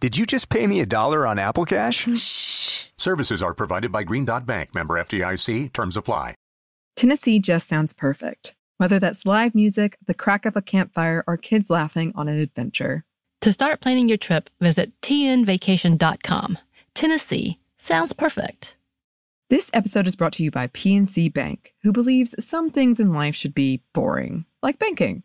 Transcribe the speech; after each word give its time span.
Did 0.00 0.16
you 0.16 0.24
just 0.24 0.48
pay 0.48 0.66
me 0.66 0.80
a 0.80 0.86
dollar 0.86 1.26
on 1.26 1.38
Apple 1.38 1.66
Cash? 1.66 2.08
Shh. 2.18 2.86
Services 2.96 3.42
are 3.42 3.52
provided 3.52 3.92
by 3.92 4.02
Green 4.02 4.24
Dot 4.24 4.46
Bank, 4.46 4.74
member 4.74 4.94
FDIC. 4.94 5.74
Terms 5.74 5.94
apply. 5.94 6.34
Tennessee 6.96 7.38
just 7.38 7.68
sounds 7.68 7.92
perfect. 7.92 8.54
Whether 8.78 8.98
that's 8.98 9.26
live 9.26 9.54
music, 9.54 9.98
the 10.06 10.14
crack 10.14 10.46
of 10.46 10.56
a 10.56 10.62
campfire, 10.62 11.22
or 11.26 11.36
kids 11.36 11.68
laughing 11.68 12.12
on 12.14 12.28
an 12.28 12.40
adventure. 12.40 13.04
To 13.42 13.52
start 13.52 13.82
planning 13.82 14.08
your 14.08 14.16
trip, 14.16 14.48
visit 14.58 14.98
tnvacation.com. 15.02 16.58
Tennessee 16.94 17.58
sounds 17.76 18.14
perfect. 18.14 18.76
This 19.50 19.70
episode 19.74 20.06
is 20.06 20.16
brought 20.16 20.32
to 20.34 20.42
you 20.42 20.50
by 20.50 20.68
PNC 20.68 21.30
Bank, 21.32 21.74
who 21.82 21.92
believes 21.92 22.34
some 22.42 22.70
things 22.70 23.00
in 23.00 23.12
life 23.12 23.34
should 23.34 23.54
be 23.54 23.82
boring, 23.92 24.46
like 24.62 24.78
banking. 24.78 25.24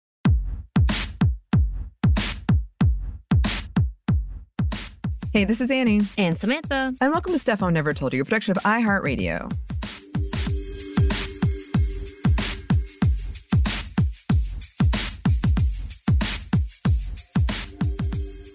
Hey, 5.33 5.45
this 5.45 5.61
is 5.61 5.71
Annie, 5.71 6.01
And 6.17 6.37
Samantha. 6.37 6.93
and 6.99 7.11
welcome 7.11 7.31
to 7.31 7.39
Stuff 7.39 7.63
I 7.63 7.69
Never 7.69 7.93
Told 7.93 8.11
You, 8.13 8.21
a 8.21 8.25
production 8.25 8.51
of 8.51 8.57
iHeartRadio. 8.63 9.49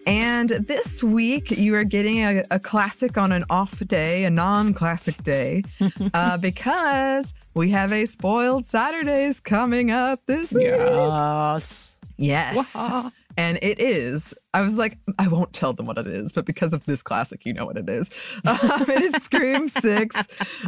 And 0.06 0.50
this 0.50 1.02
week, 1.02 1.50
you 1.50 1.74
are 1.74 1.82
getting 1.82 2.18
a, 2.18 2.44
a 2.52 2.60
classic 2.60 3.18
on 3.18 3.32
an 3.32 3.44
off 3.50 3.80
day, 3.88 4.24
a 4.24 4.30
non 4.30 4.72
classic 4.72 5.20
day, 5.24 5.64
uh, 6.14 6.36
because 6.36 7.34
we 7.54 7.70
have 7.70 7.92
a 7.92 8.06
spoiled 8.06 8.66
Saturdays 8.66 9.40
coming 9.40 9.90
up 9.90 10.20
this 10.26 10.52
week. 10.52 10.66
Yes. 10.68 11.96
Yes. 12.18 13.10
And 13.36 13.58
it 13.60 13.78
is, 13.80 14.34
I 14.54 14.62
was 14.62 14.78
like, 14.78 14.98
I 15.18 15.28
won't 15.28 15.52
tell 15.52 15.72
them 15.72 15.86
what 15.86 15.98
it 15.98 16.06
is, 16.06 16.32
but 16.32 16.46
because 16.46 16.72
of 16.72 16.84
this 16.84 17.02
classic, 17.02 17.44
you 17.44 17.52
know 17.52 17.66
what 17.66 17.76
it 17.76 17.88
is. 17.88 18.08
Um, 18.46 18.88
it 18.88 19.02
is 19.02 19.22
Scream 19.22 19.68
6. 19.80 20.16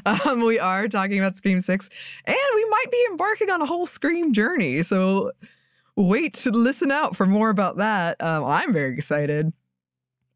Um, 0.04 0.42
we 0.42 0.58
are 0.58 0.88
talking 0.88 1.18
about 1.18 1.36
Scream 1.36 1.60
6, 1.60 1.88
and 2.24 2.36
we 2.54 2.64
might 2.68 2.90
be 2.90 3.06
embarking 3.10 3.50
on 3.50 3.62
a 3.62 3.66
whole 3.66 3.86
Scream 3.86 4.32
journey. 4.32 4.82
So 4.82 5.32
wait 5.96 6.34
to 6.34 6.50
listen 6.50 6.90
out 6.90 7.16
for 7.16 7.26
more 7.26 7.50
about 7.50 7.76
that. 7.78 8.22
Um, 8.22 8.44
I'm 8.44 8.72
very 8.72 8.94
excited. 8.94 9.52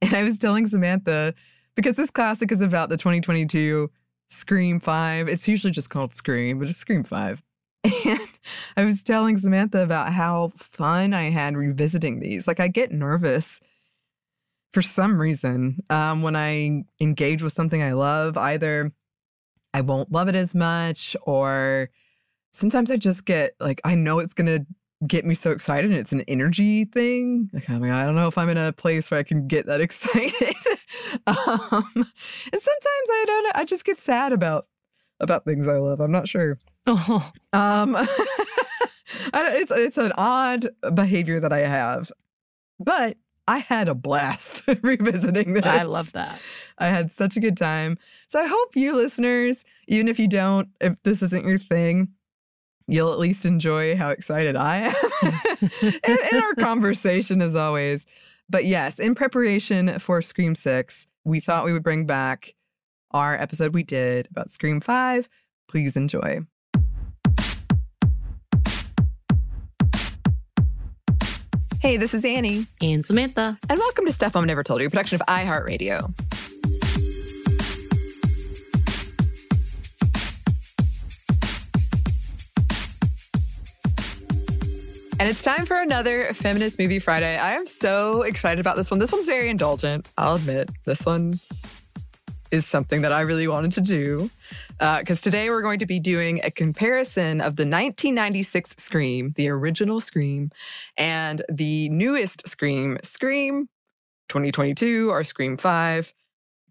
And 0.01 0.15
I 0.15 0.23
was 0.23 0.39
telling 0.39 0.67
Samantha, 0.69 1.35
because 1.75 1.97
this 1.97 2.11
classic 2.11 2.51
is 2.53 2.61
about 2.61 2.89
the 2.89 2.97
2022 2.97 3.91
Scream 4.29 4.81
5. 4.81 5.29
It's 5.29 5.47
usually 5.47 5.73
just 5.73 5.91
called 5.91 6.15
Scream, 6.15 6.59
but 6.59 6.69
it's 6.69 6.79
Scream 6.79 7.05
5. 7.05 7.43
And 7.85 8.21
I 8.77 8.85
was 8.85 9.03
telling 9.03 9.39
Samantha 9.39 9.83
about 9.83 10.13
how 10.13 10.53
fun 10.57 11.15
I 11.15 11.31
had 11.31 11.57
revisiting 11.57 12.21
these. 12.21 12.47
Like, 12.47 12.61
I 12.61 12.69
get 12.69 12.93
nervous 12.93 13.61
for 14.73 14.83
some 14.83 15.21
reason 15.21 15.81
um, 15.91 16.23
when 16.23 16.37
I 16.37 16.85
engage 17.01 17.43
with 17.43 17.53
something 17.53 17.83
I 17.83 17.93
love. 17.93 18.37
Either 18.37 18.93
I 19.75 19.81
won't 19.83 20.13
love 20.13 20.29
it 20.29 20.35
as 20.35 20.55
much, 20.55 21.17
or 21.23 21.91
sometimes 22.53 22.91
I 22.91 22.97
just 22.97 23.25
get 23.25 23.55
like, 23.61 23.81
I 23.85 23.95
know 23.95 24.19
it's 24.19 24.35
going 24.35 24.47
to 24.47 24.67
get 25.07 25.25
me 25.25 25.35
so 25.35 25.51
excited 25.51 25.91
and 25.91 25.99
it's 25.99 26.13
an 26.13 26.23
energy 26.23 26.85
thing. 26.85 27.51
Like, 27.53 27.69
I 27.69 27.79
mean, 27.79 27.91
I 27.91 28.05
don't 28.05 28.15
know 28.15 28.29
if 28.29 28.39
I'm 28.39 28.49
in 28.49 28.59
a 28.59 28.73
place 28.73 29.11
where 29.11 29.21
I 29.21 29.25
can 29.25 29.47
get 29.49 29.67
that 29.67 29.81
excited. 29.81 30.57
um, 31.27 31.91
and 31.95 32.63
sometimes 32.63 33.09
I 33.11 33.25
don't, 33.27 33.57
I 33.57 33.65
just 33.67 33.85
get 33.85 33.99
sad 33.99 34.33
about 34.33 34.67
about 35.21 35.45
things 35.45 35.69
I 35.69 35.77
love. 35.77 36.01
I'm 36.01 36.11
not 36.11 36.29
sure. 36.29 36.59
Oh, 36.87 37.31
Um, 37.55 37.95
I 37.97 38.09
don't, 39.35 39.55
it's 39.55 39.71
it's 39.71 39.99
an 39.99 40.13
odd 40.17 40.69
behavior 40.95 41.39
that 41.39 41.53
I 41.53 41.67
have, 41.67 42.11
but 42.81 43.19
I 43.47 43.59
had 43.59 43.89
a 43.89 43.95
blast 43.95 44.63
revisiting 44.83 45.53
this. 45.53 45.65
I 45.65 45.83
love 45.83 46.13
that. 46.13 46.41
I 46.79 46.87
had 46.87 47.11
such 47.11 47.37
a 47.37 47.41
good 47.41 47.59
time. 47.59 47.99
So 48.29 48.41
I 48.41 48.47
hope 48.47 48.75
you 48.75 48.95
listeners, 48.95 49.65
even 49.89 50.09
if 50.09 50.19
you 50.19 50.29
don't, 50.29 50.69
if 50.81 50.95
this 51.03 51.23
isn't 51.23 51.47
your 51.47 51.59
thing, 51.59 52.09
you'll 52.89 53.13
at 53.13 53.19
least 53.19 53.45
enjoy 53.45 53.97
how 53.97 54.09
excited 54.11 54.57
I 54.57 54.77
am 54.77 55.71
in, 55.83 56.19
in 56.33 56.43
our 56.43 56.55
conversation 56.55 57.43
as 57.43 57.55
always. 57.55 58.07
But 58.49 58.65
yes, 58.65 58.99
in 58.99 59.15
preparation 59.15 59.99
for 59.99 60.23
Scream 60.23 60.55
6, 60.55 61.07
we 61.25 61.41
thought 61.41 61.65
we 61.65 61.73
would 61.73 61.83
bring 61.83 62.07
back 62.07 62.55
our 63.11 63.35
episode 63.35 63.75
we 63.75 63.83
did 63.83 64.29
about 64.31 64.51
Scream 64.51 64.81
5. 64.81 65.29
Please 65.69 65.97
enjoy. 65.97 66.41
Hey, 71.83 71.97
this 71.97 72.15
is 72.15 72.25
Annie, 72.25 72.69
And 72.81 73.05
Samantha. 73.05 73.59
and 73.69 73.77
welcome 73.77 74.07
to 74.07 74.13
Stuff 74.13 74.35
Mom 74.35 74.45
Never 74.47 74.63
Told 74.63 74.81
You, 74.81 74.87
a 74.87 74.91
production 74.91 75.21
of 75.21 75.27
iHeartRadio. 75.27 76.15
And 85.19 85.29
it's 85.31 85.43
time 85.45 85.67
for 85.67 85.77
another 85.81 86.33
Feminist 86.35 86.79
Movie 86.81 86.99
Friday. 86.99 87.37
I 87.39 87.53
am 87.53 87.67
so 87.67 88.23
excited 88.23 88.59
about 88.59 88.77
this 88.77 88.91
one. 88.91 88.99
This 88.99 89.13
one's 89.13 89.27
very 89.27 89.49
indulgent, 89.51 90.11
I'll 90.19 90.35
admit. 90.35 90.69
This 90.85 91.07
one 91.07 91.39
is 92.53 92.67
something 92.67 93.01
that 93.03 93.13
I 93.13 93.23
really 93.23 93.49
wanted 93.49 93.73
to 93.73 93.81
do. 93.81 94.31
Because 94.79 95.21
today 95.21 95.51
we're 95.51 95.63
going 95.63 95.79
to 95.79 95.87
be 95.87 95.99
doing 95.99 96.41
a 96.45 96.51
comparison 96.51 97.41
of 97.41 97.57
the 97.57 97.63
1996 97.63 98.75
Scream, 98.79 99.33
the 99.37 99.49
original 99.49 99.99
Scream, 99.99 100.51
and 100.97 101.43
the 101.51 101.89
newest 101.89 102.47
Scream, 102.47 102.99
Scream 103.03 103.69
2022 104.29 105.11
or 105.11 105.25
Scream 105.25 105.57
5, 105.57 106.13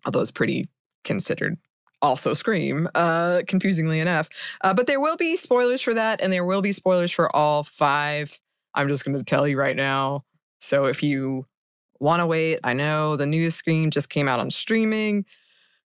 although 0.06 0.22
it's 0.22 0.32
pretty 0.32 0.70
considered 1.04 1.58
also 2.02 2.34
Scream, 2.34 2.88
uh, 2.96 3.42
confusingly 3.48 4.00
enough. 4.00 4.30
Uh, 4.62 4.74
but 4.74 4.88
there 4.88 5.00
will 5.00 5.18
be 5.18 5.36
spoilers 5.36 5.82
for 5.82 5.94
that, 5.94 6.22
and 6.22 6.32
there 6.32 6.46
will 6.46 6.62
be 6.62 6.72
spoilers 6.72 7.12
for 7.12 7.34
all 7.36 7.64
five. 7.64 8.40
I'm 8.74 8.88
just 8.88 9.06
going 9.06 9.18
to 9.18 9.24
tell 9.24 9.48
you 9.48 9.58
right 9.58 9.76
now. 9.76 10.24
So 10.60 10.86
if 10.86 11.04
you 11.04 11.46
want 12.00 12.22
to 12.22 12.28
wait, 12.28 12.60
I 12.64 12.74
know 12.74 13.16
the 13.16 13.26
newest 13.26 13.58
Scream 13.58 13.92
just 13.92 14.10
came 14.10 14.28
out 14.28 14.40
on 14.40 14.50
streaming. 14.50 15.26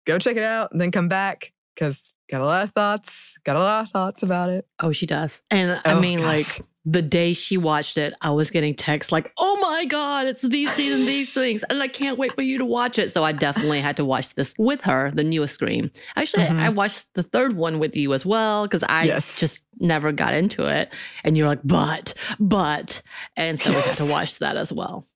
Go 0.06 0.18
check 0.18 0.36
it 0.36 0.42
out 0.42 0.72
and 0.72 0.80
then 0.80 0.90
come 0.90 1.08
back 1.08 1.52
because 1.74 2.12
got 2.30 2.40
a 2.40 2.44
lot 2.44 2.64
of 2.64 2.70
thoughts. 2.70 3.38
Got 3.44 3.56
a 3.56 3.60
lot 3.60 3.84
of 3.84 3.90
thoughts 3.90 4.22
about 4.22 4.48
it. 4.50 4.66
Oh, 4.80 4.92
she 4.92 5.06
does. 5.06 5.42
And 5.50 5.80
I 5.84 5.92
Oh, 5.92 6.00
mean, 6.00 6.18
gosh. 6.20 6.26
like 6.26 6.62
the 6.84 7.02
day 7.02 7.32
she 7.32 7.56
watched 7.56 7.96
it, 7.96 8.12
I 8.20 8.30
was 8.30 8.50
getting 8.50 8.74
texts 8.74 9.12
like, 9.12 9.30
"Oh 9.38 9.56
my 9.60 9.84
god, 9.84 10.26
it's 10.26 10.42
these 10.42 10.68
things 10.72 10.92
and 10.94 11.06
these 11.06 11.30
things," 11.34 11.62
and 11.70 11.80
I 11.80 11.86
can't 11.86 12.18
wait 12.18 12.34
for 12.34 12.42
you 12.42 12.58
to 12.58 12.64
watch 12.64 12.98
it. 12.98 13.12
So 13.12 13.22
I 13.22 13.30
definitely 13.30 13.80
had 13.80 13.96
to 13.98 14.04
watch 14.04 14.34
this 14.34 14.52
with 14.58 14.80
her, 14.82 15.12
the 15.14 15.22
newest 15.22 15.54
Scream. 15.54 15.92
Actually, 16.16 16.46
Mhm. 16.46 16.58
I 16.58 16.70
watched 16.70 17.06
the 17.14 17.22
third 17.22 17.54
one 17.54 17.78
with 17.78 17.94
you 17.96 18.12
as 18.14 18.26
well 18.26 18.64
because 18.66 18.82
I 18.88 19.04
Yes. 19.04 19.38
just 19.38 19.62
never 19.78 20.10
got 20.10 20.34
into 20.34 20.66
it, 20.66 20.92
and 21.22 21.36
you're 21.36 21.46
like, 21.46 21.60
"But, 21.62 22.14
but," 22.40 23.02
and 23.36 23.60
so 23.60 23.70
we 23.70 23.76
had 23.80 23.96
to 23.98 24.04
watch 24.06 24.40
that 24.40 24.56
as 24.56 24.72
well. 24.72 25.06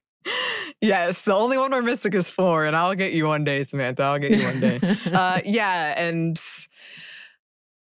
Yes, 0.81 1.23
the 1.23 1.35
only 1.35 1.57
one 1.57 1.71
we're 1.71 1.83
missing 1.83 2.13
is 2.13 2.29
four, 2.29 2.65
and 2.65 2.77
I'll 2.77 2.95
get 2.95 3.13
you 3.13 3.27
one 3.27 3.45
day, 3.45 3.63
Samantha. 3.63 4.03
I'll 4.03 4.19
get 4.19 4.33
you 4.33 4.45
one 4.45 4.61
day. 4.61 4.81
uh, 5.07 5.41
yeah, 5.45 5.95
and 5.97 6.39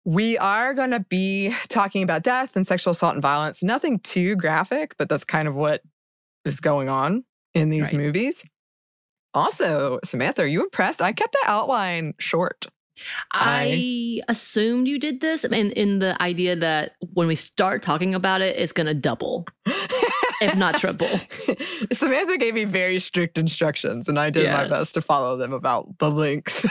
we 0.05 0.39
are 0.39 0.73
going 0.75 0.91
to 0.93 1.01
be 1.01 1.55
talking 1.69 2.03
about 2.03 2.23
death 2.23 2.57
and 2.57 2.67
sexual 2.67 2.93
assault 2.93 3.15
and 3.15 3.23
violence. 3.23 3.63
Nothing 3.63 4.01
too 4.01 4.37
graphic, 4.37 4.95
but 4.99 5.09
that's 5.09 5.25
kind 5.25 5.47
of 5.47 5.55
what 5.55 5.83
is 6.45 6.61
going 6.61 6.89
on 6.89 7.25
in 7.55 7.69
these 7.69 7.93
Right. 7.93 7.95
movies. 7.95 8.45
Also, 9.35 10.01
Samantha, 10.05 10.43
are 10.43 10.47
you 10.47 10.63
impressed? 10.63 11.03
I 11.03 11.13
kept 11.13 11.33
the 11.33 11.51
outline 11.51 12.15
short. 12.19 12.67
I 13.33 14.23
assumed 14.29 14.89
you 14.89 14.99
did 14.99 15.21
this 15.21 15.45
in, 15.45 15.53
in 15.73 15.99
the 16.01 16.21
idea 16.21 16.57
that 16.57 16.93
when 17.13 17.29
we 17.29 17.35
start 17.37 17.83
talking 17.83 18.15
about 18.15 18.41
it, 18.41 18.57
it's 18.57 18.73
going 18.73 18.87
to 18.87 18.95
double, 18.95 19.47
if 20.41 20.57
not 20.57 20.79
triple. 20.79 21.09
Samantha 21.93 22.37
gave 22.37 22.55
me 22.55 22.65
very 22.65 23.01
strict 23.01 23.39
instructions, 23.39 24.09
and 24.09 24.19
I 24.19 24.31
did 24.31 24.51
my 24.51 24.69
best 24.69 24.95
to 24.95 25.03
follow 25.03 25.37
them 25.37 25.53
about 25.53 25.99
the 25.99 26.11
length. 26.11 26.67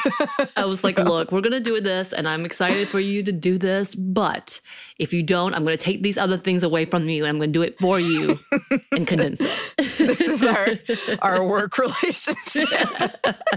I 0.56 0.66
was 0.66 0.84
like, 0.84 0.98
look, 0.98 1.32
we're 1.32 1.42
going 1.42 1.52
to 1.52 1.60
do 1.60 1.80
this, 1.82 2.14
and 2.14 2.28
I'm 2.28 2.46
excited 2.46 2.88
for 2.88 3.00
you 3.00 3.24
to 3.24 3.32
do 3.32 3.58
this. 3.58 3.96
But 3.96 4.60
if 5.00 5.14
you 5.14 5.24
don't, 5.24 5.54
I'm 5.54 5.64
going 5.64 5.78
to 5.78 5.84
take 5.84 6.04
these 6.04 6.18
other 6.18 6.38
things 6.38 6.64
away 6.64 6.86
from 6.86 7.08
you, 7.10 7.24
and 7.24 7.30
I'm 7.30 7.38
going 7.38 7.52
to 7.52 7.60
do 7.60 7.64
it 7.64 7.80
for 7.80 8.00
you 8.00 8.40
and 8.92 9.08
condense 9.08 9.40
it. 9.42 9.52
this 9.98 10.22
is 10.22 10.44
our 10.44 10.68
our 11.22 11.46
work 11.46 11.78
relationship. 11.78 12.68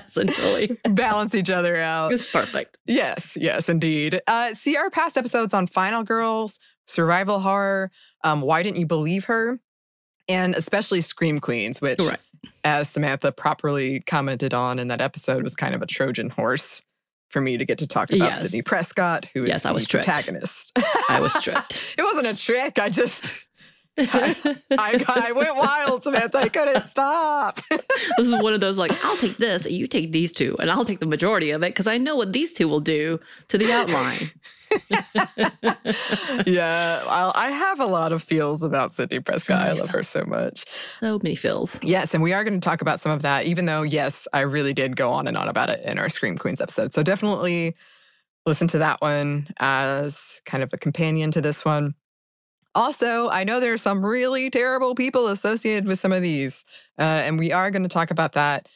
Essentially. 0.07 0.79
Balance 0.89 1.35
each 1.35 1.51
other 1.51 1.77
out. 1.77 2.13
It's 2.13 2.27
perfect. 2.27 2.79
Yes, 2.87 3.37
yes, 3.41 3.69
indeed. 3.69 4.21
Uh, 4.27 4.55
see 4.55 4.77
our 4.77 4.91
past 4.91 5.17
episodes 5.17 5.55
on 5.55 5.67
Final 5.67 6.03
Girls, 6.03 6.59
Survival 6.87 7.41
Horror, 7.41 7.91
um, 8.25 8.41
Why 8.41 8.63
Didn't 8.63 8.79
You 8.79 8.87
Believe 8.87 9.25
Her, 9.25 9.61
and 10.31 10.55
especially 10.55 11.01
Scream 11.01 11.41
Queens, 11.41 11.81
which, 11.81 11.99
Correct. 11.99 12.23
as 12.65 12.89
Samantha 12.89 13.33
properly 13.33 14.01
commented 14.01 14.55
on 14.55 14.79
in 14.79 14.89
that 14.89 15.01
episode, 15.01 15.43
was 15.43 15.55
kind 15.55 15.75
of 15.75 15.83
a 15.83 15.87
Trojan 15.87 16.31
horse 16.31 16.83
for 17.29 17.41
me 17.41 17.57
to 17.57 17.65
get 17.65 17.79
to 17.79 17.87
talk 17.87 18.11
about 18.13 18.33
Yes. 18.33 18.43
Sidney 18.43 18.63
Prescott, 18.63 19.27
who 19.35 19.45
is 19.45 19.49
Yes, 19.51 19.65
I 19.65 19.69
the 19.71 19.75
was 19.75 19.87
tricked. 19.87 20.07
protagonist. 20.07 20.73
I 21.09 21.21
was 21.21 21.33
tricked. 21.35 21.79
it 21.99 22.03
wasn't 22.03 22.27
a 22.27 22.35
trick. 22.35 22.79
I 22.79 22.89
just, 22.89 23.25
I, 23.99 24.35
I, 24.77 24.99
got, 25.05 25.17
I 25.19 25.33
went 25.33 25.55
wild, 25.57 26.03
Samantha. 26.03 26.39
I 26.39 26.49
couldn't 26.49 26.83
stop. 26.85 27.61
this 27.71 28.27
is 28.27 28.33
one 28.33 28.53
of 28.53 28.61
those 28.61 28.79
like, 28.79 28.93
I'll 29.05 29.17
take 29.17 29.37
this, 29.37 29.65
you 29.67 29.87
take 29.87 30.11
these 30.13 30.33
two, 30.33 30.57
and 30.59 30.71
I'll 30.71 30.85
take 30.85 30.99
the 31.01 31.07
majority 31.07 31.51
of 31.53 31.63
it 31.63 31.69
because 31.69 31.87
I 31.87 31.99
know 31.99 32.17
what 32.17 32.33
these 32.33 32.53
two 32.53 32.67
will 32.67 32.81
do 32.81 33.21
to 33.49 33.59
the 33.59 33.71
outline. 33.73 34.31
yeah, 36.47 37.03
I'll, 37.07 37.33
I 37.35 37.51
have 37.51 37.81
a 37.81 37.87
lot 37.87 38.13
of 38.13 38.23
feels 38.23 38.63
about 38.63 38.95
Sidney 38.95 39.21
Prescott. 39.21 39.61
I 39.61 39.69
many 39.69 39.81
love 39.81 39.91
her 39.91 40.03
so 40.03 40.25
much. 40.25 40.65
so 40.99 41.19
many 41.23 41.35
feels. 41.35 41.79
Yes, 41.83 42.15
and 42.15 42.23
we 42.23 42.33
are 42.33 42.45
going 42.45 42.59
to 42.59 42.65
talk 42.65 42.81
about 42.81 43.01
some 43.01 43.13
of 43.13 43.23
that, 43.23 43.47
even 43.47 43.67
though, 43.67 43.83
yes, 43.83 44.29
I 44.33 44.41
really 44.41 44.73
did 44.73 44.97
go 44.97 45.11
on 45.11 45.27
and 45.27 45.37
on 45.37 45.49
about 45.49 45.71
it 45.71 45.85
in 45.85 45.99
our 45.99 46.09
Scream 46.09 46.39
Queens 46.39 46.61
episode. 46.61 46.95
So 46.95 47.03
definitely 47.03 47.75
listen 48.47 48.69
to 48.69 48.79
that 48.79 49.01
one 49.01 49.49
as 49.59 50.41
kind 50.47 50.63
of 50.63 50.73
a 50.73 50.79
companion 50.79 51.31
to 51.33 51.41
this 51.41 51.65
one. 51.65 51.95
Also, 52.75 53.29
I 53.29 53.43
know 53.45 53.59
there 53.59 53.73
are 53.73 53.79
some 53.79 54.05
really 54.05 54.49
terrible 54.49 54.95
people 54.95 55.27
associated 55.27 55.87
with 55.87 55.99
some 55.99 56.13
of 56.13 56.23
these, 56.23 56.65
uh, 56.99 57.03
and 57.03 57.39
we 57.39 57.51
are 57.51 57.71
going 57.71 57.83
to 57.83 57.89
talk 57.89 58.11
about 58.11 58.33
that. 58.35 58.69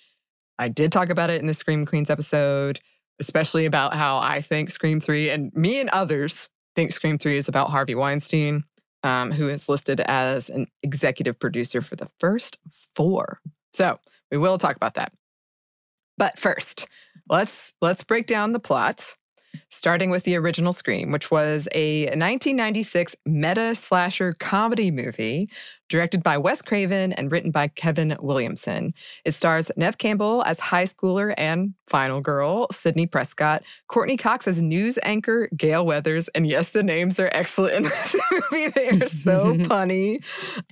I 0.59 0.69
did 0.69 0.91
talk 0.91 1.11
about 1.11 1.31
it 1.31 1.41
in 1.41 1.47
the 1.47 1.55
Scream 1.55 1.87
Queens 1.87 2.11
episode, 2.11 2.81
especially 3.21 3.67
about 3.67 3.95
how 3.95 4.19
I 4.19 4.43
think 4.43 4.71
Scream 4.71 5.01
3 5.01 5.31
and 5.31 5.53
me 5.55 5.81
and 5.81 5.91
others 5.91 6.49
think 6.75 6.93
Scream 6.93 7.19
3 7.19 7.37
is 7.37 7.49
about 7.49 7.71
Harvey 7.71 7.95
Weinstein, 7.95 8.65
um, 9.03 9.31
who 9.31 9.49
is 9.49 9.69
listed 9.69 10.01
as 10.01 10.51
an 10.51 10.67
executive 10.83 11.39
producer 11.39 11.81
for 11.83 11.97
the 11.97 12.09
first 12.19 12.59
four. 12.97 13.41
So 13.73 13.99
we 14.31 14.39
will 14.39 14.59
talk 14.59 14.77
about 14.77 14.95
that. 14.95 15.13
But 16.17 16.39
first, 16.39 16.87
let's 17.29 17.73
let's 17.81 18.05
break 18.05 18.27
down 18.27 18.53
the 18.53 18.61
plot, 18.61 19.17
starting 19.69 20.11
with 20.11 20.25
the 20.25 20.37
original 20.37 20.73
Scream, 20.73 21.11
which 21.11 21.31
was 21.31 21.69
a 21.73 22.05
1996 22.07 23.17
meta 23.27 23.75
slasher 23.75 24.35
comedy 24.39 24.91
movie 24.91 25.51
directed 25.89 26.23
by 26.23 26.39
Wes 26.39 26.63
Craven 26.63 27.13
and 27.13 27.31
written 27.31 27.51
by 27.51 27.69
Kevin 27.69 28.17
Williamson. 28.21 28.95
It 29.25 29.35
stars 29.35 29.71
Neve 29.77 29.99
Campbell 29.99 30.43
as 30.45 30.61
high 30.61 30.85
schooler 30.87 31.35
and 31.37 31.75
final 31.87 32.21
girl, 32.21 32.69
Sidney 32.73 33.07
Prescott, 33.07 33.63
Courteney 33.89 34.17
Cox 34.17 34.49
as 34.49 34.59
news 34.59 34.99
anchor, 35.03 35.49
Gale 35.57 35.85
Weathers, 35.85 36.29
and 36.29 36.47
yes, 36.47 36.71
the 36.71 36.83
names 36.83 37.19
are 37.21 37.31
excellent 37.33 37.75
in 37.75 37.83
this 37.85 38.17
movie. 38.53 38.69
They 38.69 38.89
are 38.91 39.09
so 39.09 39.55
punny. 39.55 40.25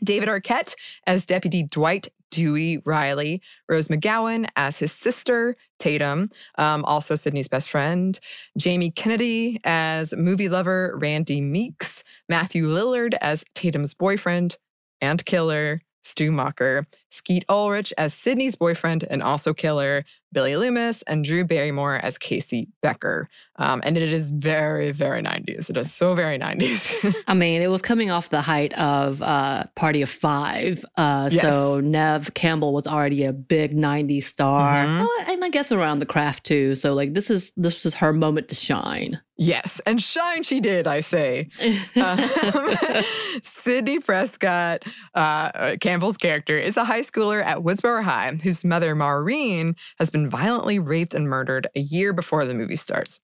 David 0.02 0.28
Arquette 0.28 0.74
as 1.06 1.26
Deputy 1.26 1.64
Dwight 1.64 2.08
Dewey 2.32 2.78
Riley, 2.86 3.42
Rose 3.68 3.88
McGowan 3.88 4.48
as 4.56 4.78
his 4.78 4.90
sister, 4.90 5.54
Tatum, 5.78 6.30
um, 6.56 6.82
also 6.84 7.14
Sidney's 7.14 7.46
best 7.46 7.70
friend, 7.70 8.18
Jamie 8.56 8.90
Kennedy 8.90 9.60
as 9.64 10.14
movie 10.16 10.48
lover 10.48 10.96
Randy 10.98 11.40
Meeks, 11.40 12.02
Matthew 12.28 12.66
Lillard 12.66 13.14
as 13.20 13.44
Tatum's 13.54 13.94
boyfriend 13.94 14.56
and 15.02 15.24
killer, 15.26 15.82
Stu 16.04 16.30
Macher, 16.30 16.86
Skeet 17.10 17.44
Ulrich 17.48 17.92
as 17.98 18.14
Sidney's 18.14 18.56
boyfriend 18.56 19.06
and 19.10 19.22
also 19.22 19.52
killer, 19.52 20.04
Billy 20.32 20.56
Loomis, 20.56 21.02
and 21.06 21.24
Drew 21.24 21.44
Barrymore 21.44 21.96
as 21.96 22.18
Casey 22.18 22.68
Becker. 22.80 23.28
Um, 23.56 23.82
and 23.84 23.96
it 23.98 24.10
is 24.12 24.30
very, 24.30 24.90
very 24.92 25.22
90s. 25.22 25.68
It 25.70 25.76
is 25.76 25.92
so 25.92 26.14
very 26.14 26.38
90s. 26.38 27.14
I 27.28 27.34
mean, 27.34 27.60
it 27.62 27.68
was 27.68 27.82
coming 27.82 28.10
off 28.10 28.30
the 28.30 28.40
height 28.40 28.72
of 28.72 29.20
uh, 29.22 29.64
Party 29.76 30.02
of 30.02 30.10
Five. 30.10 30.84
Uh, 30.96 31.28
Yes. 31.30 31.42
So 31.42 31.80
Neve 31.80 32.32
Campbell 32.34 32.72
was 32.74 32.86
already 32.86 33.24
a 33.24 33.32
big 33.32 33.76
'90s 33.76 34.24
star, 34.24 34.84
Mhm. 34.84 35.06
Oh, 35.06 35.24
and 35.28 35.44
I 35.44 35.48
guess 35.50 35.70
around 35.70 35.98
the 36.00 36.06
craft 36.06 36.44
too. 36.44 36.74
So 36.74 36.94
like, 36.94 37.14
this 37.14 37.30
is 37.30 37.52
this 37.56 37.86
is 37.86 37.94
her 37.94 38.12
moment 38.12 38.48
to 38.48 38.54
shine. 38.54 39.20
yes, 39.38 39.80
and 39.86 40.00
shine 40.02 40.42
she 40.42 40.60
did, 40.60 40.86
I 40.86 41.00
say. 41.00 41.48
Um, 41.96 42.18
Sidney 43.42 43.98
Prescott, 44.00 44.82
uh, 45.14 45.76
Campbell's 45.80 46.16
character, 46.16 46.58
is 46.58 46.76
a 46.76 46.84
high 46.84 47.02
schooler 47.02 47.44
at 47.44 47.58
Woodsboro 47.58 48.02
High 48.02 48.32
whose 48.42 48.64
mother, 48.64 48.94
Maureen, 48.94 49.76
has 49.98 50.10
been 50.10 50.21
violently 50.30 50.78
raped 50.78 51.14
and 51.14 51.28
murdered 51.28 51.68
a 51.74 51.80
year 51.80 52.12
before 52.12 52.44
the 52.44 52.54
movie 52.54 52.76
starts. 52.76 53.20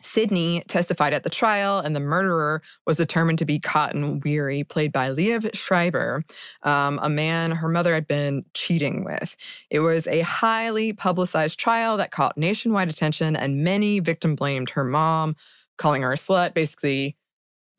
Sidney 0.00 0.62
testified 0.68 1.12
at 1.12 1.24
the 1.24 1.30
trial, 1.30 1.80
and 1.80 1.94
the 1.94 2.00
murderer 2.00 2.62
was 2.86 2.96
determined 2.96 3.38
to 3.38 3.44
be 3.44 3.58
Cotton 3.58 4.20
Weary, 4.20 4.62
played 4.62 4.92
by 4.92 5.10
Liev 5.10 5.54
Schreiber, 5.56 6.22
um, 6.62 7.00
a 7.02 7.08
man 7.08 7.50
her 7.50 7.68
mother 7.68 7.94
had 7.94 8.06
been 8.06 8.44
cheating 8.54 9.04
with. 9.04 9.36
It 9.70 9.80
was 9.80 10.06
a 10.06 10.20
highly 10.20 10.92
publicized 10.92 11.58
trial 11.58 11.96
that 11.96 12.12
caught 12.12 12.38
nationwide 12.38 12.88
attention, 12.88 13.34
and 13.34 13.64
many 13.64 13.98
victim 13.98 14.36
blamed 14.36 14.70
her 14.70 14.84
mom, 14.84 15.34
calling 15.78 16.02
her 16.02 16.12
a 16.12 16.16
slut. 16.16 16.54
Basically, 16.54 17.16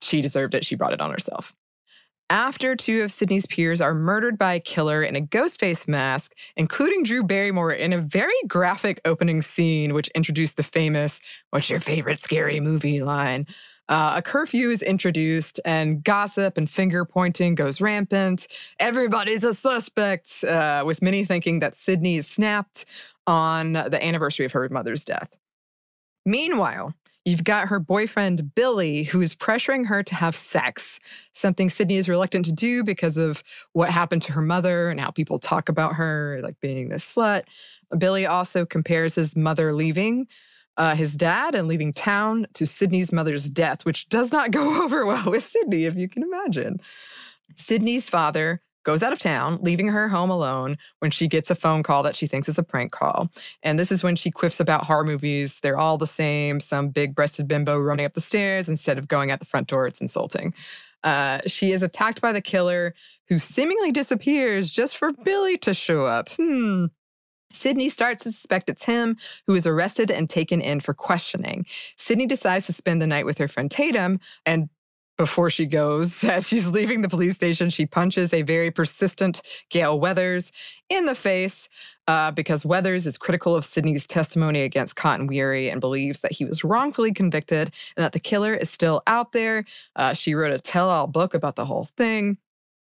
she 0.02 0.22
deserved 0.22 0.56
it. 0.56 0.66
She 0.66 0.76
brought 0.76 0.94
it 0.94 1.02
on 1.02 1.12
herself. 1.12 1.54
After 2.32 2.76
two 2.76 3.02
of 3.02 3.12
Sidney's 3.12 3.48
peers 3.48 3.82
are 3.82 3.96
murdered 3.96 4.38
by 4.38 4.54
a 4.54 4.60
killer 4.60 5.02
in 5.02 5.16
a 5.16 5.22
ghost 5.22 5.60
face 5.60 5.88
mask, 5.88 6.34
including 6.56 7.02
Drew 7.04 7.24
Barrymore 7.24 7.74
in 7.74 7.92
a 7.92 8.02
very 8.02 8.36
graphic 8.48 9.02
opening 9.04 9.42
scene, 9.42 9.96
which 9.96 10.10
introduced 10.10 10.56
the 10.56 10.64
famous, 10.64 11.22
What's 11.50 11.72
your 11.72 11.80
favorite 11.80 12.20
scary 12.20 12.60
movie 12.60 13.02
line? 13.02 13.48
Uh, 13.88 14.14
a 14.18 14.22
curfew 14.22 14.70
is 14.70 14.84
introduced, 14.84 15.60
and 15.66 16.04
gossip 16.04 16.56
and 16.56 16.70
finger 16.70 17.04
pointing 17.04 17.56
goes 17.56 17.82
rampant. 17.82 18.46
Everybody's 18.80 19.44
a 19.44 19.56
suspect, 19.56 20.44
uh, 20.44 20.84
with 20.86 21.02
many 21.02 21.26
thinking 21.26 21.60
that 21.62 21.76
Sidney 21.76 22.18
is 22.18 22.28
snapped 22.28 22.86
on 23.26 23.74
the 23.74 24.00
anniversary 24.04 24.46
of 24.46 24.52
her 24.52 24.70
mother's 24.70 25.04
death. 25.04 25.30
Meanwhile, 26.28 26.94
you've 27.30 27.44
got 27.44 27.68
her 27.68 27.80
boyfriend, 27.80 28.54
Billy, 28.56 29.04
who 29.04 29.22
is 29.22 29.36
pressuring 29.36 29.86
her 29.88 30.02
to 30.04 30.16
have 30.16 30.36
sex, 30.36 31.00
something 31.34 31.70
Sidney 31.70 31.98
is 31.98 32.10
reluctant 32.10 32.46
to 32.46 32.52
do 32.52 32.84
because 32.84 33.18
of 33.18 33.44
what 33.74 33.90
happened 33.90 34.22
to 34.24 34.34
her 34.34 34.42
mother 34.42 34.90
and 34.90 35.00
how 35.00 35.12
people 35.12 35.40
talk 35.40 35.70
about 35.70 35.96
her, 35.96 36.40
like 36.42 36.60
being 36.60 36.90
this 36.90 37.14
slut. 37.16 37.44
Billy 37.98 38.26
also 38.26 38.66
compares 38.66 39.16
his 39.16 39.36
mother 39.36 39.74
leaving 39.74 40.28
uh, 40.78 40.96
his 40.96 41.14
dad 41.14 41.56
and 41.56 41.68
leaving 41.68 41.92
town 41.92 42.48
to 42.54 42.66
Sidney's 42.66 43.12
mother's 43.12 43.50
death, 43.50 43.86
which 43.86 44.08
does 44.10 44.32
not 44.32 44.52
go 44.60 44.82
over 44.84 45.06
well 45.06 45.30
with 45.30 45.46
Sidney, 45.46 45.86
if 45.86 45.96
you 45.96 46.10
can 46.10 46.24
imagine. 46.24 46.80
Sidney's 47.56 48.10
father 48.10 48.62
goes 48.84 49.04
out 49.04 49.14
of 49.14 49.20
town, 49.20 49.60
leaving 49.62 49.88
her 49.88 50.08
home 50.08 50.30
alone 50.30 50.78
when 51.00 51.12
she 51.12 51.28
gets 51.28 51.50
a 51.50 51.56
phone 51.56 51.84
call 51.84 52.04
that 52.04 52.16
she 52.16 52.28
thinks 52.28 52.50
is 52.50 52.58
a 52.58 52.64
prank 52.64 52.92
call. 52.92 53.30
And 53.64 53.78
this 53.78 53.92
is 53.92 54.04
when 54.04 54.16
she 54.16 54.32
quips 54.32 54.60
about 54.60 54.86
horror 54.86 55.04
movies. 55.04 55.60
They're 55.62 55.78
all 55.78 55.98
the 55.98 56.08
same, 56.08 56.60
some 56.60 56.90
big 56.90 57.16
breasted 57.16 57.48
bimbo 57.48 57.78
running 57.78 58.06
up 58.06 58.14
the 58.14 58.22
stairs 58.22 58.70
instead 58.70 58.98
of 58.98 59.08
going 59.08 59.32
out 59.32 59.40
the 59.40 59.46
front 59.46 59.68
door. 59.68 59.88
It's 59.88 60.02
insulting. 60.02 60.54
Uh, 61.04 61.40
she 61.46 61.72
is 61.72 61.82
attacked 61.82 62.22
by 62.22 62.34
the 62.34 62.42
killer 62.42 62.94
who 63.28 63.38
seemingly 63.38 63.92
disappears 63.92 64.70
just 64.70 64.98
for 64.98 65.14
Billy 65.14 65.58
to 65.60 65.74
show 65.74 66.06
up. 66.06 66.30
Hmm. 66.30 66.86
Sidney 67.52 67.90
starts 67.90 68.24
to 68.24 68.32
suspect 68.32 68.70
it's 68.70 68.84
him, 68.84 69.18
who 69.48 69.56
is 69.56 69.66
arrested 69.66 70.12
and 70.12 70.30
taken 70.30 70.62
in 70.62 70.80
for 70.80 70.94
questioning. 70.94 71.66
Sidney 71.98 72.28
decides 72.28 72.68
to 72.68 72.74
spend 72.74 73.02
the 73.02 73.08
night 73.08 73.26
with 73.26 73.38
her 73.40 73.48
friend 73.48 73.72
Tatum, 73.72 74.20
and 74.46 74.70
before 75.20 75.50
she 75.50 75.66
goes, 75.66 76.24
as 76.24 76.48
she's 76.48 76.66
leaving 76.66 77.02
the 77.02 77.10
police 77.10 77.36
station, 77.36 77.70
she 77.70 77.86
punches 77.86 78.34
a 78.34 78.42
very 78.42 78.72
persistent 78.72 79.42
Gale 79.70 80.00
Weathers 80.00 80.52
in 80.88 81.06
the 81.06 81.14
face 81.14 81.68
uh, 82.08 82.32
because 82.32 82.66
Weathers 82.66 83.06
is 83.06 83.18
critical 83.18 83.54
of 83.54 83.66
Sidney's 83.66 84.08
testimony 84.08 84.62
against 84.62 84.96
Cotton 84.96 85.28
Weary 85.28 85.70
and 85.70 85.82
believes 85.82 86.20
that 86.20 86.32
he 86.32 86.46
was 86.46 86.64
wrongfully 86.64 87.12
convicted 87.12 87.72
and 87.98 88.04
that 88.04 88.14
the 88.14 88.20
killer 88.20 88.56
is 88.56 88.70
still 88.70 89.04
out 89.06 89.34
there. 89.34 89.66
Uh, 89.98 90.14
she 90.14 90.34
wrote 90.34 90.54
a 90.54 90.60
tell 90.60 90.90
all 90.90 91.06
book 91.06 91.34
about 91.34 91.58
the 91.58 91.66
whole 91.66 91.90
thing. 91.98 92.38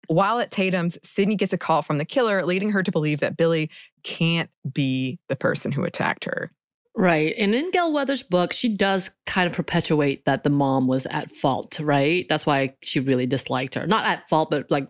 While 0.08 0.40
at 0.40 0.50
Tatum's, 0.50 0.98
Sidney 1.04 1.36
gets 1.36 1.52
a 1.52 1.58
call 1.58 1.82
from 1.82 1.98
the 1.98 2.04
killer, 2.04 2.44
leading 2.44 2.70
her 2.70 2.82
to 2.82 2.92
believe 2.92 3.20
that 3.20 3.36
Billy 3.36 3.70
can't 4.02 4.50
be 4.72 5.18
the 5.28 5.36
person 5.36 5.72
who 5.72 5.84
attacked 5.84 6.24
her. 6.24 6.50
Right. 6.98 7.34
And 7.36 7.54
in 7.54 7.70
Gale 7.72 7.92
Weathers' 7.92 8.22
book, 8.22 8.54
she 8.54 8.70
does 8.70 9.10
kind 9.26 9.46
of 9.46 9.52
perpetuate 9.52 10.24
that 10.24 10.44
the 10.44 10.50
mom 10.50 10.86
was 10.86 11.04
at 11.06 11.30
fault, 11.30 11.78
right? 11.78 12.24
That's 12.28 12.46
why 12.46 12.74
she 12.80 13.00
really 13.00 13.26
disliked 13.26 13.74
her. 13.74 13.86
Not 13.86 14.06
at 14.06 14.26
fault, 14.30 14.50
but 14.50 14.70
like 14.70 14.88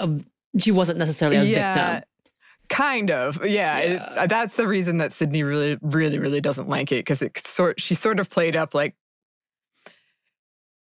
uh, 0.00 0.16
she 0.58 0.72
wasn't 0.72 0.98
necessarily 0.98 1.36
a 1.36 1.44
Yeah, 1.44 1.74
victim. 1.94 2.08
Kind 2.68 3.10
of, 3.12 3.46
yeah. 3.46 3.78
it- 3.78 4.28
that's 4.28 4.56
the 4.56 4.66
reason 4.66 4.98
that 4.98 5.12
Sidney 5.12 5.44
really, 5.44 5.78
really, 5.80 6.18
really 6.18 6.40
doesn't 6.40 6.68
like 6.68 6.90
it 6.90 6.96
because 7.04 7.22
it 7.22 7.38
sort 7.46 7.80
she 7.80 7.94
sort 7.94 8.18
of 8.18 8.28
played 8.28 8.56
up 8.56 8.74
like 8.74 8.96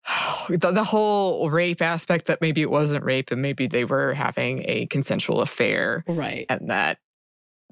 the, 0.49 0.71
the 0.73 0.85
whole 0.85 1.51
rape 1.51 1.83
aspect 1.83 2.27
that 2.27 2.41
maybe 2.41 2.63
it 2.63 2.71
wasn't 2.71 3.05
rape 3.05 3.31
and 3.31 3.43
maybe 3.43 3.67
they 3.67 3.85
were 3.85 4.15
having 4.15 4.65
a 4.67 4.87
consensual 4.87 5.41
affair 5.43 6.03
Right. 6.09 6.47
and 6.49 6.71
that 6.71 6.99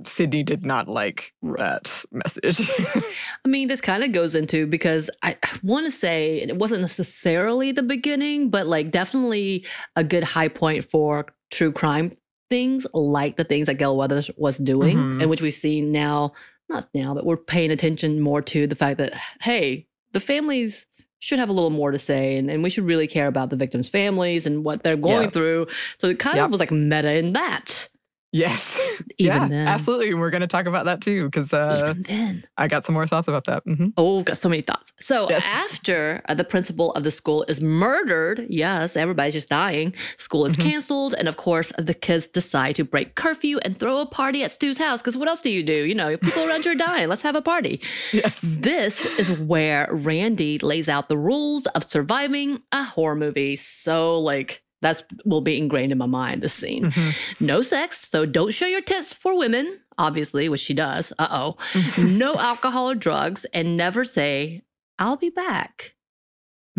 Sidney 0.04 0.42
did 0.42 0.64
not 0.64 0.88
like 0.88 1.32
that 1.42 2.04
message. 2.12 2.70
I 3.44 3.48
mean, 3.48 3.68
this 3.68 3.80
kind 3.80 4.04
of 4.04 4.12
goes 4.12 4.34
into 4.34 4.66
because 4.66 5.10
I 5.22 5.36
want 5.62 5.86
to 5.86 5.90
say 5.90 6.38
it 6.40 6.56
wasn't 6.56 6.82
necessarily 6.82 7.72
the 7.72 7.82
beginning, 7.82 8.50
but 8.50 8.66
like 8.66 8.90
definitely 8.90 9.64
a 9.96 10.04
good 10.04 10.24
high 10.24 10.48
point 10.48 10.84
for 10.90 11.26
true 11.50 11.72
crime 11.72 12.16
things 12.50 12.86
like 12.94 13.36
the 13.36 13.44
things 13.44 13.66
that 13.66 13.74
Gale 13.74 13.94
Weathers 13.96 14.30
was 14.38 14.56
doing, 14.56 14.96
Mhm. 14.96 15.20
and 15.20 15.28
which 15.30 15.42
we 15.42 15.50
see 15.50 15.82
now, 15.82 16.32
not 16.70 16.86
now, 16.94 17.12
but 17.14 17.26
we're 17.26 17.36
paying 17.36 17.70
attention 17.70 18.20
more 18.22 18.40
to 18.40 18.66
the 18.66 18.74
fact 18.74 18.96
that, 18.98 19.12
hey, 19.42 19.86
the 20.12 20.20
families 20.20 20.86
should 21.18 21.38
have 21.38 21.50
a 21.50 21.52
little 21.52 21.68
more 21.68 21.90
to 21.90 21.98
say 21.98 22.36
and, 22.38 22.48
and 22.50 22.62
we 22.62 22.70
should 22.70 22.84
really 22.84 23.06
care 23.06 23.26
about 23.26 23.50
the 23.50 23.56
victims' 23.56 23.90
families 23.90 24.46
and 24.46 24.64
what 24.64 24.82
they're 24.82 24.96
going 24.96 25.24
Yeah. 25.24 25.30
through. 25.30 25.66
So 25.98 26.08
it 26.08 26.18
kind 26.18 26.36
Yep. 26.36 26.44
of 26.46 26.50
was 26.52 26.60
like 26.60 26.70
meta 26.70 27.12
in 27.12 27.32
that. 27.34 27.88
Yes, 28.32 28.60
Even 29.18 29.42
yeah, 29.42 29.48
then. 29.48 29.68
absolutely. 29.68 30.10
And 30.10 30.20
we're 30.20 30.30
going 30.30 30.40
to 30.42 30.46
talk 30.46 30.66
about 30.66 30.84
that 30.86 31.00
too 31.00 31.24
because 31.26 31.52
uh, 31.52 31.78
Even 31.90 32.02
then. 32.02 32.44
I 32.56 32.68
got 32.68 32.84
some 32.84 32.92
more 32.94 33.06
thoughts 33.06 33.28
about 33.28 33.44
that. 33.46 33.64
Mm-hmm. 33.66 33.88
Oh, 33.96 34.22
got 34.22 34.38
so 34.38 34.48
many 34.48 34.62
thoughts. 34.62 34.92
So 35.00 35.28
Yes. 35.30 35.42
after 35.46 36.22
uh, 36.28 36.34
the 36.34 36.44
principal 36.44 36.92
of 36.92 37.04
the 37.04 37.10
school 37.10 37.44
is 37.48 37.60
murdered, 37.60 38.46
yes, 38.48 38.96
everybody's 38.96 39.34
just 39.34 39.48
dying. 39.48 39.94
School 40.18 40.46
is 40.46 40.56
Mhm. 40.56 40.62
canceled, 40.70 41.14
and 41.14 41.28
of 41.28 41.36
course, 41.36 41.72
the 41.78 41.94
kids 41.94 42.26
decide 42.28 42.76
to 42.76 42.84
break 42.84 43.14
curfew 43.14 43.58
and 43.58 43.78
throw 43.78 43.98
a 44.00 44.06
party 44.06 44.42
at 44.44 44.52
Stu's 44.52 44.78
house. 44.78 45.00
Because 45.00 45.16
what 45.16 45.28
else 45.28 45.40
do 45.40 45.50
you 45.50 45.62
do? 45.62 45.84
You 45.84 45.94
know, 45.94 46.16
people 46.16 46.46
around 46.48 46.64
you 46.64 46.72
are 46.72 46.74
dying. 46.76 47.08
Let's 47.08 47.22
have 47.22 47.34
a 47.36 47.42
party. 47.42 47.80
Yes. 48.12 48.38
This 48.42 49.04
is 49.18 49.30
where 49.32 49.88
Randy 49.90 50.58
lays 50.58 50.88
out 50.88 51.08
the 51.08 51.18
rules 51.18 51.66
of 51.68 51.84
surviving 51.84 52.62
a 52.72 52.82
horror 52.84 53.14
movie. 53.16 53.56
So, 53.56 54.18
like. 54.20 54.62
That's 54.80 55.02
will 55.24 55.40
be 55.40 55.58
ingrained 55.58 55.90
in 55.92 55.98
my 55.98 56.06
mind. 56.06 56.42
This 56.42 56.52
scene, 56.54 56.84
Mhm. 56.92 57.14
no 57.40 57.62
sex, 57.62 58.06
so 58.08 58.24
don't 58.26 58.52
show 58.54 58.66
your 58.66 58.80
tits 58.80 59.12
for 59.12 59.36
women, 59.36 59.80
obviously, 59.98 60.48
which 60.48 60.60
she 60.60 60.74
does. 60.74 61.12
Uh 61.18 61.26
oh 61.30 61.56
Mm-hmm. 61.72 62.16
no 62.18 62.36
alcohol 62.36 62.90
or 62.90 62.94
drugs, 62.94 63.44
and 63.52 63.76
never 63.76 64.04
say, 64.04 64.62
I'll 64.98 65.16
be 65.16 65.30
back. 65.30 65.94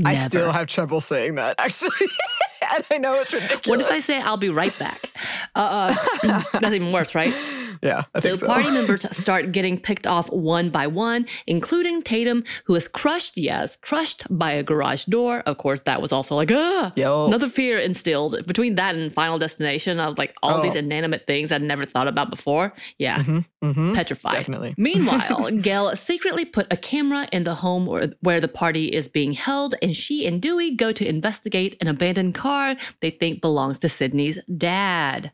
I 0.05 0.27
still 0.27 0.51
have 0.53 0.67
trouble 0.67 1.01
saying 1.01 1.35
that 1.35 1.55
actually. 1.59 1.89
and 2.73 2.85
I 2.89 2.97
know 2.99 3.15
it's 3.15 3.33
ridiculous. 3.33 3.67
What 3.67 3.81
if 3.81 3.91
I 3.91 3.99
say, 3.99 4.19
I'll 4.21 4.37
be 4.37 4.49
right 4.49 4.77
back? 4.79 5.11
Uh, 5.55 5.95
uh, 6.23 6.43
that's 6.59 6.73
even 6.73 6.91
worse, 6.93 7.13
right? 7.15 7.33
Yeah. 7.81 8.03
So, 8.17 8.33
so. 8.35 8.45
party 8.45 8.71
members 8.71 9.05
start 9.17 9.51
getting 9.51 9.79
picked 9.79 10.05
off 10.07 10.29
one 10.31 10.69
by 10.69 10.87
one, 10.87 11.25
including 11.47 12.01
Tatum, 12.01 12.43
who 12.65 12.75
is 12.75 12.87
crushed, 12.87 13.37
yes, 13.37 13.75
crushed 13.75 14.23
by 14.29 14.51
a 14.51 14.63
garage 14.63 15.05
door. 15.05 15.39
Of 15.45 15.57
course, 15.57 15.79
that 15.81 16.01
was 16.01 16.11
also 16.11 16.35
like, 16.35 16.51
ah, 16.51 16.91
Yo. 16.95 17.25
another 17.27 17.49
fear 17.49 17.77
instilled 17.79 18.45
between 18.45 18.75
that 18.75 18.95
and 18.95 19.13
Final 19.13 19.37
Destination 19.39 19.99
of 19.99 20.17
like 20.17 20.33
all 20.43 20.61
these 20.61 20.75
Oh. 20.75 20.79
inanimate 20.79 21.25
things 21.27 21.51
I'd 21.51 21.61
never 21.61 21.85
thought 21.85 22.07
about 22.07 22.29
before. 22.29 22.73
Yeah, 22.97 23.19
Mhm, 23.23 23.45
mhm. 23.63 23.95
petrified. 23.95 24.33
Definitely. 24.33 24.75
Meanwhile, 24.77 25.51
Gale 25.61 25.95
secretly 25.95 26.45
put 26.45 26.67
a 26.71 26.77
camera 26.77 27.27
in 27.31 27.43
the 27.43 27.55
home 27.55 27.85
where, 27.85 28.13
where 28.21 28.39
the 28.41 28.47
party 28.47 28.87
is 28.87 29.07
being 29.07 29.33
held, 29.33 29.75
and 29.81 29.95
she 29.95 30.25
and 30.25 30.41
Dewey 30.41 30.75
go 30.75 30.91
to 30.91 31.07
investigate 31.07 31.77
an 31.81 31.87
abandoned 31.87 32.35
car 32.35 32.75
they 33.01 33.09
think 33.09 33.41
belongs 33.41 33.79
to 33.79 33.89
Sidney's 33.89 34.37
dad. 34.57 35.31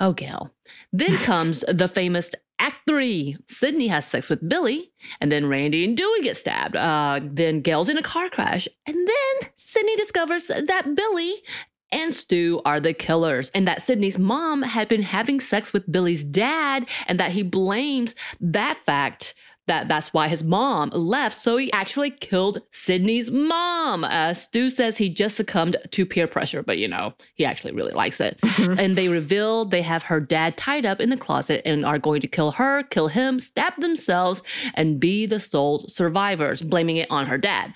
Oh, 0.00 0.12
Gale. 0.12 0.50
Then 0.92 1.16
comes 1.24 1.64
the 1.68 1.88
famous 1.88 2.30
Act 2.58 2.76
Three. 2.86 3.36
Sidney 3.48 3.88
has 3.88 4.06
sex 4.06 4.28
with 4.28 4.46
Billy, 4.48 4.92
and 5.20 5.30
then 5.30 5.46
Randy 5.46 5.84
and 5.84 5.96
Dewey 5.96 6.22
get 6.22 6.36
stabbed. 6.36 6.76
Uh, 6.76 7.20
then 7.22 7.60
Gale's 7.60 7.88
in 7.88 7.98
a 7.98 8.02
car 8.02 8.28
crash, 8.28 8.68
and 8.86 8.96
then 8.96 9.50
Sidney 9.56 9.96
discovers 9.96 10.46
that 10.48 10.94
Billy 10.94 11.42
and 11.90 12.12
Stu 12.12 12.60
are 12.64 12.80
the 12.80 12.92
killers, 12.92 13.50
and 13.54 13.66
that 13.66 13.82
Sidney's 13.82 14.18
mom 14.18 14.62
had 14.62 14.88
been 14.88 15.02
having 15.02 15.40
sex 15.40 15.72
with 15.72 15.90
Billy's 15.90 16.24
dad, 16.24 16.86
and 17.06 17.18
that 17.20 17.32
he 17.32 17.42
blames 17.42 18.14
that 18.40 18.78
fact. 18.84 19.34
That 19.68 19.86
that's 19.86 20.12
why 20.12 20.28
his 20.28 20.42
mom 20.42 20.90
left. 20.90 21.36
So 21.36 21.56
he 21.56 21.72
actually 21.72 22.10
killed 22.10 22.60
Sidney's 22.70 23.30
mom. 23.30 24.02
Uh, 24.02 24.34
Stu 24.34 24.70
says 24.70 24.96
he 24.96 25.08
just 25.08 25.36
succumbed 25.36 25.76
to 25.90 26.06
peer 26.06 26.26
pressure, 26.26 26.62
but 26.62 26.78
you 26.78 26.88
know 26.88 27.14
he 27.34 27.44
actually 27.44 27.72
really 27.72 27.92
likes 27.92 28.20
it. 28.20 28.38
and 28.58 28.96
they 28.96 29.08
reveal 29.08 29.64
they 29.64 29.82
have 29.82 30.02
her 30.02 30.20
dad 30.20 30.56
tied 30.56 30.86
up 30.86 31.00
in 31.00 31.10
the 31.10 31.16
closet 31.16 31.62
and 31.64 31.84
are 31.84 31.98
going 31.98 32.20
to 32.22 32.26
kill 32.26 32.50
her, 32.52 32.82
kill 32.84 33.08
him, 33.08 33.38
stab 33.40 33.78
themselves, 33.80 34.42
and 34.74 34.98
be 34.98 35.26
the 35.26 35.38
sole 35.38 35.86
survivors, 35.88 36.62
blaming 36.62 36.96
it 36.96 37.10
on 37.10 37.26
her 37.26 37.38
dad. 37.38 37.72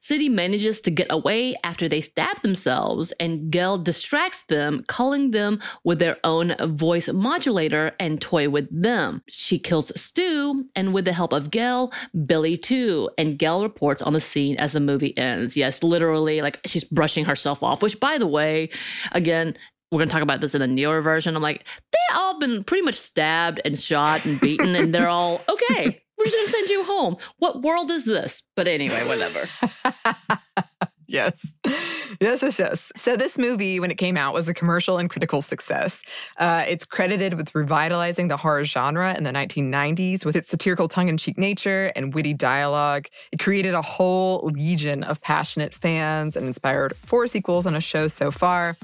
Sidney 0.00 0.28
manages 0.28 0.80
to 0.82 0.90
get 0.90 1.06
away 1.10 1.56
after 1.64 1.88
they 1.88 2.00
stab 2.00 2.42
themselves, 2.42 3.12
and 3.20 3.50
Gale 3.50 3.78
distracts 3.78 4.42
them, 4.48 4.84
calling 4.88 5.30
them 5.30 5.60
with 5.84 6.00
their 6.00 6.16
own 6.24 6.54
voice 6.76 7.08
modulator 7.08 7.92
and 8.00 8.20
toy 8.20 8.48
with 8.48 8.68
them. 8.70 9.22
She 9.28 9.58
kills 9.58 9.92
Stu, 10.00 10.66
and 10.74 10.92
with 10.92 11.04
the 11.04 11.12
help 11.12 11.32
of 11.36 11.50
Gale, 11.50 11.92
Billy 12.24 12.56
too. 12.56 13.10
And 13.18 13.38
Gale 13.38 13.62
reports 13.62 14.02
on 14.02 14.12
the 14.12 14.20
scene 14.20 14.56
as 14.56 14.72
the 14.72 14.80
movie 14.80 15.16
ends. 15.16 15.56
Yes, 15.56 15.82
literally, 15.82 16.42
like 16.42 16.60
she's 16.66 16.84
brushing 16.84 17.24
herself 17.24 17.62
off, 17.62 17.82
which, 17.82 18.00
by 18.00 18.18
the 18.18 18.26
way, 18.26 18.70
again, 19.12 19.56
we're 19.90 19.98
going 19.98 20.08
to 20.08 20.12
talk 20.12 20.22
about 20.22 20.40
this 20.40 20.54
in 20.54 20.60
the 20.60 20.66
newer 20.66 21.00
version. 21.00 21.36
I'm 21.36 21.42
like, 21.42 21.64
they 21.92 22.14
all 22.14 22.38
been 22.38 22.64
pretty 22.64 22.82
much 22.82 22.96
stabbed 22.96 23.60
and 23.64 23.78
shot 23.78 24.24
and 24.24 24.40
beaten, 24.40 24.74
and 24.74 24.94
they're 24.94 25.08
all 25.08 25.40
okay. 25.48 26.02
We're 26.18 26.24
just 26.24 26.36
going 26.36 26.46
to 26.46 26.52
send 26.52 26.70
you 26.70 26.84
home. 26.84 27.16
What 27.38 27.62
world 27.62 27.90
is 27.90 28.04
this? 28.06 28.42
But 28.56 28.66
anyway, 28.66 29.06
whatever. 29.06 29.48
yes. 31.06 31.34
Yes, 32.20 32.40
yes, 32.40 32.58
yes. 32.58 32.92
So, 32.96 33.16
this 33.16 33.36
movie, 33.36 33.80
when 33.80 33.90
it 33.90 33.96
came 33.96 34.16
out, 34.16 34.32
was 34.32 34.48
a 34.48 34.54
commercial 34.54 34.96
and 34.98 35.10
critical 35.10 35.42
success. 35.42 36.02
Uh, 36.38 36.64
it's 36.66 36.84
credited 36.84 37.34
with 37.34 37.52
revitalizing 37.54 38.28
the 38.28 38.36
horror 38.36 38.64
genre 38.64 39.14
in 39.14 39.24
the 39.24 39.32
1990s 39.32 40.24
with 40.24 40.36
its 40.36 40.50
satirical 40.50 40.88
tongue 40.88 41.08
in 41.08 41.16
cheek 41.16 41.36
nature 41.36 41.92
and 41.96 42.14
witty 42.14 42.32
dialogue. 42.32 43.08
It 43.32 43.40
created 43.40 43.74
a 43.74 43.82
whole 43.82 44.48
legion 44.54 45.02
of 45.02 45.20
passionate 45.20 45.74
fans 45.74 46.36
and 46.36 46.46
inspired 46.46 46.96
four 47.04 47.26
sequels 47.26 47.66
and 47.66 47.76
a 47.76 47.80
show 47.80 48.08
so 48.08 48.30
far. 48.30 48.76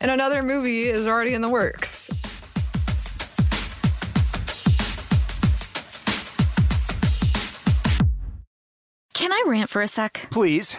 And 0.00 0.10
another 0.10 0.42
movie 0.42 0.88
is 0.88 1.06
already 1.06 1.34
in 1.34 1.42
the 1.42 1.50
works. 1.50 2.10
Can 9.12 9.32
I 9.32 9.44
rant 9.46 9.68
for 9.68 9.82
a 9.82 9.86
sec? 9.86 10.28
Please. 10.30 10.78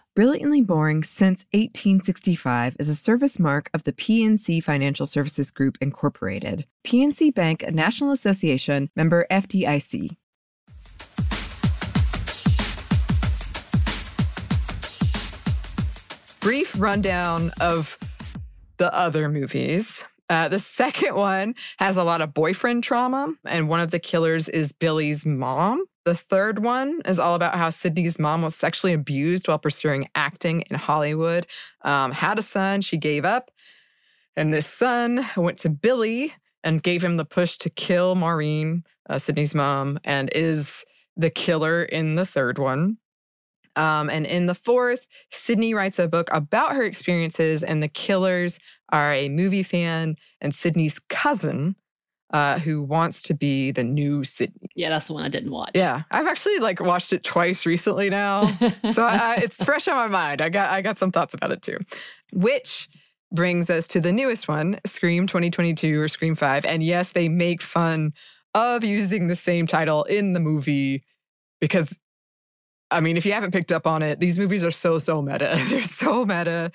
Brilliantly 0.13 0.59
Boring 0.59 1.03
Since 1.03 1.45
1865 1.53 2.75
is 2.79 2.89
a 2.89 2.95
service 2.95 3.39
mark 3.39 3.69
of 3.73 3.85
the 3.85 3.93
PNC 3.93 4.61
Financial 4.61 5.05
Services 5.05 5.51
Group, 5.51 5.77
Incorporated. 5.79 6.65
PNC 6.83 7.33
Bank, 7.33 7.63
a 7.63 7.71
National 7.71 8.11
Association, 8.11 8.89
member 8.93 9.25
FDIC. 9.31 10.17
Brief 16.41 16.77
rundown 16.77 17.53
of 17.61 17.97
the 18.75 18.93
other 18.93 19.29
movies. 19.29 20.03
Uh, 20.31 20.47
the 20.47 20.59
second 20.79 21.13
one 21.13 21.53
has 21.77 21.97
a 21.97 22.03
lot 22.03 22.21
of 22.21 22.33
boyfriend 22.33 22.83
trauma, 22.83 23.33
and 23.45 23.67
one 23.67 23.81
of 23.81 23.91
the 23.91 23.99
killers 23.99 24.47
is 24.47 24.71
Billy's 24.71 25.25
mom. 25.25 25.85
The 26.05 26.15
third 26.15 26.63
one 26.63 27.01
is 27.05 27.19
all 27.19 27.35
about 27.35 27.55
how 27.55 27.69
Sidney's 27.69 28.17
mom 28.17 28.41
was 28.41 28.55
sexually 28.55 28.93
abused 28.93 29.47
while 29.47 29.59
pursuing 29.59 30.07
acting 30.15 30.61
in 30.61 30.77
Hollywood. 30.77 31.45
Um, 31.83 32.11
had 32.11 32.39
a 32.39 32.41
son, 32.41 32.81
she 32.81 32.97
gave 32.97 33.25
up. 33.25 33.51
And 34.35 34.51
this 34.51 34.65
son 34.65 35.27
went 35.35 35.59
to 35.59 35.69
Billy 35.69 36.33
and 36.63 36.81
gave 36.81 37.03
him 37.03 37.17
the 37.17 37.25
push 37.25 37.57
to 37.57 37.69
kill 37.69 38.15
Maureen, 38.15 38.83
uh, 39.09 39.19
Sidney's 39.19 39.53
mom, 39.53 39.99
and 40.03 40.31
is 40.33 40.85
the 41.17 41.29
killer 41.29 41.83
in 41.83 42.15
the 42.15 42.25
third 42.25 42.57
one. 42.57 42.97
Um, 43.81 44.11
and 44.11 44.27
in 44.27 44.45
the 44.45 44.53
fourth, 44.53 45.07
Sidney 45.31 45.73
writes 45.73 45.97
a 45.97 46.07
book 46.07 46.29
about 46.31 46.75
her 46.75 46.83
experiences, 46.83 47.63
and 47.63 47.81
the 47.81 47.87
killers 47.87 48.59
are 48.89 49.11
a 49.11 49.27
movie 49.27 49.63
fan 49.63 50.17
and 50.39 50.53
Sidney's 50.53 50.99
cousin, 51.09 51.75
uh, 52.29 52.59
who 52.59 52.83
wants 52.83 53.23
to 53.23 53.33
be 53.33 53.71
the 53.71 53.83
new 53.83 54.23
Sidney? 54.23 54.69
Yeah, 54.75 54.89
that's 54.89 55.07
the 55.07 55.13
one 55.13 55.23
I 55.23 55.29
didn't 55.29 55.49
watch. 55.49 55.71
Yeah, 55.73 56.03
I've 56.11 56.27
actually 56.27 56.59
like 56.59 56.79
watched 56.79 57.11
it 57.11 57.23
twice 57.23 57.65
recently 57.65 58.11
now, 58.11 58.45
so 58.93 59.03
I, 59.03 59.15
I, 59.15 59.35
it's 59.37 59.61
fresh 59.63 59.87
on 59.87 59.95
my 59.95 60.07
mind. 60.07 60.41
I 60.41 60.49
got 60.49 60.69
I 60.69 60.81
got 60.81 60.99
some 60.99 61.11
thoughts 61.11 61.33
about 61.33 61.51
it 61.51 61.63
too, 61.63 61.77
which 62.33 62.87
brings 63.31 63.71
us 63.71 63.87
to 63.87 63.99
the 63.99 64.11
newest 64.11 64.47
one, 64.47 64.79
Scream 64.85 65.25
2022 65.25 65.99
or 65.99 66.07
Scream 66.07 66.35
5. 66.35 66.65
And 66.65 66.83
yes, 66.83 67.13
they 67.13 67.29
make 67.29 67.61
fun 67.61 68.13
of 68.53 68.83
using 68.83 69.27
the 69.27 69.35
same 69.35 69.65
title 69.65 70.03
in 70.03 70.33
the 70.33 70.39
movie 70.39 71.03
because 71.61 71.95
I 72.91 72.99
mean, 72.99 73.17
if 73.17 73.25
you 73.25 73.33
haven't 73.33 73.51
picked 73.51 73.71
up 73.71 73.87
on 73.87 74.01
it, 74.03 74.19
these 74.19 74.37
movies 74.37 74.63
are 74.63 74.71
so 74.71 74.99
so 74.99 75.21
meta. 75.21 75.59
They're 75.69 75.83
so 75.83 76.25
meta. 76.25 76.71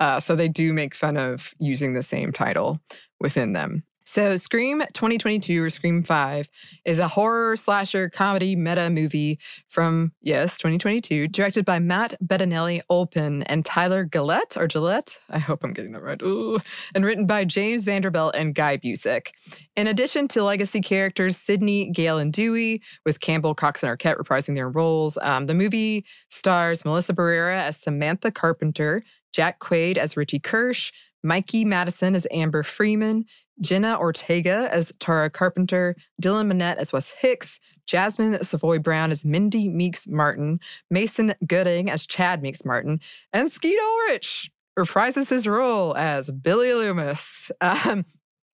Uh, 0.00 0.20
so 0.20 0.36
they 0.36 0.48
do 0.48 0.72
make 0.72 0.94
fun 0.94 1.16
of 1.16 1.54
using 1.58 1.94
the 1.94 2.02
same 2.02 2.32
title 2.32 2.80
within 3.20 3.52
them. 3.52 3.84
So, 4.14 4.36
Scream 4.36 4.78
2022 4.92 5.60
or 5.60 5.70
Scream 5.70 6.04
5 6.04 6.48
is 6.84 7.00
a 7.00 7.08
horror 7.08 7.56
slasher 7.56 8.08
comedy 8.08 8.54
meta 8.54 8.88
movie 8.88 9.40
from, 9.66 10.12
yes, 10.22 10.52
2022, 10.58 11.26
directed 11.26 11.64
by 11.64 11.80
Matt 11.80 12.14
Bettinelli 12.24 12.80
Olpin 12.88 13.42
and 13.46 13.64
Tyler 13.64 14.04
Gillette 14.04 14.56
or 14.56 14.68
Gillette. 14.68 15.18
I 15.30 15.40
hope 15.40 15.64
I'm 15.64 15.72
getting 15.72 15.90
that 15.94 16.02
right. 16.04 16.22
Ooh. 16.22 16.60
And 16.94 17.04
written 17.04 17.26
by 17.26 17.44
James 17.44 17.82
Vanderbilt 17.82 18.36
and 18.36 18.54
Guy 18.54 18.76
Busick. 18.76 19.30
In 19.74 19.88
addition 19.88 20.28
to 20.28 20.44
legacy 20.44 20.80
characters 20.80 21.36
Sidney, 21.36 21.90
Gale, 21.90 22.18
and 22.18 22.32
Dewey, 22.32 22.82
with 23.04 23.18
Campbell, 23.18 23.56
Cox, 23.56 23.82
and 23.82 23.90
Arquette 23.90 24.16
reprising 24.16 24.54
their 24.54 24.70
roles, 24.70 25.18
um, 25.22 25.46
the 25.46 25.54
movie 25.54 26.04
stars 26.28 26.84
Melissa 26.84 27.14
Barrera 27.14 27.62
as 27.62 27.78
Samantha 27.78 28.30
Carpenter, 28.30 29.02
Jack 29.32 29.58
Quaid 29.58 29.96
as 29.96 30.16
Richie 30.16 30.38
Kirsch, 30.38 30.92
Mikey 31.24 31.64
Madison 31.64 32.14
as 32.14 32.26
Amber 32.30 32.62
Freeman, 32.62 33.24
Jenna 33.60 33.98
Ortega 33.98 34.68
as 34.72 34.92
Tara 34.98 35.30
Carpenter, 35.30 35.96
Dylan 36.20 36.52
Minnette 36.52 36.76
as 36.76 36.92
Wes 36.92 37.08
Hicks, 37.10 37.60
Jasmine 37.86 38.42
Savoy 38.42 38.78
Brown 38.78 39.10
as 39.10 39.24
Mindy 39.24 39.68
Meeks 39.68 40.06
Martin, 40.06 40.58
Mason 40.90 41.34
Gooding 41.46 41.90
as 41.90 42.06
Chad 42.06 42.42
Meeks 42.42 42.64
Martin, 42.64 43.00
and 43.32 43.52
Skeet 43.52 43.78
Ulrich 43.80 44.50
reprises 44.78 45.28
his 45.30 45.46
role 45.46 45.96
as 45.96 46.30
Billy 46.30 46.72
Loomis. 46.74 47.50
Um, 47.60 48.04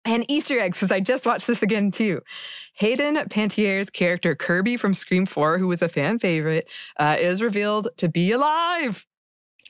and 0.04 0.24
Easter 0.30 0.58
eggs, 0.58 0.78
because 0.78 0.90
I 0.90 1.00
just 1.00 1.26
watched 1.26 1.46
this 1.46 1.62
again 1.62 1.90
too. 1.90 2.22
Hayden 2.74 3.16
Panettiere's 3.28 3.90
character 3.90 4.34
Kirby 4.34 4.76
from 4.78 4.94
Scream 4.94 5.26
4, 5.26 5.58
who 5.58 5.68
was 5.68 5.82
a 5.82 5.88
fan 5.88 6.18
favorite, 6.18 6.68
uh, 6.98 7.16
is 7.20 7.42
revealed 7.42 7.88
to 7.98 8.08
be 8.08 8.32
alive. 8.32 9.04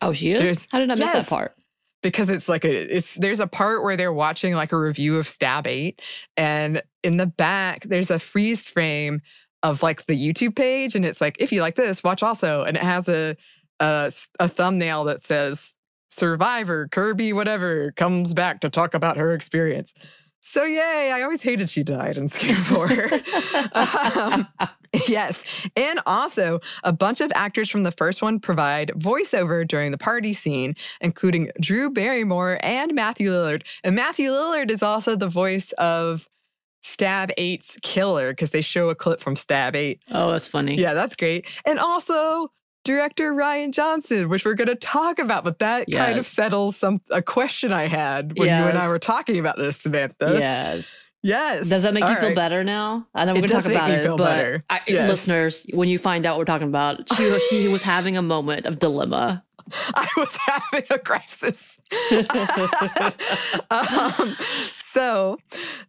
Oh, 0.01 0.12
she 0.12 0.31
is? 0.33 0.43
There's- 0.43 0.67
How 0.71 0.79
did 0.79 0.91
I 0.91 0.95
miss 0.95 1.01
yes. 1.01 1.25
that 1.25 1.29
part? 1.29 1.55
Because 2.02 2.30
it's 2.30 2.48
like 2.48 2.64
a 2.64 2.96
it's 2.96 3.14
there's 3.14 3.40
a 3.40 3.46
part 3.46 3.82
where 3.82 3.96
they're 3.96 4.12
watching 4.12 4.54
like 4.54 4.72
a 4.72 4.78
review 4.78 5.16
of 5.16 5.28
stab 5.28 5.66
8 5.66 6.00
and 6.37 6.82
in 7.02 7.16
the 7.16 7.26
back 7.26 7.84
there's 7.84 8.11
a 8.11 8.18
freeze 8.18 8.68
frame 8.68 9.20
of 9.62 9.82
like 9.82 10.06
the 10.06 10.14
youtube 10.14 10.54
page 10.54 10.94
and 10.94 11.04
it's 11.04 11.20
like 11.20 11.37
if 11.38 11.50
you 11.50 11.61
like 11.61 11.76
this 11.76 12.04
watch 12.04 12.22
also 12.22 12.62
and 12.62 12.76
it 12.76 12.82
has 12.82 13.08
a 13.08 13.37
a, 13.80 14.12
a 14.38 14.48
thumbnail 14.48 15.04
that 15.04 15.24
says 15.24 15.74
survivor 16.11 16.88
kirby 16.88 17.32
whatever 17.32 17.92
comes 17.92 18.32
back 18.32 18.61
to 18.61 18.70
talk 18.70 18.94
about 18.94 19.16
her 19.16 19.34
experience 19.34 19.92
so 20.42 20.64
yay 20.64 21.11
i 21.12 21.22
always 21.22 21.42
hated 21.42 21.68
she 21.68 21.83
died 21.83 22.16
in 22.16 22.29
4 22.29 22.88
um, 23.72 24.48
yes 25.09 25.42
and 25.77 26.01
also 26.07 26.61
a 26.85 26.92
bunch 26.92 27.20
of 27.20 27.31
actors 27.35 27.68
from 27.68 27.83
the 27.83 27.90
first 27.90 28.22
one 28.22 28.40
provide 28.40 28.90
voiceover 28.96 29.66
during 29.66 29.90
the 29.90 29.98
party 29.98 30.33
scene 30.33 30.74
including 31.01 31.51
drew 31.61 31.90
barrymore 31.90 32.59
and 32.62 32.94
matthew 32.94 33.31
lillard. 33.31 33.62
And 33.85 33.94
matthew 33.94 34.31
lillard 34.31 34.70
is 34.70 34.83
also 34.83 35.16
the 35.16 35.29
voice 35.29 35.72
of 35.79 36.29
stab 36.83 37.31
8's 37.37 37.77
killer 37.83 38.33
because 38.33 38.51
they 38.51 38.62
show 38.62 38.88
a 38.88 38.94
clip 38.94 39.20
from 39.20 39.37
stab 39.37 39.74
8 39.77 40.01
Oh, 40.11 40.31
that's 40.31 40.46
funny. 40.46 40.77
yeah 40.77 40.94
that's 40.94 41.16
great. 41.16 41.46
And 41.66 41.79
also 41.79 42.51
director 42.85 43.33
rian 43.35 43.71
johnson 43.73 44.29
which 44.29 44.45
we're 44.45 44.55
going 44.55 44.69
to 44.69 44.75
talk 44.75 45.19
about 45.19 45.45
but 45.45 45.59
that 45.59 45.91
kind 45.91 46.19
of 46.19 46.27
settles 46.27 46.77
some 46.77 47.01
a 47.11 47.21
question 47.21 47.73
i 47.73 47.87
had 47.87 48.37
when 48.38 48.49
you 48.49 48.55
and 48.69 48.79
i 48.79 48.88
were 48.88 48.99
talking 48.99 49.38
about 49.38 49.57
this 49.57 49.77
samantha 49.77 50.37
Yes. 50.38 50.97
yes 51.23 51.67
Does 51.67 51.83
that 51.83 51.93
make 51.93 52.05
All 52.05 52.11
you 52.11 52.17
feel 52.17 52.29
right. 52.29 52.37
better 52.37 52.62
now? 52.64 53.07
I 53.14 53.25
know 53.25 53.33
we're 53.33 53.41
going 53.47 53.49
to 53.49 53.55
talk 53.55 53.67
about 53.67 53.91
it, 53.91 54.03
feel 54.05 54.17
but 54.17 54.25
better. 54.37 54.64
I, 54.71 54.81
Yes. 54.87 55.09
listeners, 55.09 55.67
when 55.75 55.88
you 55.88 55.99
find 55.99 56.25
out 56.25 56.35
what 56.35 56.38
we're 56.41 56.45
talking 56.47 56.69
about, 56.69 57.12
she, 57.17 57.38
she 57.51 57.69
was 57.69 57.83
having 57.83 58.17
a 58.17 58.23
moment 58.23 58.64
of 58.67 58.79
dilemma. 58.79 59.45
I 59.95 60.09
was 60.17 60.31
having 60.47 60.85
a 60.91 60.99
crisis. 60.99 61.79
um, 63.71 64.37
so 64.93 65.38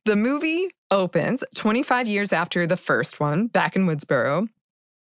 the 0.06 0.16
movie 0.16 0.70
opens 0.92 1.44
25 1.56 2.08
years 2.08 2.34
after 2.34 2.66
the 2.68 2.78
first 2.78 3.20
one, 3.20 3.48
back 3.48 3.76
in 3.76 3.86
Woodsboro. 3.86 4.50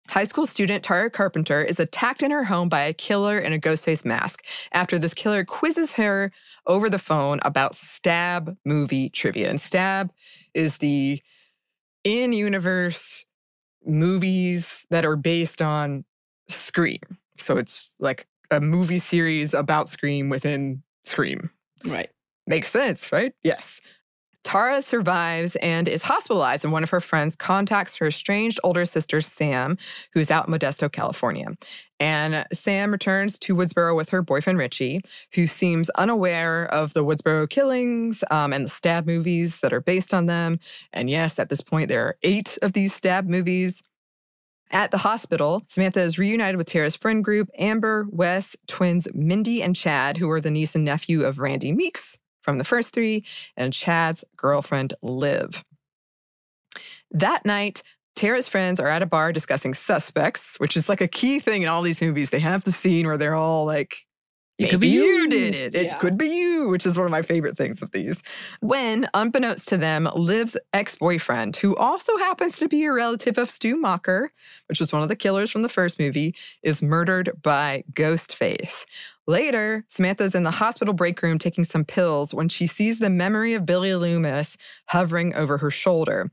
High 0.08 0.26
school 0.26 0.46
student 0.46 0.84
Tara 0.84 1.10
Carpenter 1.10 1.64
is 1.64 1.80
attacked 1.80 2.22
in 2.22 2.32
her 2.32 2.44
home 2.44 2.70
by 2.70 2.82
a 2.84 2.94
killer 2.94 3.40
in 3.40 3.54
a 3.54 3.58
ghost 3.58 3.86
face 3.86 4.06
mask 4.06 4.44
after 4.72 5.00
this 5.00 5.14
killer 5.14 5.44
quizzes 5.44 5.94
her 5.94 6.32
over 6.68 6.90
the 6.90 7.00
phone 7.00 7.40
about 7.42 7.76
Stab 7.76 8.56
movie 8.66 9.10
trivia. 9.10 9.50
And 9.50 9.60
Stab 9.60 10.12
is 10.54 10.78
the 10.78 11.22
in 12.04 12.34
universe 12.34 13.26
movies 13.86 14.86
that 14.90 15.06
are 15.06 15.16
based 15.16 15.62
on 15.62 16.06
Scream. 16.50 17.02
So 17.38 17.58
it's 17.58 17.96
like 18.00 18.28
a 18.52 18.62
movie 18.62 19.00
series 19.00 19.54
about 19.54 19.90
Scream 19.90 20.30
within 20.30 20.84
Scream. 21.04 21.50
Right. 21.84 22.10
Makes 22.48 22.70
sense, 22.70 23.12
right? 23.12 23.34
Yes. 23.44 23.82
Tara 24.46 24.80
survives 24.84 25.56
and 25.56 25.88
is 25.88 26.04
hospitalized, 26.04 26.64
and 26.64 26.72
one 26.72 26.84
of 26.84 26.92
her 26.92 27.02
friends 27.02 27.36
contacts 27.36 27.96
her 27.96 28.06
estranged 28.06 28.60
older 28.64 28.86
sister, 28.86 29.20
Sam, 29.20 29.76
who's 30.14 30.30
out 30.30 30.48
in 30.48 30.54
Modesto, 30.54 30.90
California. 30.90 31.48
And 32.00 32.46
Sam 32.54 32.92
returns 32.92 33.40
to 33.40 33.56
Woodsboro 33.56 33.96
with 33.96 34.10
her 34.10 34.22
boyfriend, 34.22 34.60
Richie, 34.60 35.02
who 35.34 35.48
seems 35.48 35.90
unaware 35.92 36.68
of 36.68 36.94
the 36.94 37.04
Woodsboro 37.04 37.50
killings 37.50 38.24
um, 38.30 38.54
and 38.54 38.66
the 38.66 38.70
stab 38.70 39.08
movies 39.08 39.62
that 39.62 39.74
are 39.74 39.82
based 39.82 40.14
on 40.14 40.28
them. 40.28 40.60
And 40.94 41.10
yes, 41.10 41.40
at 41.40 41.50
this 41.50 41.62
point, 41.62 41.90
there 41.90 42.06
are 42.06 42.18
eight 42.22 42.60
of 42.62 42.74
these 42.74 42.94
stab 42.94 43.28
movies. 43.28 43.82
At 44.70 44.92
the 44.92 45.00
hospital, 45.00 45.64
Samantha 45.68 46.02
is 46.02 46.20
reunited 46.20 46.58
with 46.58 46.68
Tara's 46.68 46.96
friend 46.96 47.24
group 47.24 47.50
Amber, 47.58 48.06
Wes, 48.12 48.56
twins 48.68 49.08
Mindy 49.12 49.64
and 49.64 49.76
Chad, 49.76 50.18
who 50.18 50.30
are 50.30 50.42
the 50.42 50.52
niece 50.52 50.76
and 50.76 50.86
nephew 50.86 51.24
of 51.24 51.40
Randy 51.40 51.72
Meeks 51.72 52.20
from 52.46 52.60
the 52.60 52.64
first 52.64 52.94
three, 52.94 53.26
and 53.58 53.74
Chad's 53.74 54.24
girlfriend 54.38 54.94
Liv. 55.02 55.66
That 57.12 57.46
night, 57.46 57.82
Tara's 58.16 58.48
friends 58.48 58.80
are 58.80 58.88
at 58.88 59.02
a 59.02 59.06
bar 59.06 59.34
discussing 59.34 59.74
suspects, 59.74 60.56
which 60.60 60.78
is 60.78 60.88
like 60.88 61.02
a 61.02 61.08
key 61.08 61.40
thing 61.40 61.64
in 61.64 61.68
all 61.68 61.82
these 61.82 62.02
movies. 62.02 62.30
They 62.30 62.40
have 62.40 62.64
the 62.64 62.72
scene 62.72 63.08
where 63.08 63.18
they're 63.18 63.36
all 63.36 63.66
like, 63.66 63.98
It 64.58 64.70
could 64.70 64.80
be 64.80 64.88
you 64.88 65.04
you." 65.04 65.28
did 65.28 65.54
it. 65.56 65.76
It 65.76 65.86
Yeah. 65.88 65.98
could 65.98 66.18
be 66.18 66.28
you, 66.30 66.70
which 66.70 66.86
is 66.86 66.98
one 66.98 67.06
of 67.06 67.12
my 67.12 67.22
favorite 67.22 67.58
things 67.58 67.82
of 67.82 67.92
these. 67.92 68.22
When, 68.62 69.08
unbeknownst 69.14 69.68
to 69.70 69.78
them, 69.78 70.10
Liv's 70.16 70.56
ex 70.74 70.96
boyfriend, 70.96 71.58
who 71.58 71.76
also 71.76 72.18
happens 72.18 72.58
to 72.58 72.68
be 72.70 72.84
a 72.86 72.94
relative 72.94 73.38
of 73.38 73.50
Stu 73.50 73.76
Macher, 73.76 74.30
which 74.68 74.80
was 74.80 74.94
one 74.94 75.02
of 75.04 75.10
the 75.10 75.16
killers 75.16 75.52
from 75.52 75.62
the 75.62 75.70
first 75.70 76.00
movie, 76.00 76.34
is 76.64 76.82
murdered 76.82 77.32
by 77.44 77.84
Ghostface. 77.94 78.86
Later, 79.28 79.84
Samantha's 79.90 80.36
in 80.36 80.44
the 80.44 80.52
hospital 80.52 80.94
break 80.94 81.22
room 81.22 81.38
taking 81.40 81.66
some 81.66 81.84
pills 81.84 82.34
when 82.34 82.48
she 82.48 82.68
sees 82.68 83.00
the 83.00 83.10
memory 83.10 83.54
of 83.56 83.66
Billy 83.66 83.94
Loomis 83.96 84.56
hovering 84.88 85.34
over 85.34 85.58
her 85.58 85.72
shoulder. 85.72 86.32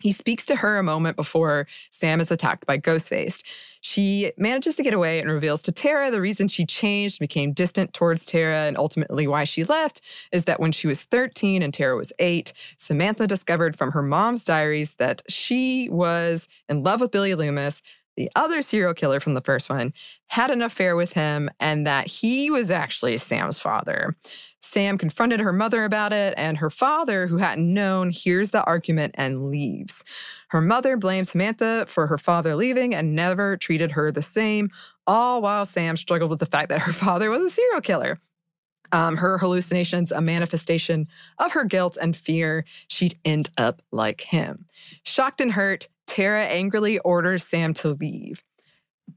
He 0.00 0.12
speaks 0.12 0.46
to 0.46 0.56
her 0.56 0.78
a 0.78 0.82
moment 0.82 1.16
before 1.16 1.66
Sam 1.90 2.20
is 2.20 2.30
attacked 2.30 2.66
by 2.66 2.78
Ghostface. 2.78 3.42
She 3.80 4.32
manages 4.36 4.76
to 4.76 4.82
get 4.82 4.94
away 4.94 5.20
and 5.20 5.30
reveals 5.30 5.62
to 5.62 5.72
Tara 5.72 6.10
the 6.10 6.20
reason 6.20 6.48
she 6.48 6.64
changed, 6.66 7.18
became 7.18 7.52
distant 7.52 7.94
towards 7.94 8.24
Tara, 8.24 8.66
and 8.66 8.76
ultimately 8.76 9.26
why 9.26 9.44
she 9.44 9.64
left 9.64 10.00
is 10.32 10.44
that 10.44 10.60
when 10.60 10.72
she 10.72 10.86
was 10.86 11.02
13 11.02 11.62
and 11.62 11.72
Tara 11.72 11.96
was 11.96 12.12
eight, 12.18 12.52
Samantha 12.76 13.26
discovered 13.26 13.76
from 13.76 13.92
her 13.92 14.02
mom's 14.02 14.44
diaries 14.44 14.92
that 14.98 15.22
she 15.28 15.88
was 15.90 16.48
in 16.68 16.82
love 16.82 17.00
with 17.00 17.12
Billy 17.12 17.34
Loomis, 17.34 17.82
the 18.18 18.30
other 18.34 18.62
serial 18.62 18.94
killer 18.94 19.20
from 19.20 19.34
the 19.34 19.40
first 19.40 19.70
one, 19.70 19.94
had 20.26 20.50
an 20.50 20.60
affair 20.60 20.96
with 20.96 21.12
him, 21.12 21.48
and 21.60 21.86
that 21.86 22.08
he 22.08 22.50
was 22.50 22.68
actually 22.68 23.16
Sam's 23.16 23.60
father. 23.60 24.16
Sam 24.60 24.98
confronted 24.98 25.38
her 25.38 25.52
mother 25.52 25.84
about 25.84 26.12
it, 26.12 26.34
and 26.36 26.58
her 26.58 26.68
father, 26.68 27.28
who 27.28 27.36
hadn't 27.36 27.72
known, 27.72 28.10
hears 28.10 28.50
the 28.50 28.64
argument 28.64 29.14
and 29.16 29.50
leaves. 29.50 30.02
Her 30.48 30.60
mother 30.60 30.96
blames 30.96 31.30
Samantha 31.30 31.86
for 31.88 32.08
her 32.08 32.18
father 32.18 32.56
leaving 32.56 32.92
and 32.92 33.14
never 33.14 33.56
treated 33.56 33.92
her 33.92 34.10
the 34.10 34.20
same, 34.20 34.68
all 35.06 35.40
while 35.40 35.64
Sam 35.64 35.96
struggled 35.96 36.30
with 36.30 36.40
the 36.40 36.46
fact 36.46 36.70
that 36.70 36.80
her 36.80 36.92
father 37.04 37.30
was 37.30 37.44
a 37.44 37.50
serial 37.50 37.80
killer. 37.80 38.18
Um, 38.90 39.16
her 39.16 39.38
hallucinations, 39.38 40.10
a 40.10 40.20
manifestation 40.20 41.06
of 41.38 41.52
her 41.52 41.64
guilt 41.64 41.96
and 42.00 42.16
fear, 42.16 42.64
she'd 42.88 43.16
end 43.24 43.50
up 43.58 43.80
like 43.92 44.22
him. 44.22 44.64
Shocked 45.04 45.40
and 45.40 45.52
hurt, 45.52 45.88
Tara 46.08 46.44
angrily 46.44 46.98
orders 47.00 47.44
Sam 47.44 47.74
to 47.74 47.90
leave. 47.90 48.42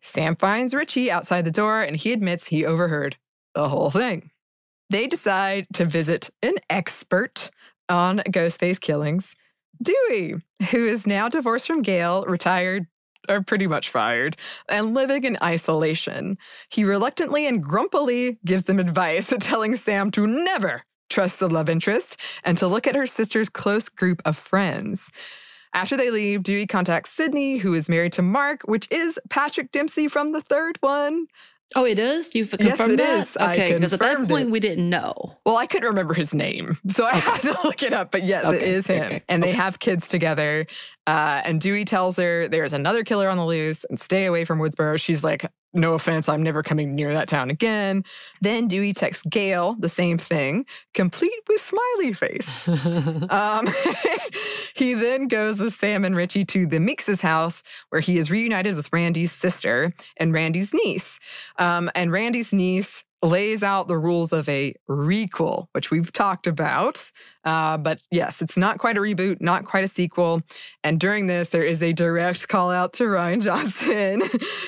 Sam 0.04 0.36
finds 0.36 0.74
Richie 0.74 1.10
outside 1.10 1.46
the 1.46 1.52
door 1.52 1.82
and 1.82 1.96
he 1.96 2.12
admits 2.12 2.48
he 2.48 2.66
overheard 2.66 3.18
the 3.56 3.70
whole 3.70 3.92
thing. 3.92 4.32
They 4.90 5.08
decide 5.08 5.68
to 5.74 5.86
visit 5.86 6.30
an 6.44 6.56
expert 6.70 7.50
on 7.88 8.20
Ghostface 8.20 8.80
killings, 8.80 9.36
Dewey, 9.82 10.36
who 10.70 10.86
is 10.86 11.08
now 11.08 11.30
divorced 11.30 11.66
from 11.66 11.82
Gale, 11.82 12.26
retired, 12.26 12.88
or 13.30 13.42
pretty 13.42 13.68
much 13.68 13.90
fired, 13.90 14.36
and 14.68 14.94
living 14.94 15.24
in 15.24 15.38
isolation. 15.42 16.38
He 16.70 16.84
reluctantly 16.84 17.48
and 17.48 17.64
grumpily 17.64 18.38
gives 18.46 18.66
them 18.66 18.80
advice, 18.80 19.34
telling 19.40 19.76
Sam 19.76 20.12
to 20.12 20.28
never 20.28 20.84
trust 21.10 21.40
the 21.40 21.50
love 21.50 21.70
interest 21.70 22.18
and 22.44 22.58
to 22.58 22.68
look 22.68 22.88
at 22.88 22.96
her 22.96 23.08
sister's 23.08 23.50
close 23.50 23.90
group 23.90 24.22
of 24.26 24.38
friends. 24.38 25.10
After 25.74 25.96
they 25.96 26.12
leave, 26.12 26.44
Dewey 26.44 26.68
contacts 26.68 27.12
Sidney, 27.12 27.58
who 27.58 27.74
is 27.74 27.88
married 27.88 28.12
to 28.14 28.22
Mark, 28.22 28.62
which 28.66 28.88
is 28.92 29.18
Patrick 29.30 29.72
Dempsey 29.72 30.08
from 30.08 30.32
the 30.34 30.42
third 30.42 30.78
one. 30.82 31.28
Oh, 31.74 31.86
it 31.86 32.00
is? 32.00 32.36
You've 32.36 32.54
Yes, 32.60 32.68
confirmed 32.76 32.94
it 32.96 32.98
that? 32.98 33.28
is. 33.30 33.38
Okay, 33.38 33.74
because 33.76 33.94
at 33.94 34.02
that 34.02 34.28
point 34.28 34.50
it. 34.50 34.52
we 34.52 34.60
didn't 34.60 34.90
know. 34.90 35.38
Well, 35.46 35.56
I 35.56 35.68
couldn't 35.68 35.88
remember 35.88 36.14
his 36.14 36.34
name, 36.34 36.78
so 36.90 37.06
I 37.06 37.16
had 37.16 37.42
to 37.44 37.58
look 37.64 37.82
it 37.82 37.94
up. 37.94 38.12
But 38.12 38.24
yes, 38.24 38.44
it 38.44 38.48
Okay, 38.56 38.72
is 38.74 38.88
him. 38.88 39.04
okay, 39.06 39.24
And 39.30 39.42
they 39.42 39.54
have 39.54 39.80
kids 39.80 40.10
together. 40.10 40.68
Uh, 41.12 41.42
and 41.44 41.60
Dewey 41.60 41.84
tells 41.84 42.16
her 42.16 42.48
there's 42.48 42.72
another 42.72 43.04
killer 43.04 43.28
on 43.28 43.36
the 43.36 43.46
loose 43.46 43.84
and 43.90 44.00
stay 44.00 44.28
away 44.28 44.46
from 44.46 44.60
Woodsboro. 44.60 44.98
She's 44.98 45.26
like, 45.26 45.46
no 45.74 45.94
offense, 45.94 46.30
I'm 46.30 46.42
never 46.42 46.64
coming 46.64 46.96
near 46.96 47.14
that 47.14 47.28
town 47.28 47.50
again. 47.50 48.06
Then 48.40 48.70
Dewey 48.70 48.94
texts 48.94 49.26
Gale 49.30 49.76
the 49.78 49.90
same 49.90 50.18
thing, 50.18 50.66
complete 50.94 51.34
with 51.50 51.60
smiley 51.62 52.14
face. 52.14 52.70
Um, 53.30 53.68
he 54.74 54.94
then 54.94 55.28
goes 55.28 55.60
with 55.60 55.76
Sam 55.76 56.06
and 56.06 56.16
Richie 56.16 56.46
to 56.46 56.66
the 56.66 56.80
Meeks' 56.80 57.22
house, 57.22 57.62
where 57.90 58.02
he 58.02 58.18
is 58.18 58.32
reunited 58.32 58.76
with 58.76 58.92
Randy's 58.94 59.32
sister 59.32 59.94
and 60.18 60.34
Randy's 60.34 60.74
niece. 60.74 61.20
Um, 61.58 61.92
and 61.94 62.12
Randy's 62.12 62.54
niece 62.54 63.04
lays 63.24 63.64
out 63.64 63.88
the 63.88 63.98
rules 63.98 64.34
of 64.34 64.48
a 64.50 64.74
requel, 64.90 65.68
which 65.74 65.92
we've 65.92 66.12
talked 66.12 66.48
about. 66.48 67.12
Uh, 67.44 67.78
but 67.78 68.00
yes, 68.12 68.42
it's 68.42 68.58
not 68.58 68.80
quite 68.80 68.98
a 68.98 69.02
reboot, 69.02 69.40
not 69.42 69.66
quite 69.66 69.84
a 69.84 69.88
sequel. 69.88 70.42
And 70.84 71.00
during 71.00 71.28
this, 71.28 71.50
there 71.50 71.64
is 71.64 71.84
a 71.84 71.94
direct 71.94 72.48
call 72.48 72.72
out 72.72 72.94
to 72.94 73.04
Rian 73.04 73.42
Johnson, 73.44 74.24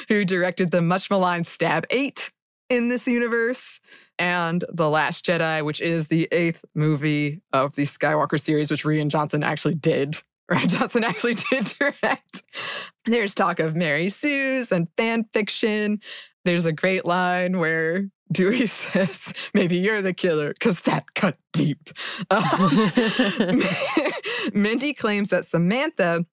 who 0.07 0.25
directed 0.25 0.71
the 0.71 0.81
much 0.81 1.09
maligned 1.09 1.47
Stab 1.47 1.85
8 1.89 2.31
in 2.69 2.87
this 2.89 3.07
universe 3.07 3.79
and 4.19 4.63
The 4.71 4.89
Last 4.89 5.25
Jedi, 5.25 5.63
which 5.65 5.81
is 5.81 6.07
the 6.07 6.27
eighth 6.31 6.63
movie 6.75 7.41
of 7.51 7.75
the 7.75 7.85
Skywalker 7.85 8.39
series, 8.39 8.69
which 8.69 8.83
Rian 8.83 9.09
Johnson 9.09 9.43
actually 9.43 9.75
did. 9.75 10.21
Rian 10.51 10.67
Johnson 10.67 11.03
actually 11.03 11.35
did 11.51 11.73
direct. 11.79 12.43
There's 13.05 13.33
talk 13.33 13.59
of 13.59 13.75
Mary 13.75 14.09
Sue's 14.09 14.71
and 14.71 14.87
fan 14.97 15.25
fiction. 15.33 15.99
There's 16.45 16.65
a 16.65 16.73
great 16.73 17.05
line 17.05 17.59
where 17.59 18.09
Dewey 18.37 18.67
says, 18.67 19.33
Maybe 19.53 19.77
you're 19.77 20.01
the 20.01 20.13
killer, 20.13 20.53
because 20.53 20.81
that 20.81 21.13
cut 21.13 21.37
deep. 21.53 21.89
Um, 22.29 22.91
Mindy 24.53 24.93
claims 24.93 25.29
that 25.29 25.45
Samantha 25.45 26.25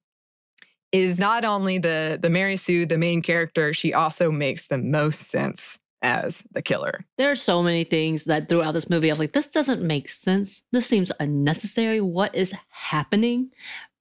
is 0.91 1.17
not 1.17 1.45
only 1.45 1.77
the, 1.77 2.19
the 2.21 2.29
Mary 2.29 2.57
Sue, 2.57 2.85
the 2.85 2.97
main 2.97 3.21
character, 3.21 3.73
she 3.73 3.93
also 3.93 4.31
makes 4.31 4.67
the 4.67 4.77
most 4.77 5.29
sense 5.29 5.79
as 6.01 6.43
the 6.51 6.61
killer. 6.61 7.05
There 7.17 7.31
are 7.31 7.35
so 7.35 7.61
many 7.61 7.83
things 7.83 8.23
that 8.25 8.49
throughout 8.49 8.73
this 8.73 8.89
movie, 8.89 9.09
I 9.09 9.13
was 9.13 9.19
like, 9.19 9.33
this 9.33 9.47
doesn't 9.47 9.81
make 9.83 10.09
sense. 10.09 10.63
This 10.71 10.87
seems 10.87 11.11
unnecessary. 11.19 12.01
What 12.01 12.33
is 12.35 12.53
happening? 12.69 13.51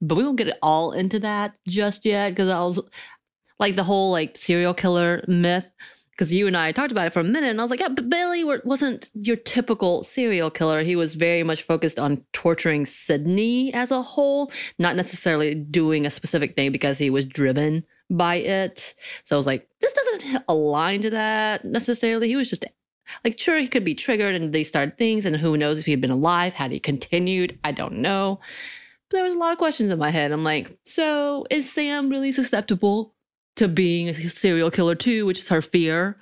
But 0.00 0.14
we 0.14 0.24
won't 0.24 0.38
get 0.38 0.48
it 0.48 0.58
all 0.62 0.92
into 0.92 1.18
that 1.20 1.54
just 1.68 2.04
yet 2.06 2.30
because 2.30 2.48
I 2.48 2.60
was 2.64 2.80
like 3.58 3.76
the 3.76 3.84
whole 3.84 4.10
like 4.10 4.36
serial 4.36 4.74
killer 4.74 5.22
myth. 5.28 5.66
Because 6.12 6.34
you 6.34 6.46
and 6.46 6.56
I 6.56 6.72
talked 6.72 6.92
about 6.92 7.06
it 7.06 7.12
for 7.14 7.20
a 7.20 7.24
minute, 7.24 7.50
and 7.50 7.60
I 7.60 7.64
was 7.64 7.70
like, 7.70 7.80
yeah, 7.80 7.88
but 7.88 8.10
Billy 8.10 8.44
wasn't 8.44 9.10
your 9.14 9.36
typical 9.36 10.04
serial 10.04 10.50
killer. 10.50 10.82
He 10.82 10.94
was 10.94 11.14
very 11.14 11.42
much 11.42 11.62
focused 11.62 11.98
on 11.98 12.22
torturing 12.34 12.84
Sidney 12.84 13.72
as 13.72 13.90
a 13.90 14.02
whole, 14.02 14.52
not 14.78 14.96
necessarily 14.96 15.54
doing 15.54 16.04
a 16.04 16.10
specific 16.10 16.56
thing 16.56 16.72
because 16.72 16.98
he 16.98 17.08
was 17.08 17.24
driven 17.24 17.84
by 18.10 18.34
it. 18.34 18.94
So 19.24 19.34
I 19.34 19.38
was 19.38 19.46
like, 19.46 19.68
this 19.80 19.94
doesn't 19.94 20.42
align 20.48 21.00
to 21.02 21.10
that 21.10 21.64
necessarily. 21.64 22.28
He 22.28 22.36
was 22.36 22.50
just 22.50 22.66
like, 23.24 23.38
sure, 23.38 23.58
he 23.58 23.66
could 23.68 23.84
be 23.84 23.94
triggered 23.94 24.34
and 24.34 24.52
they 24.52 24.62
started 24.62 24.98
things, 24.98 25.24
and 25.24 25.36
who 25.36 25.56
knows 25.56 25.78
if 25.78 25.86
he 25.86 25.92
had 25.92 26.02
been 26.02 26.10
alive, 26.10 26.52
had 26.52 26.70
he 26.70 26.80
continued? 26.80 27.58
I 27.64 27.72
don't 27.72 27.98
know. 27.98 28.40
But 29.08 29.16
there 29.16 29.24
was 29.24 29.34
a 29.34 29.38
lot 29.38 29.52
of 29.52 29.58
questions 29.58 29.90
in 29.90 29.98
my 29.98 30.10
head. 30.10 30.32
I'm 30.32 30.44
like, 30.44 30.76
so 30.84 31.46
is 31.50 31.72
Sam 31.72 32.10
really 32.10 32.30
susceptible 32.30 33.14
to 33.56 33.68
being 33.68 34.08
a 34.08 34.28
serial 34.28 34.70
killer 34.70 34.94
too, 34.94 35.26
which 35.26 35.38
is 35.40 35.48
her 35.48 35.62
fear 35.62 36.16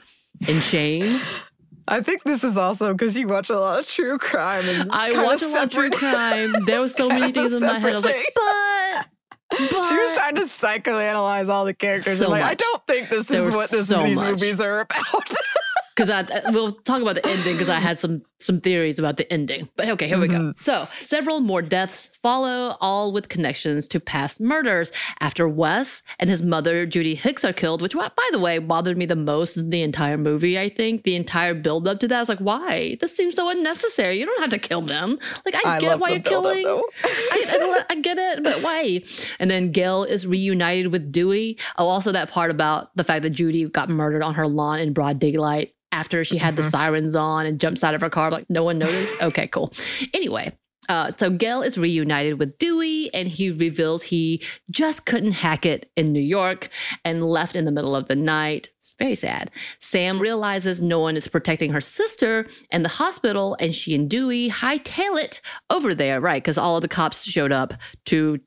and 0.47 0.63
shame? 0.63 1.21
I 1.91 2.03
think 2.03 2.23
this 2.23 2.45
is 2.45 2.59
also 2.59 2.93
because 2.93 3.17
you 3.17 3.27
watch 3.29 3.49
a 3.49 3.59
lot 3.59 3.81
of 3.81 3.87
true 3.89 4.19
crime. 4.19 4.69
And 4.69 4.93
I 4.93 5.23
watch 5.25 5.41
a 5.41 5.49
lot 5.49 5.65
of 5.65 5.71
true 5.71 5.89
crime. 5.89 6.53
There 6.67 6.81
were 6.83 6.89
so 6.91 7.09
many 7.09 7.33
things 7.33 7.53
in 7.53 7.63
my 7.63 7.79
head. 7.79 7.93
I 7.93 7.97
was 7.97 8.05
like, 8.05 8.31
but, 8.35 9.07
but 9.51 9.59
She 9.89 9.97
was 9.97 10.15
trying 10.15 10.35
to 10.35 10.43
psychoanalyze 10.43 11.49
all 11.49 11.65
the 11.65 11.73
characters. 11.73 12.19
So 12.19 12.29
like, 12.29 12.43
I 12.43 12.53
don't 12.55 12.87
think 12.87 13.09
this 13.09 13.27
There 13.27 13.49
is 13.49 13.57
what 13.57 13.71
this, 13.71 13.89
so 13.89 14.03
these 14.03 14.17
much. 14.17 14.33
movies 14.33 14.61
are 14.61 14.81
about. 14.81 15.31
because 15.99 16.11
I 16.11 16.21
uh, 16.21 16.53
we'll 16.53 16.71
talk 16.71 17.03
about 17.03 17.17
the 17.17 17.27
ending 17.27 17.55
because 17.55 17.69
I 17.69 17.81
had 17.81 17.99
some 17.99 18.23
some 18.39 18.61
theories 18.61 19.01
about 19.01 19.17
the 19.17 19.31
ending. 19.33 19.69
But 19.75 19.89
okay, 19.91 20.07
here 20.07 20.21
we 20.21 20.29
go. 20.29 20.55
So 20.61 20.87
several 21.01 21.41
more 21.41 21.61
deaths 21.61 22.11
follow, 22.23 22.77
all 22.81 23.13
with 23.13 23.29
connections 23.29 23.89
to 23.89 23.99
past 23.99 24.39
murders. 24.39 24.93
After 25.19 25.49
Wes 25.49 26.03
and 26.21 26.31
his 26.31 26.41
mother 26.41 26.87
Judy 26.87 27.17
Hicks 27.17 27.45
are 27.45 27.53
killed, 27.53 27.83
which 27.83 27.95
by 27.95 28.29
the 28.31 28.39
way 28.39 28.59
bothered 28.59 28.97
me 28.97 29.07
the 29.07 29.17
most 29.17 29.57
in 29.57 29.71
the 29.71 29.83
entire 29.83 30.17
movie. 30.17 30.59
I 30.59 30.69
think 30.69 31.03
the 31.03 31.17
entire 31.17 31.53
build 31.53 31.89
up 31.89 31.99
to 32.01 32.09
that 32.09 32.17
I 32.17 32.21
was 32.21 32.29
like, 32.29 32.39
why? 32.39 32.97
This 33.01 33.17
seems 33.17 33.35
so 33.35 33.49
unnecessary. 33.49 34.21
You 34.21 34.27
don't 34.27 34.41
have 34.41 34.51
to 34.51 34.59
kill 34.59 34.83
them. 34.83 35.19
Like 35.45 35.57
I, 35.67 35.77
I 35.77 35.81
get 35.81 35.99
why 35.99 36.11
you're 36.11 36.21
killing. 36.21 36.65
I, 37.05 37.45
I, 37.51 37.85
I 37.91 37.95
get 37.97 38.19
it, 38.19 38.45
but 38.45 38.63
why? 38.63 39.03
And 39.41 39.51
then 39.51 39.73
Gale 39.73 40.05
is 40.05 40.27
reunited 40.27 40.93
with 40.93 41.11
Dewey. 41.11 41.59
Oh, 41.77 41.89
also 41.89 42.13
that 42.13 42.31
part 42.31 42.53
about 42.53 42.95
the 42.97 43.03
fact 43.03 43.25
that 43.25 43.31
Judy 43.31 43.69
got 43.69 43.89
murdered 43.89 44.23
on 44.23 44.35
her 44.35 44.47
lawn 44.47 44.79
in 44.79 44.93
broad 44.93 45.19
daylight 45.19 45.75
after 45.93 46.25
she 46.25 46.37
had 46.39 46.57
the 46.57 46.63
sirens 46.71 47.15
on 47.15 47.47
and 47.47 47.61
jumps 47.61 47.83
out 47.85 47.95
of 47.95 48.01
her 48.01 48.11
car, 48.11 48.31
like 48.31 48.49
no 48.49 48.65
one 48.65 48.79
noticed. 48.79 49.13
Okay, 49.23 49.47
cool. 49.49 49.73
Anyway, 50.15 50.53
Uh, 50.89 51.11
so 51.19 51.29
Gale 51.29 51.61
is 51.63 51.77
reunited 51.77 52.39
with 52.39 52.57
Dewey, 52.59 53.13
and 53.13 53.29
he 53.29 53.51
reveals 53.51 54.03
he 54.03 54.43
just 54.71 55.05
couldn't 55.05 55.33
hack 55.33 55.67
it 55.67 55.91
in 55.97 56.13
New 56.15 56.21
York 56.21 56.71
and 57.05 57.23
left 57.23 57.55
in 57.57 57.67
the 57.67 57.71
middle 57.71 57.95
of 57.95 58.09
the 58.09 58.17
night. 58.17 58.69
It's 58.79 58.95
very 58.99 59.15
sad. 59.15 59.51
Sam 59.81 60.19
realizes 60.19 60.81
no 60.81 60.99
one 60.99 61.15
is 61.15 61.29
protecting 61.29 61.73
her 61.73 61.81
sister 61.83 62.47
and 62.71 62.87
the 62.87 62.89
hospital, 62.89 63.55
and 63.61 63.75
she 63.75 63.95
and 63.95 64.09
Dewey 64.09 64.49
hightail 64.49 65.23
it 65.23 65.43
over 65.69 65.95
there, 65.95 66.23
right? 66.23 66.43
Because 66.43 66.57
all 66.57 66.77
of 66.77 66.83
the 66.83 66.89
cops 66.89 67.23
showed 67.23 67.53
up 67.53 67.75
to, 68.07 68.39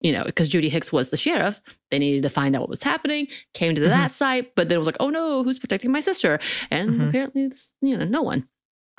you 0.00 0.12
know, 0.12 0.24
because 0.24 0.48
Judy 0.48 0.68
Hicks 0.68 0.92
was 0.92 1.10
the 1.10 1.16
sheriff. 1.16 1.60
They 1.90 1.98
needed 1.98 2.22
to 2.22 2.28
find 2.30 2.54
out 2.56 2.60
what 2.62 2.70
was 2.70 2.82
happening. 2.82 3.28
Came 3.54 3.74
to 3.74 3.80
that 3.82 4.12
site, 4.12 4.54
but 4.54 4.68
then 4.68 4.76
it 4.76 4.78
was 4.78 4.86
like, 4.86 4.96
oh 5.00 5.10
no, 5.10 5.42
who's 5.44 5.58
protecting 5.58 5.92
my 5.92 6.00
sister? 6.00 6.40
And 6.70 6.90
Mhm. 6.90 7.08
apparently, 7.08 7.48
this, 7.48 7.72
you 7.82 7.96
know, 7.96 8.04
no 8.04 8.22
one. 8.22 8.48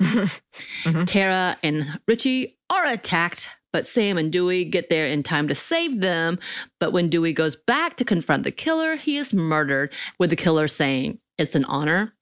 Mhm. 0.84 1.06
Tara 1.06 1.56
and 1.62 1.98
Richie 2.08 2.58
are 2.70 2.86
attacked, 2.86 3.48
but 3.72 3.86
Sam 3.86 4.18
and 4.18 4.32
Dewey 4.32 4.64
get 4.64 4.90
there 4.90 5.06
in 5.06 5.22
time 5.22 5.48
to 5.48 5.54
save 5.54 6.00
them. 6.00 6.38
But 6.80 6.92
when 6.92 7.08
Dewey 7.08 7.32
goes 7.32 7.56
back 7.56 7.96
to 7.98 8.04
confront 8.04 8.44
the 8.44 8.50
killer, 8.50 8.96
he 8.96 9.16
is 9.16 9.32
murdered, 9.32 9.92
with 10.18 10.30
the 10.30 10.36
killer 10.36 10.68
saying, 10.68 11.18
It's 11.38 11.54
an 11.54 11.64
honor. 11.64 12.12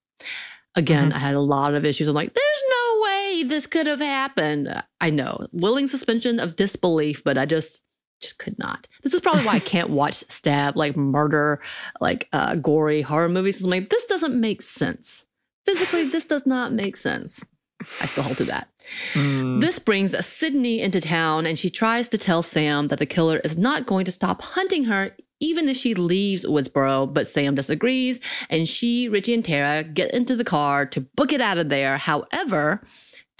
Again, 0.77 1.11
Mhm. 1.11 1.15
I 1.15 1.19
had 1.19 1.35
a 1.35 1.41
lot 1.41 1.75
of 1.75 1.85
issues. 1.85 2.07
I'm 2.07 2.15
like, 2.15 2.33
there's 2.33 2.63
no 2.71 3.01
way 3.03 3.43
this 3.43 3.67
could 3.67 3.87
have 3.89 3.99
happened. 4.01 4.73
I 5.01 5.11
know, 5.11 5.49
willing 5.53 5.89
suspension 5.89 6.39
of 6.39 6.55
disbelief, 6.57 7.23
but 7.25 7.37
I 7.37 7.45
just 7.45 7.81
just 8.21 8.39
could 8.39 8.59
not. 8.59 8.87
This 9.03 9.15
is 9.15 9.21
probably 9.21 9.45
why 9.45 9.55
I 9.55 9.61
can't 9.61 9.91
watch 9.91 10.25
stab, 10.29 10.77
like 10.77 10.97
murder, 10.97 11.61
like 12.01 12.29
uh, 12.33 12.57
gory 12.57 13.03
horror 13.03 13.29
movies. 13.29 13.63
I'm 13.63 13.71
like, 13.71 13.91
this 13.91 14.07
doesn't 14.07 14.39
make 14.39 14.63
sense. 14.63 15.25
Physically, 15.67 16.09
this 16.09 16.27
does 16.27 16.47
not 16.47 16.73
make 16.73 16.97
sense. 16.97 17.43
I 18.01 18.07
still 18.07 18.25
hold 18.25 18.37
to 18.39 18.45
that. 18.45 18.69
Mm. 19.15 19.61
This 19.61 19.79
brings 19.79 20.15
Sidney 20.25 20.81
into 20.81 21.01
town, 21.01 21.47
and 21.47 21.59
she 21.59 21.71
tries 21.71 22.09
to 22.09 22.19
tell 22.19 22.43
Sam 22.43 22.89
that 22.89 22.99
the 22.99 23.07
killer 23.07 23.39
is 23.39 23.57
not 23.57 23.87
going 23.87 24.05
to 24.05 24.13
stop 24.13 24.43
hunting 24.43 24.85
her, 24.85 25.17
even 25.41 25.69
if 25.69 25.77
she 25.77 25.95
leaves 25.95 26.45
Woodsboro. 26.45 27.13
But 27.13 27.29
Sam 27.29 27.55
disagrees, 27.55 28.21
and 28.49 28.69
she, 28.69 29.09
Richie, 29.09 29.35
and 29.35 29.45
Tara 29.45 29.83
get 29.85 30.13
into 30.13 30.37
the 30.37 30.45
car 30.45 30.87
to 30.87 31.01
book 31.01 31.33
it 31.33 31.41
out 31.41 31.59
of 31.59 31.69
there. 31.69 31.99
However, 31.99 32.83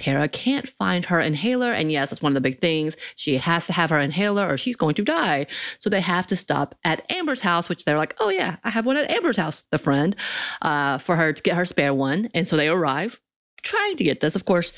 Tara 0.01 0.29
can't 0.29 0.67
find 0.67 1.05
her 1.05 1.21
inhaler, 1.21 1.73
and 1.73 1.93
yes, 1.93 2.09
that's 2.09 2.23
one 2.23 2.33
of 2.33 2.35
the 2.35 2.41
big 2.41 2.61
things. 2.61 2.97
She 3.17 3.37
has 3.37 3.67
to 3.67 3.75
have 3.75 3.91
her 3.91 4.01
inhaler, 4.01 4.49
or 4.49 4.57
she's 4.57 4.77
going 4.77 4.95
to 4.95 5.03
die. 5.03 5.47
So 5.79 5.91
they 5.91 6.01
have 6.01 6.27
to 6.29 6.37
stop 6.37 6.75
at 6.85 7.05
Amber's 7.13 7.43
house, 7.43 7.69
which 7.69 7.85
they're 7.85 7.99
like, 7.99 8.17
"Oh 8.19 8.31
yeah, 8.31 8.57
I 8.65 8.71
have 8.71 8.87
one 8.87 8.97
at 8.97 9.11
Amber's 9.11 9.37
house." 9.37 9.63
The 9.71 9.79
friend, 9.79 10.17
uh, 10.63 10.99
for 10.99 11.17
her 11.17 11.35
to 11.35 11.43
get 11.43 11.57
her 11.57 11.67
spare 11.67 11.93
one, 11.93 12.31
and 12.33 12.49
so 12.49 12.57
they 12.57 12.69
arrive, 12.69 13.21
trying 13.63 13.97
to 13.99 14.05
get 14.05 14.21
this. 14.21 14.35
Of 14.35 14.47
course, 14.47 14.73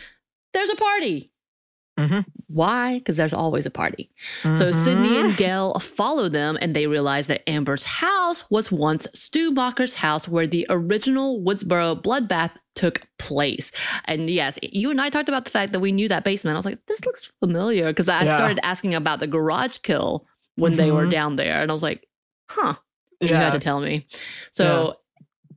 there's 0.55 0.71
a 0.71 0.77
party. 0.77 1.32
Mhm. 2.03 2.25
Why? 2.49 2.99
Because 2.99 3.17
there's 3.17 3.33
always 3.33 3.65
a 3.67 3.71
party. 3.71 4.11
So 4.43 4.73
Sidney 4.73 5.19
and 5.21 5.37
Gale 5.37 5.75
follow 5.81 6.29
them 6.29 6.59
and 6.61 6.75
they 6.77 6.87
realize 6.87 7.27
that 7.29 7.49
Amber's 7.49 7.85
house 7.85 8.45
was 8.51 8.71
once 8.73 9.07
Stu 9.15 9.51
Macher's 9.51 9.95
house 9.95 10.27
where 10.29 10.47
the 10.47 10.67
original 10.69 11.41
Woodsboro 11.43 12.03
bloodbath 12.03 12.51
took 12.75 13.07
place. 13.19 13.71
And 14.07 14.29
yes, 14.31 14.59
you 14.63 14.91
and 14.91 15.01
I 15.01 15.11
talked 15.11 15.29
about 15.29 15.45
the 15.45 15.51
fact 15.51 15.73
that 15.73 15.81
we 15.81 15.93
knew 15.93 16.09
that 16.09 16.25
basement. 16.25 16.55
I 16.55 16.59
was 16.59 16.65
like, 16.67 16.85
this 16.87 17.05
looks 17.05 17.31
familiar 17.41 17.87
because 17.89 18.09
I 18.09 18.25
Yeah. 18.25 18.37
started 18.37 18.61
asking 18.65 18.95
about 18.95 19.21
the 19.21 19.27
garage 19.27 19.79
kill 19.79 20.27
when 20.57 20.77
they 20.77 20.91
were 20.91 21.07
Mhm. 21.07 21.11
down 21.11 21.37
there. 21.37 21.61
And 21.63 21.71
I 21.71 21.75
was 21.75 21.83
like, 21.83 22.07
huh. 22.49 22.75
And 23.21 23.31
You 23.31 23.37
Yeah. 23.37 23.43
had 23.45 23.53
to 23.53 23.61
tell 23.61 23.81
me. 23.81 24.07
So 24.51 24.97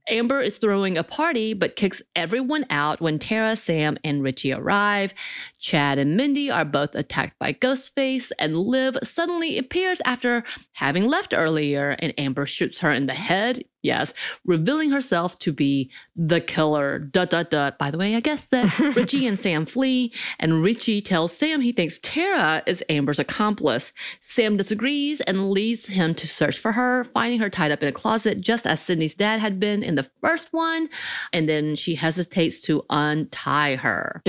Amber 0.08 0.40
is 0.40 0.58
throwing 0.58 0.96
a 0.96 1.04
party, 1.04 1.54
but 1.54 1.76
kicks 1.76 2.02
everyone 2.14 2.66
out 2.70 3.00
when 3.00 3.18
Tara, 3.18 3.56
Sam, 3.56 3.98
and 4.04 4.22
Richie 4.22 4.52
arrive. 4.52 5.14
Chad 5.58 5.98
and 5.98 6.16
Mindy 6.16 6.50
are 6.50 6.64
both 6.64 6.94
attacked 6.94 7.38
by 7.38 7.52
Ghostface, 7.52 8.30
and 8.38 8.56
Liv 8.56 8.96
suddenly 9.02 9.58
appears 9.58 10.00
after 10.04 10.44
having 10.72 11.06
left 11.06 11.34
earlier, 11.34 11.96
and 11.98 12.14
Amber 12.18 12.46
shoots 12.46 12.80
her 12.80 12.92
in 12.92 13.06
the 13.06 13.14
head. 13.14 13.64
Yes, 13.86 14.12
revealing 14.44 14.90
herself 14.90 15.38
to 15.40 15.52
be 15.52 15.90
the 16.16 16.40
killer. 16.40 16.98
Dut 16.98 17.30
dut 17.30 17.50
dut. 17.50 17.78
By 17.78 17.90
the 17.90 17.98
way, 17.98 18.16
I 18.16 18.20
guess 18.20 18.46
that 18.46 18.78
Richie 18.96 19.26
and 19.26 19.38
Sam 19.38 19.64
flee, 19.64 20.12
and 20.40 20.62
Richie 20.62 21.00
tells 21.00 21.32
Sam 21.32 21.60
he 21.60 21.72
thinks 21.72 22.00
Tara 22.02 22.62
is 22.66 22.82
Amber's 22.88 23.18
accomplice. 23.20 23.92
Sam 24.22 24.56
disagrees 24.56 25.20
and 25.20 25.50
leaves 25.50 25.86
him 25.86 26.14
to 26.16 26.26
search 26.26 26.58
for 26.58 26.72
her, 26.72 27.04
finding 27.04 27.38
her 27.38 27.48
tied 27.48 27.70
up 27.70 27.82
in 27.82 27.88
a 27.88 27.92
closet 27.92 28.40
just 28.40 28.66
as 28.66 28.80
Sidney's 28.80 29.14
dad 29.14 29.38
had 29.40 29.60
been 29.60 29.82
in 29.82 29.94
the 29.94 30.08
first 30.20 30.52
one. 30.52 30.88
And 31.32 31.48
then 31.48 31.76
she 31.76 31.94
hesitates 31.94 32.60
to 32.62 32.84
untie 32.90 33.76
her. 33.76 34.22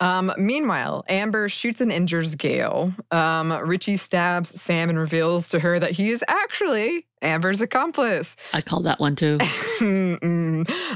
Um, 0.00 0.32
meanwhile, 0.38 1.04
Amber 1.08 1.48
shoots 1.48 1.80
and 1.80 1.92
injures 1.92 2.34
Gale. 2.34 2.92
Um, 3.10 3.52
Richie 3.52 3.98
stabs 3.98 4.60
Sam 4.60 4.88
and 4.88 4.98
reveals 4.98 5.50
to 5.50 5.60
her 5.60 5.78
that 5.78 5.92
he 5.92 6.10
is 6.10 6.24
actually 6.26 7.06
Amber's 7.22 7.60
accomplice. 7.60 8.34
I 8.54 8.62
call 8.62 8.80
that 8.82 8.98
one 8.98 9.14
too. 9.16 9.38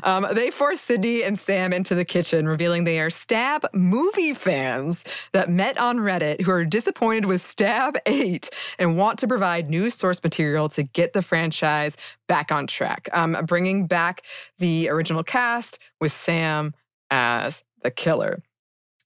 Um, 0.03 0.27
they 0.33 0.51
force 0.51 0.81
Sidney 0.81 1.23
and 1.23 1.38
Sam 1.38 1.73
into 1.73 1.95
the 1.95 2.05
kitchen, 2.05 2.47
revealing 2.47 2.85
they 2.85 3.01
are 3.01 3.09
Stab 3.09 3.67
movie 3.73 4.35
fans 4.35 5.05
that 5.33 5.49
met 5.49 5.79
on 5.79 5.99
Reddit 5.99 6.43
who 6.43 6.51
are 6.51 6.64
disappointed 6.64 7.25
with 7.25 7.45
Stab 7.45 7.97
8 8.05 8.51
and 8.79 8.99
want 8.99 9.19
to 9.21 9.27
provide 9.27 9.71
new 9.71 9.88
source 9.88 10.23
material 10.23 10.69
to 10.71 10.83
get 10.83 11.14
the 11.14 11.23
franchise 11.23 11.97
back 12.29 12.53
on 12.53 12.67
track. 12.67 13.09
Um, 13.12 13.37
bringing 13.47 13.87
back 13.87 14.23
the 14.59 14.90
original 14.90 15.25
cast 15.25 15.79
with 16.01 16.12
Sam 16.12 16.75
as 17.11 17.62
the 17.83 17.90
killer. 17.90 18.43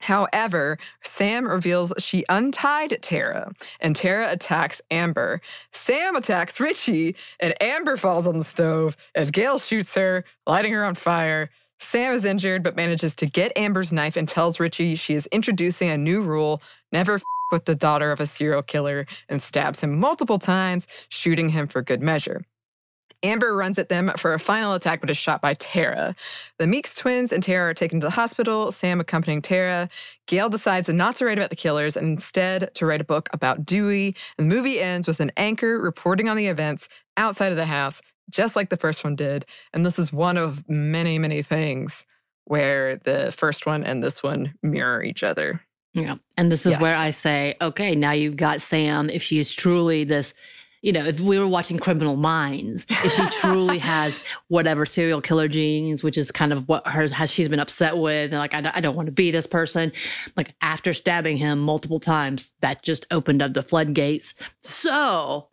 However, 0.00 0.78
Sam 1.04 1.46
reveals 1.46 1.92
she 1.98 2.24
untied 2.28 2.98
Tara, 3.02 3.52
and 3.80 3.96
Tara 3.96 4.30
attacks 4.30 4.80
Amber. 4.90 5.40
Sam 5.72 6.16
attacks 6.16 6.60
Richie, 6.60 7.16
and 7.40 7.54
Amber 7.62 7.96
falls 7.96 8.26
on 8.26 8.38
the 8.38 8.44
stove, 8.44 8.96
and 9.14 9.32
Gale 9.32 9.58
shoots 9.58 9.94
her, 9.94 10.24
lighting 10.46 10.72
her 10.72 10.84
on 10.84 10.94
fire. 10.94 11.50
Sam 11.80 12.14
is 12.14 12.24
injured 12.24 12.62
but 12.62 12.76
manages 12.76 13.14
to 13.16 13.26
get 13.26 13.56
Amber's 13.56 13.92
knife 13.92 14.16
and 14.16 14.28
tells 14.28 14.60
Richie 14.60 14.94
she 14.96 15.14
is 15.14 15.26
introducing 15.26 15.90
a 15.90 15.98
new 15.98 16.22
rule 16.22 16.60
never 16.92 17.16
f- 17.16 17.22
with 17.52 17.64
the 17.64 17.74
daughter 17.74 18.10
of 18.12 18.20
a 18.20 18.26
serial 18.26 18.62
killer 18.62 19.06
and 19.28 19.42
stabs 19.42 19.80
him 19.80 19.98
multiple 19.98 20.38
times, 20.38 20.86
shooting 21.08 21.50
him 21.50 21.68
for 21.68 21.82
good 21.82 22.02
measure. 22.02 22.42
Amber 23.22 23.54
runs 23.56 23.78
at 23.78 23.88
them 23.88 24.12
for 24.16 24.32
a 24.32 24.38
final 24.38 24.74
attack 24.74 25.00
but 25.00 25.10
is 25.10 25.16
shot 25.16 25.40
by 25.40 25.54
Tara. 25.54 26.14
The 26.58 26.66
Meeks 26.66 26.94
twins 26.94 27.32
and 27.32 27.42
Tara 27.42 27.70
are 27.70 27.74
taken 27.74 28.00
to 28.00 28.06
the 28.06 28.10
hospital, 28.10 28.70
Sam 28.70 29.00
accompanying 29.00 29.42
Tara. 29.42 29.88
Gale 30.26 30.48
decides 30.48 30.88
not 30.88 31.16
to 31.16 31.24
write 31.24 31.38
about 31.38 31.50
the 31.50 31.56
killers 31.56 31.96
and 31.96 32.06
instead 32.06 32.72
to 32.74 32.86
write 32.86 33.00
a 33.00 33.04
book 33.04 33.28
about 33.32 33.64
Dewey. 33.66 34.14
And 34.38 34.50
the 34.50 34.54
movie 34.54 34.80
ends 34.80 35.08
with 35.08 35.20
an 35.20 35.32
anchor 35.36 35.80
reporting 35.80 36.28
on 36.28 36.36
the 36.36 36.46
events 36.46 36.88
outside 37.16 37.50
of 37.50 37.56
the 37.56 37.66
house, 37.66 38.00
just 38.30 38.54
like 38.54 38.70
the 38.70 38.76
first 38.76 39.02
one 39.02 39.16
did. 39.16 39.46
And 39.72 39.84
this 39.84 39.98
is 39.98 40.12
one 40.12 40.36
of 40.36 40.68
many, 40.68 41.18
many 41.18 41.42
things 41.42 42.04
where 42.44 42.96
the 42.96 43.32
first 43.36 43.66
one 43.66 43.84
and 43.84 44.02
this 44.02 44.22
one 44.22 44.54
mirror 44.62 45.02
each 45.02 45.22
other. 45.22 45.60
Yeah. 45.94 46.16
And 46.36 46.52
this 46.52 46.66
is 46.66 46.78
where 46.78 46.96
I 46.96 47.10
say, 47.10 47.56
okay, 47.60 47.94
now 47.94 48.12
you've 48.12 48.36
got 48.36 48.60
Sam. 48.60 49.10
If 49.10 49.22
she's 49.22 49.52
truly 49.52 50.04
this, 50.04 50.34
you 50.82 50.92
know, 50.92 51.04
if 51.04 51.18
we 51.20 51.38
were 51.38 51.48
watching 51.48 51.78
Criminal 51.78 52.16
Minds, 52.16 52.86
if 52.88 53.12
she 53.12 53.26
truly 53.40 53.78
has 53.80 54.20
whatever 54.48 54.86
serial 54.86 55.20
killer 55.20 55.48
genes, 55.48 56.02
which 56.04 56.16
is 56.16 56.30
kind 56.30 56.52
of 56.52 56.68
what 56.68 56.86
hers 56.86 57.10
has 57.12 57.30
she's 57.30 57.48
been 57.48 57.58
upset 57.60 57.96
with, 57.96 58.30
and 58.32 58.38
like 58.38 58.54
I, 58.54 58.60
don't- 58.60 58.76
I 58.76 58.80
don't 58.80 58.94
want 58.96 59.06
to 59.06 59.12
be 59.12 59.30
this 59.30 59.46
person. 59.46 59.92
Like 60.36 60.54
after 60.62 60.94
stabbing 60.94 61.36
him 61.36 61.58
multiple 61.58 61.98
times, 62.00 62.52
that 62.60 62.82
just 62.82 63.06
opened 63.10 63.42
up 63.42 63.54
the 63.54 63.62
floodgates. 63.62 64.34
So, 64.62 65.48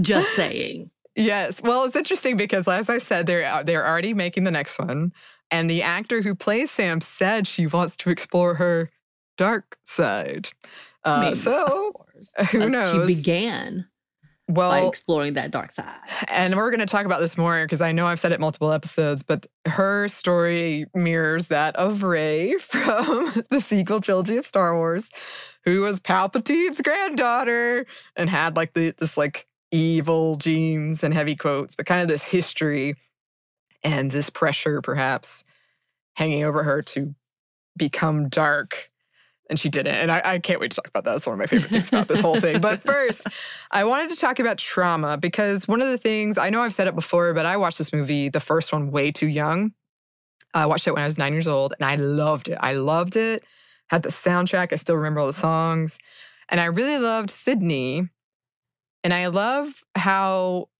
just 0.00 0.30
saying. 0.36 0.90
Yes. 1.14 1.62
Well, 1.62 1.84
it's 1.84 1.96
interesting 1.96 2.36
because, 2.36 2.68
as 2.68 2.90
I 2.90 2.98
said, 2.98 3.26
they're 3.26 3.62
they're 3.64 3.86
already 3.86 4.12
making 4.12 4.44
the 4.44 4.50
next 4.50 4.78
one, 4.78 5.12
and 5.50 5.70
the 5.70 5.82
actor 5.82 6.20
who 6.20 6.34
plays 6.34 6.70
Sam 6.70 7.00
said 7.00 7.46
she 7.46 7.66
wants 7.66 7.96
to 7.98 8.10
explore 8.10 8.54
her 8.56 8.90
dark 9.38 9.78
side. 9.86 10.48
Uh, 11.04 11.34
so 11.34 11.92
who 12.50 12.68
knows? 12.68 13.08
She 13.08 13.14
began 13.14 13.86
by 14.48 14.80
well, 14.80 14.88
exploring 14.88 15.34
that 15.34 15.50
dark 15.50 15.72
side. 15.72 15.96
and 16.28 16.56
we're 16.56 16.70
going 16.70 16.80
to 16.80 16.86
talk 16.86 17.04
about 17.04 17.20
this 17.20 17.36
more 17.36 17.64
because 17.64 17.80
I 17.80 17.92
know 17.92 18.06
I've 18.06 18.20
said 18.20 18.32
it 18.32 18.40
multiple 18.40 18.70
episodes, 18.70 19.22
but 19.22 19.46
her 19.66 20.08
story 20.08 20.86
mirrors 20.94 21.48
that 21.48 21.74
of 21.76 22.02
Rey 22.02 22.54
from 22.60 23.44
the 23.50 23.60
sequel 23.60 24.00
trilogy 24.00 24.36
of 24.36 24.46
Star 24.46 24.76
Wars, 24.76 25.08
who 25.64 25.80
was 25.80 25.98
Palpatine's 25.98 26.80
granddaughter 26.80 27.86
and 28.14 28.30
had 28.30 28.56
like 28.56 28.74
the 28.74 28.94
this 28.98 29.16
like 29.16 29.46
evil 29.72 30.36
genes 30.36 31.02
and 31.02 31.12
heavy 31.12 31.34
quotes, 31.36 31.74
but 31.74 31.86
kind 31.86 32.02
of 32.02 32.08
this 32.08 32.22
history 32.22 32.94
and 33.82 34.10
this 34.10 34.30
pressure 34.30 34.80
perhaps 34.80 35.44
hanging 36.14 36.44
over 36.44 36.62
her 36.62 36.82
to 36.82 37.14
become 37.76 38.28
dark. 38.28 38.90
And 39.48 39.60
she 39.60 39.68
didn't. 39.68 39.94
And 39.94 40.10
I, 40.10 40.22
I 40.24 40.38
can't 40.40 40.60
wait 40.60 40.72
to 40.72 40.76
talk 40.76 40.88
about 40.88 41.04
that. 41.04 41.12
That's 41.12 41.26
one 41.26 41.34
of 41.34 41.38
my 41.38 41.46
favorite 41.46 41.70
things 41.70 41.88
about 41.88 42.08
this 42.08 42.18
whole 42.20 42.40
thing. 42.40 42.60
But 42.60 42.82
first, 42.86 43.22
I 43.70 43.84
wanted 43.84 44.10
to 44.10 44.16
talk 44.16 44.40
about 44.40 44.58
trauma 44.58 45.16
because 45.16 45.68
one 45.68 45.80
of 45.80 45.88
the 45.88 45.98
things 45.98 46.36
I 46.36 46.50
know 46.50 46.62
I've 46.62 46.74
said 46.74 46.88
it 46.88 46.96
before, 46.96 47.32
but 47.32 47.46
I 47.46 47.56
watched 47.56 47.78
this 47.78 47.92
movie, 47.92 48.28
the 48.28 48.40
first 48.40 48.72
one, 48.72 48.90
way 48.90 49.12
too 49.12 49.28
young. 49.28 49.72
I 50.52 50.66
watched 50.66 50.86
it 50.86 50.92
when 50.92 51.02
I 51.02 51.06
was 51.06 51.18
nine 51.18 51.32
years 51.32 51.46
old 51.46 51.74
and 51.78 51.86
I 51.86 51.96
loved 51.96 52.48
it. 52.48 52.58
I 52.60 52.72
loved 52.72 53.14
it. 53.16 53.44
had 53.88 54.02
the 54.02 54.08
soundtrack. 54.08 54.72
I 54.72 54.76
still 54.76 54.96
remember 54.96 55.20
all 55.20 55.26
the 55.26 55.32
songs. 55.32 55.98
And 56.48 56.60
I 56.60 56.66
really 56.66 56.98
loved 56.98 57.30
Sidney. 57.30 58.08
And 59.04 59.14
I 59.14 59.28
love 59.28 59.84
how 59.94 60.70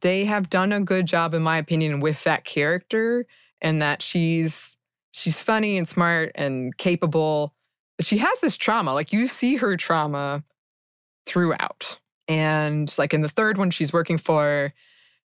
they 0.00 0.24
have 0.24 0.50
done 0.50 0.72
a 0.72 0.80
good 0.80 1.06
job, 1.06 1.34
in 1.34 1.42
my 1.42 1.58
opinion, 1.58 2.00
with 2.00 2.24
that 2.24 2.44
character 2.44 3.26
and 3.60 3.82
that 3.82 4.02
she's 4.02 4.73
she's 5.14 5.40
funny 5.40 5.78
and 5.78 5.88
smart 5.88 6.32
and 6.34 6.76
capable. 6.76 7.54
But 7.96 8.04
she 8.04 8.18
has 8.18 8.40
this 8.40 8.56
trauma. 8.56 8.92
Like 8.92 9.12
you 9.12 9.28
see 9.28 9.54
her 9.56 9.76
trauma 9.76 10.42
throughout. 11.24 11.98
And 12.26 12.92
like 12.98 13.14
in 13.14 13.22
the 13.22 13.28
third 13.28 13.56
one, 13.56 13.70
she's 13.70 13.92
working 13.92 14.18
for 14.18 14.74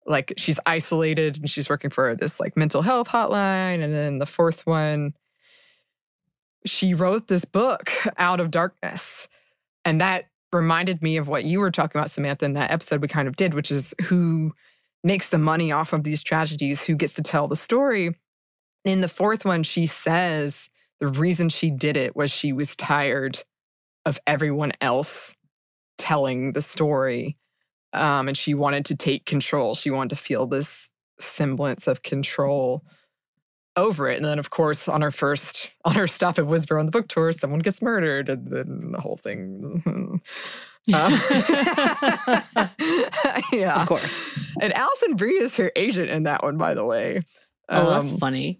like 0.05 0.33
she's 0.37 0.59
isolated 0.65 1.37
and 1.37 1.49
she's 1.49 1.67
working 1.67 1.89
for 1.89 2.15
this 2.15 2.39
like 2.39 2.55
mental 2.55 2.83
health 2.83 3.07
hotline. 3.07 3.83
And 3.83 3.93
then 3.93 4.19
the 4.19 4.25
fourth 4.27 4.67
one, 4.67 5.15
she 6.65 6.93
wrote 6.93 7.27
this 7.27 7.45
book, 7.45 7.91
Out 8.17 8.39
of 8.39 8.51
Darkness. 8.51 9.27
And 9.83 9.99
that 9.99 10.25
reminded 10.53 11.01
me 11.01 11.17
of 11.17 11.27
what 11.27 11.43
you 11.43 11.59
were 11.59 11.71
talking 11.71 11.99
about, 11.99 12.11
Samantha, 12.11 12.45
in 12.45 12.53
that 12.53 12.69
episode 12.69 13.01
we 13.01 13.07
kind 13.07 13.27
of 13.27 13.35
did, 13.35 13.55
which 13.55 13.71
is 13.71 13.95
who 14.03 14.53
makes 15.03 15.29
the 15.29 15.39
money 15.39 15.71
off 15.71 15.91
of 15.91 16.03
these 16.03 16.21
tragedies, 16.21 16.83
who 16.83 16.93
gets 16.93 17.15
to 17.15 17.23
tell 17.23 17.47
the 17.47 17.55
story. 17.55 18.15
In 18.85 19.01
the 19.01 19.07
fourth 19.07 19.45
one, 19.45 19.63
she 19.63 19.85
says 19.85 20.69
the 20.99 21.07
reason 21.07 21.49
she 21.49 21.69
did 21.69 21.97
it 21.97 22.15
was 22.15 22.31
she 22.31 22.53
was 22.53 22.75
tired 22.75 23.43
of 24.05 24.19
everyone 24.25 24.71
else 24.81 25.35
telling 25.97 26.53
the 26.53 26.61
story. 26.61 27.37
Um, 27.93 28.27
and 28.27 28.37
she 28.37 28.53
wanted 28.53 28.85
to 28.85 28.95
take 28.95 29.25
control. 29.25 29.75
She 29.75 29.91
wanted 29.91 30.11
to 30.11 30.15
feel 30.21 30.47
this 30.47 30.89
semblance 31.19 31.87
of 31.87 32.03
control 32.03 32.83
over 33.75 34.09
it. 34.09 34.17
And 34.17 34.25
then, 34.25 34.39
of 34.39 34.49
course, 34.49 34.87
on 34.87 35.03
our 35.03 35.11
first, 35.11 35.71
on 35.85 35.97
our 35.97 36.07
stop 36.07 36.39
at 36.39 36.47
Whisper 36.47 36.79
on 36.79 36.85
the 36.85 36.91
book 36.91 37.07
tour, 37.07 37.31
someone 37.31 37.59
gets 37.59 37.81
murdered, 37.81 38.29
and 38.29 38.47
then 38.47 38.91
the 38.93 38.99
whole 38.99 39.17
thing. 39.17 39.83
uh, 40.93 41.19
yeah, 43.53 43.81
Of 43.81 43.87
course. 43.87 44.15
And 44.61 44.73
Alison 44.73 45.15
Brie 45.15 45.39
is 45.39 45.55
her 45.57 45.71
agent 45.75 46.09
in 46.09 46.23
that 46.23 46.43
one, 46.43 46.57
by 46.57 46.73
the 46.73 46.85
way. 46.85 47.21
Oh, 47.69 47.89
that's 47.91 48.11
Um, 48.11 48.17
funny. 48.17 48.59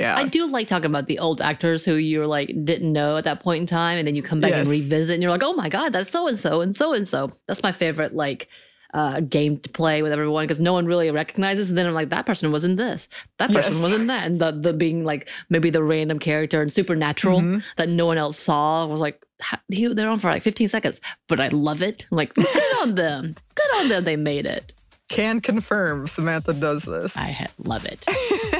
Yeah, 0.00 0.16
I 0.16 0.26
do 0.28 0.46
like 0.46 0.66
talking 0.66 0.86
about 0.86 1.06
the 1.06 1.18
old 1.18 1.40
actors 1.40 1.84
who 1.84 1.94
you're 1.96 2.26
like 2.26 2.48
didn't 2.64 2.92
know 2.92 3.16
at 3.18 3.24
that 3.24 3.40
point 3.40 3.60
in 3.60 3.66
time, 3.66 3.98
and 3.98 4.06
then 4.08 4.14
you 4.16 4.22
come 4.22 4.40
back 4.40 4.52
and 4.52 4.66
revisit, 4.68 5.14
and 5.14 5.22
you're 5.22 5.30
like, 5.30 5.42
oh 5.44 5.52
my 5.52 5.68
god, 5.68 5.92
that's 5.92 6.10
so 6.10 6.26
and 6.26 6.38
so 6.40 6.60
and 6.62 6.74
so 6.74 6.92
and 6.92 7.06
so. 7.06 7.32
That's 7.46 7.62
my 7.62 7.72
favorite 7.72 8.14
like 8.14 8.48
uh, 8.92 9.20
game 9.20 9.56
to 9.60 9.68
play 9.70 10.02
with 10.02 10.10
everyone 10.10 10.44
because 10.44 10.58
no 10.58 10.72
one 10.72 10.84
really 10.86 11.10
recognizes. 11.12 11.68
And 11.68 11.78
then 11.78 11.86
I'm 11.86 11.94
like, 11.94 12.08
that 12.08 12.26
person 12.26 12.50
was 12.50 12.64
in 12.64 12.74
this, 12.74 13.06
that 13.38 13.52
person 13.52 13.74
Yes. 13.74 13.82
was 13.82 13.92
in 13.92 14.06
that, 14.08 14.26
and 14.26 14.40
the 14.40 14.50
the 14.52 14.72
being 14.72 15.04
like 15.04 15.28
maybe 15.48 15.70
the 15.70 15.82
random 15.82 16.18
character 16.18 16.60
and 16.62 16.72
Supernatural 16.72 17.40
Mhm. 17.40 17.62
that 17.76 17.88
no 17.88 18.06
one 18.06 18.18
else 18.18 18.38
saw 18.38 18.86
was 18.86 19.00
like 19.00 19.22
he- 19.68 19.86
they're 19.94 20.08
on 20.08 20.18
for 20.18 20.28
like 20.30 20.42
15 20.42 20.68
seconds, 20.68 21.00
but 21.28 21.38
I 21.40 21.48
love 21.48 21.82
it. 21.82 22.06
I'm 22.10 22.16
like, 22.16 22.34
good 22.34 22.46
on 22.80 22.94
them, 22.96 23.34
good 23.54 23.76
on 23.76 23.88
them, 23.88 24.04
they 24.04 24.16
made 24.16 24.46
it. 24.46 24.72
can 25.08 25.40
confirm 25.40 26.06
Samantha 26.06 26.52
does 26.52 26.82
this. 26.84 27.16
I 27.16 27.30
ha- 27.32 27.46
love 27.58 27.84
it. 27.84 28.04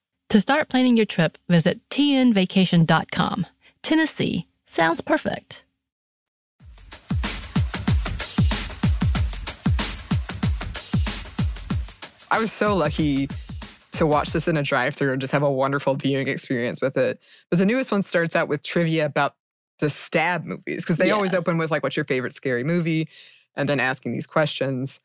To 0.31 0.39
start 0.39 0.69
planning 0.69 0.95
your 0.95 1.05
trip, 1.05 1.37
visit 1.49 1.81
tnvacation.com. 1.89 3.45
Tennessee 3.83 4.47
sounds 4.65 5.01
perfect. 5.01 5.65
I 12.31 12.39
was 12.39 12.53
so 12.53 12.77
lucky 12.77 13.27
to 13.91 14.07
watch 14.07 14.29
this 14.29 14.47
in 14.47 14.55
a 14.55 14.63
drive 14.63 14.95
through 14.95 15.11
and 15.11 15.19
just 15.19 15.33
have 15.33 15.43
a 15.43 15.51
wonderful 15.51 15.95
viewing 15.95 16.29
experience 16.29 16.81
with 16.81 16.95
it. 16.95 17.19
But 17.49 17.59
the 17.59 17.65
newest 17.65 17.91
one 17.91 18.01
starts 18.01 18.33
out 18.33 18.47
with 18.47 18.63
trivia 18.63 19.07
about 19.07 19.35
the 19.79 19.89
stab 19.89 20.45
movies 20.45 20.77
because 20.77 20.95
they 20.95 21.11
always 21.11 21.33
open 21.33 21.57
with 21.57 21.71
like, 21.71 21.83
what's 21.83 21.97
your 21.97 22.05
favorite 22.05 22.33
scary 22.33 22.63
movie? 22.63 23.09
And 23.57 23.67
then 23.67 23.81
asking 23.81 24.13
these 24.13 24.27
questions. 24.27 25.01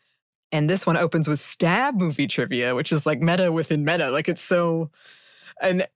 And 0.52 0.70
this 0.70 0.86
one 0.86 0.96
opens 0.96 1.26
with 1.28 1.40
stab 1.40 1.96
movie 1.96 2.26
trivia, 2.26 2.74
which 2.74 2.92
is 2.92 3.04
like 3.06 3.20
meta 3.20 3.50
within 3.52 3.84
meta. 3.84 4.10
Like 4.10 4.28
it's 4.28 4.42
so. 4.42 4.90
And 5.60 5.86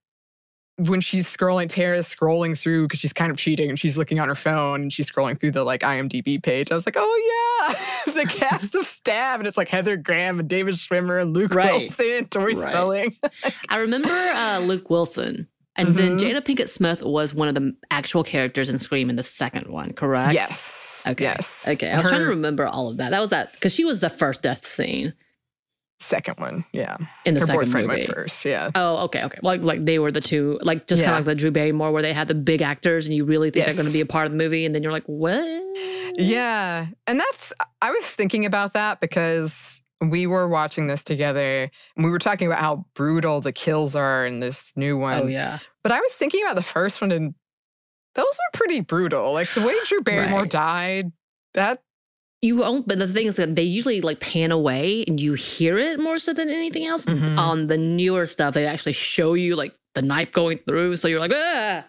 when 0.77 0.99
she's 0.99 1.27
scrolling, 1.27 1.69
Tara's 1.69 2.07
scrolling 2.07 2.57
through 2.57 2.87
because 2.87 2.99
she's 2.99 3.13
kind 3.13 3.31
of 3.31 3.37
cheating 3.37 3.69
and 3.69 3.79
she's 3.79 3.97
looking 3.97 4.19
on 4.19 4.27
her 4.27 4.35
phone 4.35 4.81
and 4.81 4.91
she's 4.93 5.09
scrolling 5.09 5.39
through 5.39 5.51
the 5.51 5.63
like 5.63 5.81
IMDb 5.81 6.41
page. 6.41 6.71
I 6.71 6.75
was 6.75 6.85
like, 6.85 6.95
oh 6.97 7.73
yeah, 8.07 8.13
the 8.13 8.25
cast 8.29 8.73
of 8.75 8.85
Stab. 8.87 9.39
And 9.39 9.47
it's 9.47 9.57
like 9.57 9.69
Heather 9.69 9.95
Graham 9.95 10.39
and 10.39 10.49
David 10.49 10.75
Schwimmer 10.75 11.21
and 11.21 11.33
Luke 11.33 11.53
Right. 11.53 11.89
Wilson, 11.97 12.27
Tori 12.29 12.55
Right. 12.55 12.69
Spelling. 12.69 13.17
I 13.69 13.77
remember 13.77 14.09
uh, 14.09 14.59
Luke 14.59 14.89
Wilson. 14.89 15.47
And 15.77 15.95
then 15.95 16.17
Mhm. 16.17 16.19
Jada 16.19 16.41
Pinkett 16.41 16.69
Smith 16.69 17.01
was 17.01 17.33
one 17.33 17.47
of 17.47 17.55
the 17.55 17.73
actual 17.91 18.23
characters 18.25 18.67
in 18.67 18.77
Scream 18.79 19.09
in 19.09 19.15
the 19.15 19.23
second 19.23 19.67
one, 19.67 19.93
correct? 19.93 20.33
Yes. 20.33 20.80
Okay. 21.07 21.23
Yes. 21.23 21.65
Okay. 21.67 21.91
I 21.91 21.97
was 21.97 22.07
trying 22.07 22.21
to 22.21 22.27
remember 22.27 22.67
all 22.67 22.89
of 22.89 22.97
that. 22.97 23.11
That 23.11 23.19
was 23.19 23.29
that 23.29 23.53
because 23.53 23.73
she 23.73 23.83
was 23.85 23.99
the 23.99 24.09
first 24.09 24.41
death 24.41 24.65
scene 24.65 25.13
second 26.01 26.37
one. 26.39 26.65
Yeah. 26.73 26.97
in 27.25 27.35
the 27.35 27.41
Her 27.41 27.45
second 27.45 27.65
boyfriend 27.65 27.87
movie. 27.87 28.01
went 28.01 28.13
first. 28.13 28.43
Yeah. 28.43 28.71
Oh, 28.75 28.97
okay, 29.05 29.23
okay. 29.23 29.39
Like, 29.41 29.61
like 29.61 29.85
they 29.85 29.99
were 29.99 30.11
the 30.11 30.21
two, 30.21 30.59
like 30.61 30.87
just 30.87 30.99
Yeah. 30.99 31.07
kind 31.07 31.19
of 31.19 31.27
like 31.27 31.37
the 31.37 31.39
Drew 31.39 31.51
Barrymore, 31.51 31.91
where 31.91 32.01
they 32.01 32.13
had 32.13 32.27
the 32.27 32.35
big 32.35 32.61
actors, 32.61 33.05
and 33.05 33.15
you 33.15 33.23
really 33.23 33.51
think 33.51 33.65
they're 33.65 33.75
going 33.75 33.87
to 33.87 33.93
be 33.93 34.01
a 34.01 34.05
part 34.05 34.25
of 34.25 34.31
the 34.31 34.37
movie, 34.37 34.65
and 34.65 34.73
then 34.73 34.83
you're 34.83 34.91
like, 34.91 35.05
what? 35.05 35.45
Yeah. 36.17 36.87
And 37.07 37.19
that's, 37.19 37.53
I 37.81 37.91
was 37.91 38.03
thinking 38.03 38.45
about 38.45 38.73
that 38.73 38.99
because 38.99 39.81
we 40.01 40.25
were 40.25 40.47
watching 40.47 40.87
this 40.87 41.03
together 41.03 41.69
and 41.95 42.03
we 42.05 42.09
were 42.09 42.17
talking 42.19 42.47
about 42.47 42.59
how 42.59 42.85
brutal 42.95 43.39
the 43.39 43.53
kills 43.53 43.95
are 43.95 44.25
in 44.25 44.39
this 44.39 44.73
new 44.75 44.97
oh, 44.97 45.01
one. 45.01 45.21
Oh 45.21 45.27
yeah. 45.27 45.59
But 45.83 45.91
I 45.91 45.99
was 45.99 46.11
thinking 46.13 46.43
about 46.43 46.55
the 46.55 46.63
first 46.63 47.01
one 47.01 47.11
and 47.11 47.35
those 48.15 48.25
were 48.25 48.51
pretty 48.57 48.81
brutal. 48.81 49.33
Like 49.33 49.53
the 49.53 49.61
way 49.61 49.73
Drew 49.85 50.01
Barrymore 50.01 50.41
Right. 50.41 50.49
died, 50.49 51.11
that 51.53 51.81
you 52.41 52.57
won't 52.57 52.87
but 52.87 52.97
the 52.97 53.07
thing 53.07 53.27
is 53.27 53.35
that 53.35 53.55
they 53.55 53.61
usually 53.63 54.01
like 54.01 54.19
pan 54.19 54.51
away 54.51 55.03
and 55.07 55.19
you 55.19 55.33
hear 55.33 55.77
it 55.77 55.99
more 55.99 56.17
so 56.17 56.33
than 56.33 56.49
anything 56.49 56.87
else 56.87 57.05
Mhm. 57.05 57.37
on 57.37 57.67
the 57.67 57.77
newer 57.77 58.25
stuff 58.25 58.55
they 58.55 58.65
actually 58.65 58.93
show 58.93 59.35
you 59.35 59.55
like 59.55 59.73
the 59.93 60.01
knife 60.01 60.31
going 60.31 60.57
through 60.67 60.95
so 60.97 61.07
you're 61.07 61.19
like 61.19 61.31
ah 61.35 61.83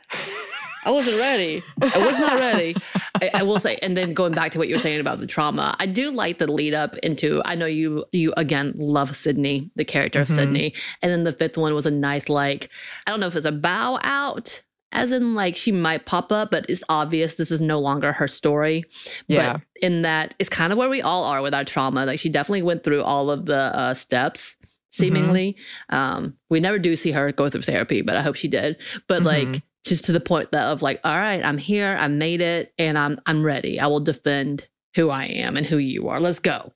i 0.85 0.91
wasn't 0.91 1.17
ready 1.17 1.63
i 1.81 2.05
was 2.05 2.19
not 2.19 2.39
ready 2.39 2.75
I, 3.23 3.31
I 3.35 3.43
will 3.45 3.59
say 3.59 3.79
and 3.81 3.97
then 3.97 4.13
going 4.13 4.35
back 4.35 4.53
to 4.53 4.59
what 4.59 4.69
you 4.69 4.75
were 4.75 4.81
saying 4.81 5.01
about 5.01 5.21
the 5.21 5.27
trauma 5.27 5.75
i 5.79 5.87
do 5.87 6.11
like 6.11 6.39
the 6.39 6.51
lead 6.53 6.75
up 6.75 6.97
into 6.99 7.41
i 7.47 7.55
know 7.55 7.65
you 7.67 8.05
you 8.13 8.35
again 8.37 8.75
love 8.77 9.17
sidney 9.17 9.71
the 9.77 9.87
character 9.87 10.19
Mhm. 10.19 10.23
of 10.23 10.29
sidney 10.29 10.75
and 11.01 11.11
then 11.11 11.25
the 11.25 11.33
fifth 11.33 11.57
one 11.57 11.73
was 11.75 11.87
a 11.87 11.91
nice 11.91 12.29
like 12.29 12.69
i 13.07 13.11
don't 13.11 13.21
know 13.21 13.27
if 13.29 13.37
it's 13.37 13.47
a 13.47 13.53
bow 13.53 13.99
out 14.03 14.61
as 14.93 15.11
in 15.13 15.35
like 15.35 15.57
she 15.57 15.73
might 15.73 16.07
pop 16.07 16.31
up 16.31 16.51
but 16.51 16.65
it's 16.69 16.83
obvious 16.89 17.35
this 17.35 17.51
is 17.51 17.61
no 17.61 17.79
longer 17.81 18.13
her 18.13 18.29
story 18.29 18.85
Yeah. 19.29 19.55
but 19.55 19.63
in 19.81 20.03
that 20.03 20.35
it's 20.39 20.49
kind 20.51 20.73
of 20.73 20.79
where 20.79 20.89
we 20.89 21.03
all 21.03 21.25
are 21.25 21.43
with 21.43 21.55
our 21.55 21.65
trauma 21.65 22.05
like 22.07 22.19
she 22.19 22.29
definitely 22.29 22.63
went 22.63 22.85
through 22.85 23.03
all 23.03 23.31
of 23.31 23.47
the 23.47 23.57
uh, 23.57 23.95
steps 23.95 24.55
seemingly 24.93 25.57
um 25.89 26.35
we 26.51 26.61
never 26.61 26.79
do 26.79 26.95
see 26.97 27.11
her 27.13 27.33
go 27.33 27.49
through 27.49 27.63
therapy 27.63 28.03
but 28.03 28.17
i 28.17 28.23
hope 28.23 28.37
she 28.37 28.49
did 28.49 28.77
but 29.09 29.23
like 29.23 29.49
Mhm. 29.49 29.63
just 29.85 30.05
to 30.05 30.13
the 30.13 30.21
point 30.21 30.53
that 30.53 30.65
of 30.67 30.83
like 30.83 31.01
all 31.05 31.17
right 31.19 31.43
i'm 31.45 31.59
here 31.59 31.97
i 31.99 32.07
made 32.09 32.41
it 32.43 32.73
and 32.79 32.99
i'm 32.99 33.19
i'm 33.27 33.43
ready 33.43 33.81
i 33.81 33.87
will 33.87 34.01
defend 34.01 34.69
who 34.95 35.09
i 35.09 35.25
am 35.25 35.57
and 35.57 35.67
who 35.67 35.79
you 35.79 36.09
are 36.09 36.21
let's 36.21 36.39
go 36.39 36.73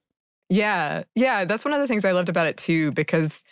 Yeah. 0.48 1.02
Yeah. 1.16 1.44
That's 1.44 1.64
one 1.64 1.74
of 1.74 1.80
the 1.80 1.88
things 1.88 2.04
I 2.04 2.12
loved 2.12 2.28
about 2.28 2.46
it 2.46 2.56
too, 2.56 2.92
because, 2.92 3.42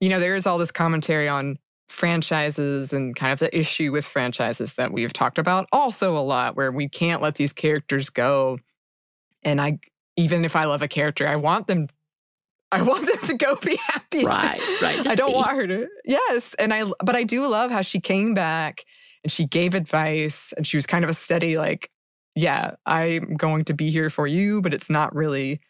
you 0.00 0.08
know, 0.08 0.18
there 0.18 0.34
is 0.34 0.46
all 0.48 0.58
this 0.58 0.72
commentary 0.72 1.28
on 1.28 1.58
franchises 1.90 2.92
and 2.92 3.16
kind 3.16 3.32
of 3.32 3.40
the 3.40 3.56
issue 3.56 3.90
with 3.90 4.06
franchises 4.06 4.74
that 4.74 4.92
we've 4.92 5.12
talked 5.12 5.38
about 5.38 5.68
also 5.72 6.16
a 6.16 6.20
lot, 6.20 6.56
where 6.56 6.70
we 6.70 6.88
can't 6.88 7.20
let 7.20 7.34
these 7.34 7.52
characters 7.52 8.08
go. 8.08 8.58
And 9.42 9.60
I, 9.60 9.78
even 10.16 10.44
if 10.44 10.54
I 10.54 10.64
love 10.64 10.82
a 10.82 10.88
character, 10.88 11.26
I 11.26 11.36
want 11.36 11.66
them. 11.66 11.88
I 12.72 12.82
want 12.82 13.04
them 13.04 13.18
to 13.26 13.34
go 13.34 13.56
be 13.56 13.74
happy. 13.84 14.24
Right, 14.24 14.60
right, 14.80 15.04
I 15.06 15.16
don't 15.16 15.30
be. 15.30 15.34
want 15.34 15.50
her 15.50 15.66
to. 15.66 15.88
Yes. 16.04 16.54
And 16.56 16.72
I, 16.72 16.84
but 17.04 17.16
I 17.16 17.24
do 17.24 17.44
love 17.48 17.72
how 17.72 17.82
she 17.82 17.98
came 17.98 18.32
back 18.32 18.84
and 19.24 19.32
she 19.32 19.44
gave 19.44 19.74
advice 19.74 20.54
and 20.56 20.64
she 20.64 20.76
was 20.76 20.86
kind 20.86 21.02
of 21.02 21.10
a 21.10 21.14
steady, 21.14 21.58
like, 21.58 21.90
yeah, 22.36 22.76
I'm 22.86 23.34
going 23.34 23.64
to 23.64 23.74
be 23.74 23.90
here 23.90 24.08
for 24.08 24.28
you, 24.28 24.62
but 24.62 24.72
it's 24.72 24.88
not 24.88 25.12
really 25.12 25.60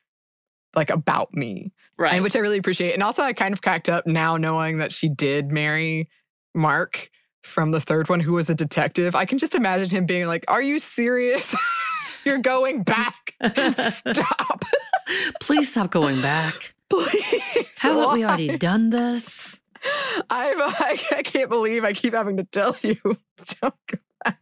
like 0.75 0.91
about 0.91 1.33
me, 1.35 1.73
right 1.99 2.13
and 2.15 2.23
which 2.23 2.37
I 2.37 2.39
really 2.41 2.59
appreciate. 2.59 2.95
And 2.95 3.03
also, 3.03 3.23
I 3.23 3.33
kind 3.33 3.53
of 3.53 3.63
cracked 3.63 3.89
up 3.89 4.07
now 4.07 4.37
knowing 4.37 4.79
that 4.79 4.93
she 4.93 5.09
did 5.09 5.51
marry 5.51 6.09
Mark 6.55 7.11
from 7.43 7.71
the 7.71 7.81
third 7.81 8.09
one, 8.09 8.21
who 8.21 8.33
was 8.33 8.51
a 8.51 8.55
detective. 8.55 9.15
I 9.15 9.25
can 9.25 9.39
just 9.39 9.55
imagine 9.55 9.89
him 9.89 10.07
being 10.07 10.27
like, 10.27 10.45
"Are 10.49 10.63
you 10.63 10.79
serious? 10.79 11.55
You're 12.25 12.39
going 12.39 12.83
back? 12.83 13.35
Stop, 13.95 14.65
please 15.41 15.71
stop 15.71 15.91
going 15.91 16.21
back 16.21 16.75
please." 16.91 17.73
How 17.79 17.99
haven't 17.99 18.13
we 18.13 18.25
already 18.25 18.59
done 18.59 18.91
this 18.91 19.59
I'm, 20.29 20.61
I, 20.61 21.01
I 21.13 21.23
can't 21.23 21.49
believe 21.49 21.85
I 21.85 21.93
keep 21.93 22.15
having 22.15 22.37
to 22.37 22.45
tell 22.45 22.77
you. 22.83 22.97
Don't 23.61 23.75
go 23.87 24.33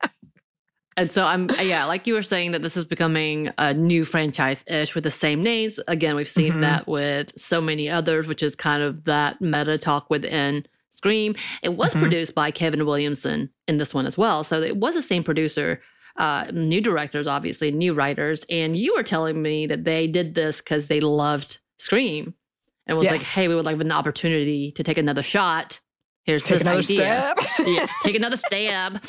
And 0.98 1.12
so 1.12 1.24
I'm 1.24 1.48
yeah, 1.60 1.84
like 1.84 2.08
you 2.08 2.14
were 2.14 2.22
saying 2.22 2.50
that 2.52 2.62
this 2.62 2.76
is 2.76 2.84
becoming 2.84 3.50
a 3.56 3.72
new 3.72 4.04
franchise 4.04 4.64
ish 4.66 4.96
with 4.96 5.04
the 5.04 5.12
same 5.12 5.44
names. 5.44 5.78
Again, 5.86 6.16
we've 6.16 6.28
seen 6.28 6.54
Mhm. 6.54 6.60
that 6.62 6.88
with 6.88 7.38
so 7.38 7.60
many 7.60 7.88
others, 7.88 8.26
which 8.26 8.42
is 8.42 8.56
kind 8.56 8.82
of 8.82 9.04
that 9.04 9.40
meta 9.40 9.78
talk 9.78 10.10
within 10.10 10.66
Scream. 10.90 11.36
It 11.62 11.76
was 11.76 11.94
Mhm. 11.94 12.00
produced 12.00 12.34
by 12.34 12.50
Kevin 12.50 12.84
Williamson 12.84 13.48
in 13.68 13.76
this 13.76 13.94
one 13.94 14.06
as 14.06 14.18
well. 14.18 14.42
So 14.42 14.60
it 14.60 14.76
was 14.78 14.96
the 14.96 15.02
same 15.02 15.22
producer, 15.22 15.80
uh, 16.16 16.46
new 16.52 16.80
directors, 16.80 17.28
obviously, 17.28 17.70
new 17.70 17.94
writers. 17.94 18.44
And 18.50 18.76
you 18.76 18.92
were 18.96 19.04
telling 19.04 19.40
me 19.40 19.68
that 19.68 19.84
they 19.84 20.08
did 20.08 20.34
this 20.34 20.58
because 20.58 20.88
they 20.88 20.98
loved 20.98 21.58
Scream 21.78 22.34
and 22.88 22.98
was 22.98 23.06
like, 23.06 23.20
hey, 23.22 23.46
we 23.46 23.54
would 23.54 23.64
like 23.66 23.80
an 23.80 23.92
opportunity 23.92 24.72
to 24.72 24.82
take 24.82 24.98
another 24.98 25.22
shot. 25.22 25.78
Here's 26.28 26.44
Take 26.44 26.58
this 26.58 26.62
another 26.62 26.80
idea. 26.80 27.32
stab. 27.36 27.66
yeah, 27.66 27.86
take 28.02 28.14
another 28.14 28.36
stab 28.36 29.00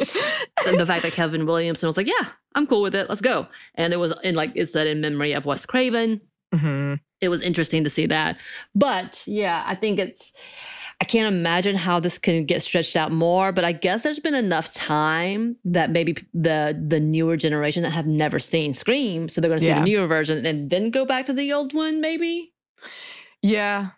and 0.66 0.80
the 0.80 0.86
fact 0.86 1.04
that 1.04 1.12
Kevin 1.12 1.46
Williamson 1.46 1.86
was 1.88 1.98
like, 1.98 2.08
"Yeah, 2.08 2.28
I'm 2.56 2.66
cool 2.66 2.82
with 2.82 2.96
it. 2.96 3.10
Let's 3.10 3.20
go." 3.20 3.46
And 3.76 3.92
it 3.92 3.98
was 3.98 4.14
in 4.24 4.36
like 4.36 4.54
it 4.56 4.68
said 4.68 4.88
in 4.88 5.02
memory 5.02 5.34
of 5.34 5.46
Wes 5.46 5.66
Craven. 5.66 6.22
hmm 6.54 6.94
It 7.20 7.28
was 7.28 7.42
interesting 7.42 7.84
to 7.84 7.90
see 7.90 8.06
that. 8.06 8.38
But 8.74 9.22
yeah, 9.28 9.64
I 9.68 9.76
think 9.76 10.00
it's. 10.00 10.32
I 11.02 11.06
can't 11.06 11.34
imagine 11.34 11.76
how 11.76 12.00
this 12.00 12.18
can 12.18 12.46
get 12.46 12.62
stretched 12.64 12.96
out 12.96 13.12
more. 13.12 13.52
But 13.52 13.66
I 13.66 13.74
guess 13.74 14.02
there's 14.04 14.20
been 14.20 14.34
enough 14.36 14.74
time 14.74 15.58
that 15.66 15.92
maybe 15.92 16.16
the 16.34 16.82
the 16.88 17.02
newer 17.02 17.36
generation 17.36 17.84
that 17.84 17.92
have 17.92 18.08
never 18.08 18.40
seen 18.40 18.74
Scream, 18.74 19.28
so 19.28 19.42
they're 19.42 19.50
going 19.50 19.60
to 19.60 19.66
see 19.66 19.70
Yeah. 19.70 19.80
the 19.80 19.86
newer 19.86 20.08
version 20.08 20.46
and 20.46 20.70
then 20.70 20.90
go 20.90 21.06
back 21.06 21.26
to 21.26 21.34
the 21.34 21.52
old 21.52 21.74
one, 21.74 22.00
maybe. 22.00 22.54
Yeah. 23.42 23.90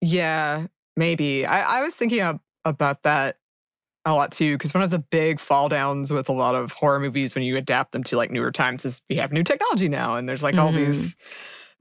Yeah, 0.00 0.66
maybe. 0.96 1.46
I, 1.46 1.80
I 1.80 1.82
was 1.82 1.94
thinking 1.94 2.20
ab- 2.20 2.40
about 2.64 3.02
that 3.02 3.36
a 4.04 4.12
lot 4.14 4.32
too, 4.32 4.56
because 4.56 4.74
one 4.74 4.82
of 4.82 4.90
the 4.90 4.98
big 4.98 5.40
fall 5.40 5.68
downs 5.68 6.10
with 6.10 6.28
a 6.28 6.32
lot 6.32 6.54
of 6.54 6.72
horror 6.72 7.00
movies 7.00 7.34
when 7.34 7.44
you 7.44 7.56
adapt 7.56 7.92
them 7.92 8.02
to 8.04 8.16
like 8.16 8.30
newer 8.30 8.52
times 8.52 8.84
is 8.84 9.02
we 9.08 9.16
have 9.16 9.32
new 9.32 9.42
technology 9.44 9.88
now, 9.88 10.16
and 10.16 10.28
there's 10.28 10.42
like 10.42 10.56
all 10.56 10.72
Mhm. 10.72 10.92
these 10.92 11.16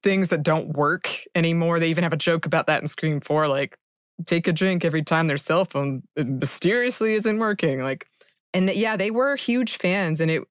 things 0.04 0.30
that 0.30 0.44
don't 0.44 0.70
work 0.70 1.10
anymore. 1.36 1.80
They 1.80 1.90
even 1.90 2.04
have 2.04 2.14
a 2.14 2.18
joke 2.18 2.46
about 2.46 2.68
that 2.68 2.82
in 2.82 2.88
Scream 2.88 3.22
4, 3.22 3.48
like 3.48 3.78
take 4.26 4.48
a 4.48 4.54
drink 4.54 4.86
every 4.86 5.04
time 5.04 5.28
their 5.28 5.38
cell 5.38 5.66
phone 5.66 6.04
mysteriously 6.18 7.14
isn't 7.16 7.40
working. 7.40 7.82
Like, 7.82 8.08
and 8.54 8.70
yeah, 8.70 8.96
they 8.96 9.12
were 9.12 9.36
huge 9.36 9.78
fans, 9.78 10.20
and 10.22 10.32
it 10.32 10.44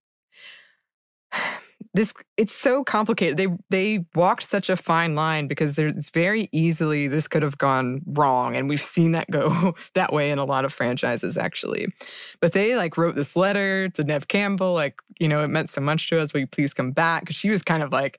this 1.94 2.12
it's 2.38 2.54
so 2.54 2.84
complicated. 2.84 3.36
They 3.36 3.48
they 3.68 4.06
walked 4.14 4.44
such 4.44 4.70
a 4.70 4.76
fine 4.76 5.14
line 5.14 5.46
because 5.46 5.74
there's 5.74 6.08
very 6.10 6.48
easily 6.50 7.06
this 7.06 7.28
could 7.28 7.42
have 7.42 7.58
gone 7.58 8.00
wrong, 8.06 8.56
and 8.56 8.68
we've 8.68 8.82
seen 8.82 9.12
that 9.12 9.30
go 9.30 9.74
that 9.94 10.12
way 10.12 10.30
in 10.30 10.38
a 10.38 10.44
lot 10.44 10.64
of 10.64 10.72
franchises 10.72 11.36
actually. 11.36 11.88
But 12.40 12.52
they 12.52 12.76
like 12.76 12.96
wrote 12.96 13.14
this 13.14 13.36
letter 13.36 13.90
to 13.90 14.04
Neve 14.04 14.28
Campbell, 14.28 14.72
like 14.72 15.00
you 15.18 15.28
know 15.28 15.44
it 15.44 15.48
meant 15.48 15.70
so 15.70 15.80
much 15.82 16.08
to 16.08 16.18
us. 16.18 16.32
Will 16.32 16.40
you 16.40 16.46
please 16.46 16.72
come 16.72 16.92
back? 16.92 17.22
Because 17.22 17.36
she 17.36 17.50
was 17.50 17.62
kind 17.62 17.82
of 17.82 17.92
like, 17.92 18.18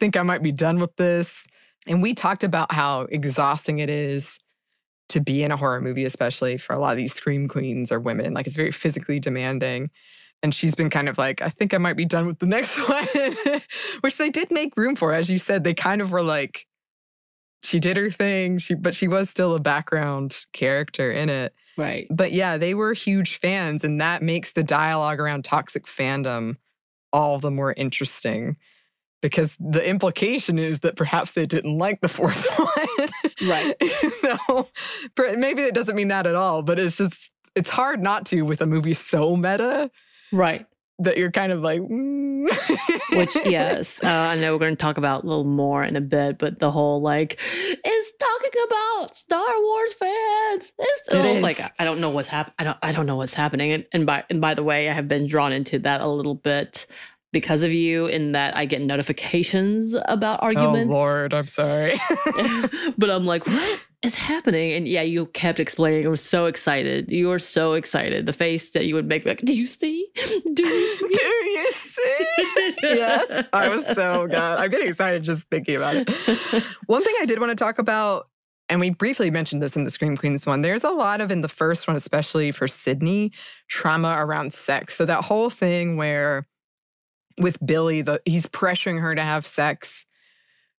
think 0.00 0.16
I 0.16 0.22
might 0.22 0.42
be 0.42 0.52
done 0.52 0.80
with 0.80 0.96
this. 0.96 1.46
And 1.86 2.02
we 2.02 2.14
talked 2.14 2.44
about 2.44 2.72
how 2.72 3.02
exhausting 3.02 3.78
it 3.78 3.90
is 3.90 4.38
to 5.08 5.20
be 5.20 5.42
in 5.42 5.50
a 5.52 5.56
horror 5.56 5.80
movie, 5.80 6.04
especially 6.04 6.56
for 6.56 6.72
a 6.72 6.78
lot 6.78 6.92
of 6.92 6.96
these 6.96 7.12
scream 7.12 7.46
queens 7.46 7.92
or 7.92 8.00
women. 8.00 8.34
Like 8.34 8.46
it's 8.46 8.56
very 8.56 8.72
physically 8.72 9.20
demanding. 9.20 9.90
And 10.42 10.54
she's 10.54 10.74
been 10.74 10.90
kind 10.90 11.08
of 11.08 11.18
like, 11.18 11.40
I 11.40 11.50
think 11.50 11.72
I 11.72 11.78
might 11.78 11.96
be 11.96 12.04
done 12.04 12.26
with 12.26 12.38
the 12.40 12.46
next 12.46 12.76
one, 12.88 13.06
which 14.00 14.16
they 14.16 14.30
did 14.30 14.50
make 14.50 14.76
room 14.76 14.96
for. 14.96 15.14
As 15.14 15.30
you 15.30 15.38
said, 15.38 15.62
they 15.62 15.74
kind 15.74 16.00
of 16.00 16.10
were 16.10 16.22
like, 16.22 16.66
she 17.62 17.78
did 17.78 17.96
her 17.96 18.10
thing, 18.10 18.58
she 18.58 18.74
but 18.74 18.94
she 18.94 19.06
was 19.06 19.30
still 19.30 19.54
a 19.54 19.60
background 19.60 20.46
character 20.52 21.12
in 21.12 21.28
it. 21.28 21.54
Right. 21.76 22.06
But 22.10 22.32
yeah, 22.32 22.58
they 22.58 22.74
were 22.74 22.92
huge 22.92 23.38
fans, 23.38 23.84
and 23.84 24.00
that 24.00 24.22
makes 24.22 24.52
the 24.52 24.64
dialogue 24.64 25.20
around 25.20 25.44
toxic 25.44 25.86
fandom 25.86 26.56
all 27.12 27.38
the 27.38 27.50
more 27.50 27.72
interesting 27.72 28.56
because 29.20 29.56
the 29.60 29.86
implication 29.88 30.58
is 30.58 30.80
that 30.80 30.96
perhaps 30.96 31.32
they 31.32 31.46
didn't 31.46 31.78
like 31.78 32.00
the 32.00 32.08
fourth 32.08 32.44
one. 32.58 33.08
Right. 33.48 33.76
no, 34.48 34.68
maybe 35.36 35.62
it 35.62 35.74
doesn't 35.74 35.94
mean 35.94 36.08
that 36.08 36.26
at 36.26 36.34
all, 36.34 36.62
but 36.62 36.78
it's 36.78 36.96
just, 36.96 37.30
it's 37.54 37.70
hard 37.70 38.02
not 38.02 38.26
to 38.26 38.42
with 38.42 38.60
a 38.60 38.66
movie 38.66 38.94
so 38.94 39.36
meta 39.36 39.90
Right. 40.32 40.66
that 40.98 41.16
you're 41.16 41.30
kind 41.30 41.52
of 41.52 41.60
like, 41.60 41.80
mm. 41.80 42.22
Which, 43.16 43.34
yes, 43.44 44.00
uh, 44.02 44.08
I 44.08 44.36
know 44.36 44.52
we're 44.52 44.58
going 44.60 44.76
to 44.76 44.80
talk 44.80 44.98
about 44.98 45.24
a 45.24 45.26
little 45.26 45.44
more 45.44 45.84
in 45.84 45.96
a 45.96 46.00
bit, 46.00 46.38
but 46.38 46.58
the 46.58 46.70
whole 46.70 47.00
like, 47.00 47.38
is 47.84 48.12
talking 48.18 48.62
about 48.66 49.16
Star 49.16 49.48
Wars 49.60 49.92
fans. 49.94 50.72
It's 50.78 51.08
It 51.12 51.24
is. 51.24 51.42
like 51.42 51.60
I 51.78 51.84
don't 51.84 52.00
know 52.00 52.10
what's 52.10 52.28
hap- 52.28 52.54
I 52.58 52.64
don't 52.64 52.78
I 52.82 52.92
don't 52.92 53.06
know 53.06 53.16
what's 53.16 53.34
happening. 53.34 53.72
And, 53.72 53.86
and 53.92 54.06
by 54.06 54.24
and 54.30 54.40
by 54.40 54.54
the 54.54 54.62
way, 54.62 54.88
I 54.88 54.92
have 54.92 55.08
been 55.08 55.26
drawn 55.26 55.52
into 55.52 55.78
that 55.80 56.00
a 56.00 56.06
little 56.06 56.34
bit 56.34 56.86
because 57.32 57.62
of 57.62 57.72
you, 57.72 58.06
in 58.06 58.32
that 58.32 58.56
I 58.56 58.66
get 58.66 58.82
notifications 58.82 59.94
about 60.06 60.42
arguments. 60.42 60.90
Oh. 60.90 60.94
Lord, 60.94 61.34
I'm 61.34 61.46
sorry. 61.46 62.00
but 62.98 63.10
I'm 63.10 63.24
like, 63.24 63.46
what 63.46 63.80
is 64.02 64.14
happening? 64.14 64.72
And 64.72 64.88
yeah, 64.88 65.02
you 65.02 65.26
kept 65.26 65.60
explaining. 65.60 66.06
I 66.06 66.08
was 66.10 66.22
so 66.22 66.46
excited. 66.46 67.10
You 67.10 67.28
were 67.28 67.38
so 67.38 67.74
excited. 67.74 68.26
The 68.26 68.32
face 68.32 68.70
that 68.70 68.86
you 68.86 68.94
would 68.94 69.06
make, 69.06 69.24
like, 69.24 69.40
do 69.40 69.54
you 69.54 69.66
see? 69.66 70.08
Do 70.14 70.66
you 70.66 70.96
see? 70.96 71.08
Do 71.08 71.18
you 71.18 71.72
see? 71.72 72.74
yes, 72.82 73.48
I 73.52 73.68
was 73.68 73.84
so 73.86 74.26
god. 74.26 74.58
I'm 74.58 74.70
getting 74.70 74.88
excited 74.88 75.22
just 75.22 75.44
thinking 75.50 75.76
about 75.76 75.96
it. 75.96 76.10
One 76.86 77.04
thing 77.04 77.14
I 77.20 77.26
did 77.26 77.38
want 77.38 77.50
to 77.50 77.64
talk 77.64 77.78
about, 77.78 78.28
and 78.68 78.80
we 78.80 78.90
briefly 78.90 79.30
mentioned 79.30 79.62
this 79.62 79.76
in 79.76 79.84
the 79.84 79.90
Scream 79.90 80.16
Queens 80.16 80.46
one, 80.46 80.62
there's 80.62 80.84
a 80.84 80.90
lot 80.90 81.20
of 81.20 81.30
in 81.30 81.42
the 81.42 81.48
first 81.48 81.86
one, 81.86 81.96
especially 81.96 82.50
for 82.50 82.66
Sidney, 82.66 83.32
trauma 83.68 84.16
around 84.18 84.54
sex. 84.54 84.94
So 84.94 85.04
that 85.04 85.22
whole 85.24 85.50
thing 85.50 85.96
where 85.96 86.46
with 87.38 87.56
Billy, 87.64 88.02
the 88.02 88.20
he's 88.24 88.46
pressuring 88.46 89.00
her 89.00 89.14
to 89.14 89.22
have 89.22 89.46
sex 89.46 90.06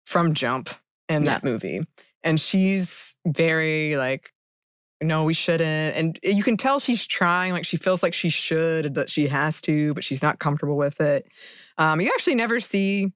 from 0.05 0.33
jump 0.33 0.69
in 1.09 1.25
that 1.25 1.43
movie. 1.43 1.85
And 2.23 2.39
she's 2.39 3.15
very 3.25 3.95
like, 3.97 4.31
no, 5.01 5.25
we 5.25 5.33
shouldn't. 5.33 5.95
And 5.95 6.19
you 6.23 6.43
can 6.43 6.55
tell 6.57 6.79
she's 6.79 7.05
trying, 7.05 7.51
like 7.51 7.65
she 7.65 7.77
feels 7.77 8.01
like 8.01 8.13
she 8.13 8.29
should, 8.29 8.93
that 8.95 9.09
she 9.09 9.27
has 9.27 9.59
to, 9.61 9.93
but 9.93 10.03
she's 10.03 10.21
not 10.21 10.39
comfortable 10.39 10.77
with 10.77 11.01
it. 11.01 11.27
Um, 11.77 11.99
you 11.99 12.07
actually 12.13 12.35
never 12.35 12.59
see 12.59 13.11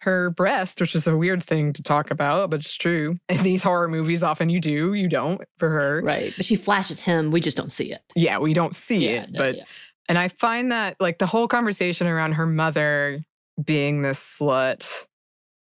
her 0.00 0.30
breast, 0.30 0.80
which 0.80 0.94
is 0.94 1.06
a 1.06 1.16
weird 1.16 1.42
thing 1.42 1.72
to 1.74 1.82
talk 1.82 2.10
about, 2.10 2.48
but 2.50 2.60
it's 2.60 2.74
true. 2.74 3.18
In 3.28 3.42
these 3.42 3.62
horror 3.62 3.88
movies, 3.88 4.22
often 4.22 4.48
you 4.48 4.60
do, 4.60 4.94
you 4.94 5.08
don't 5.08 5.40
for 5.58 5.68
her. 5.70 6.00
Right. 6.02 6.32
But 6.36 6.46
she 6.46 6.56
flashes 6.56 7.00
him. 7.00 7.30
We 7.30 7.40
just 7.40 7.56
don't 7.56 7.72
see 7.72 7.92
it. 7.92 8.00
Yeah, 8.14 8.38
we 8.38 8.54
don't 8.54 8.74
see 8.74 9.08
Yeah, 9.10 9.22
it. 9.24 9.32
no, 9.32 9.38
but 9.38 9.56
yeah. 9.56 9.64
and 10.08 10.16
I 10.16 10.28
find 10.28 10.72
that 10.72 10.96
like 11.00 11.18
the 11.18 11.26
whole 11.26 11.48
conversation 11.48 12.06
around 12.06 12.32
her 12.32 12.46
mother 12.46 13.24
being 13.62 14.02
this 14.02 14.18
slut 14.38 14.86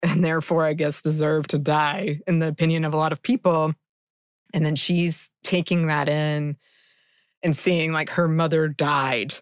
and 0.02 0.24
therefore 0.24 0.64
I 0.64 0.72
guess 0.72 1.02
deserve 1.02 1.48
to 1.48 1.58
die 1.58 2.20
in 2.26 2.38
the 2.38 2.48
opinion 2.48 2.84
of 2.84 2.92
a 2.92 2.96
lot 2.96 3.12
of 3.12 3.22
people. 3.22 3.74
And 4.52 4.64
then 4.64 4.76
she's 4.76 5.30
taking 5.44 5.86
that 5.86 6.08
in 6.08 6.56
and 7.42 7.56
seeing 7.56 7.92
like 7.92 8.10
her 8.10 8.28
mother 8.28 8.68
died. 8.68 9.34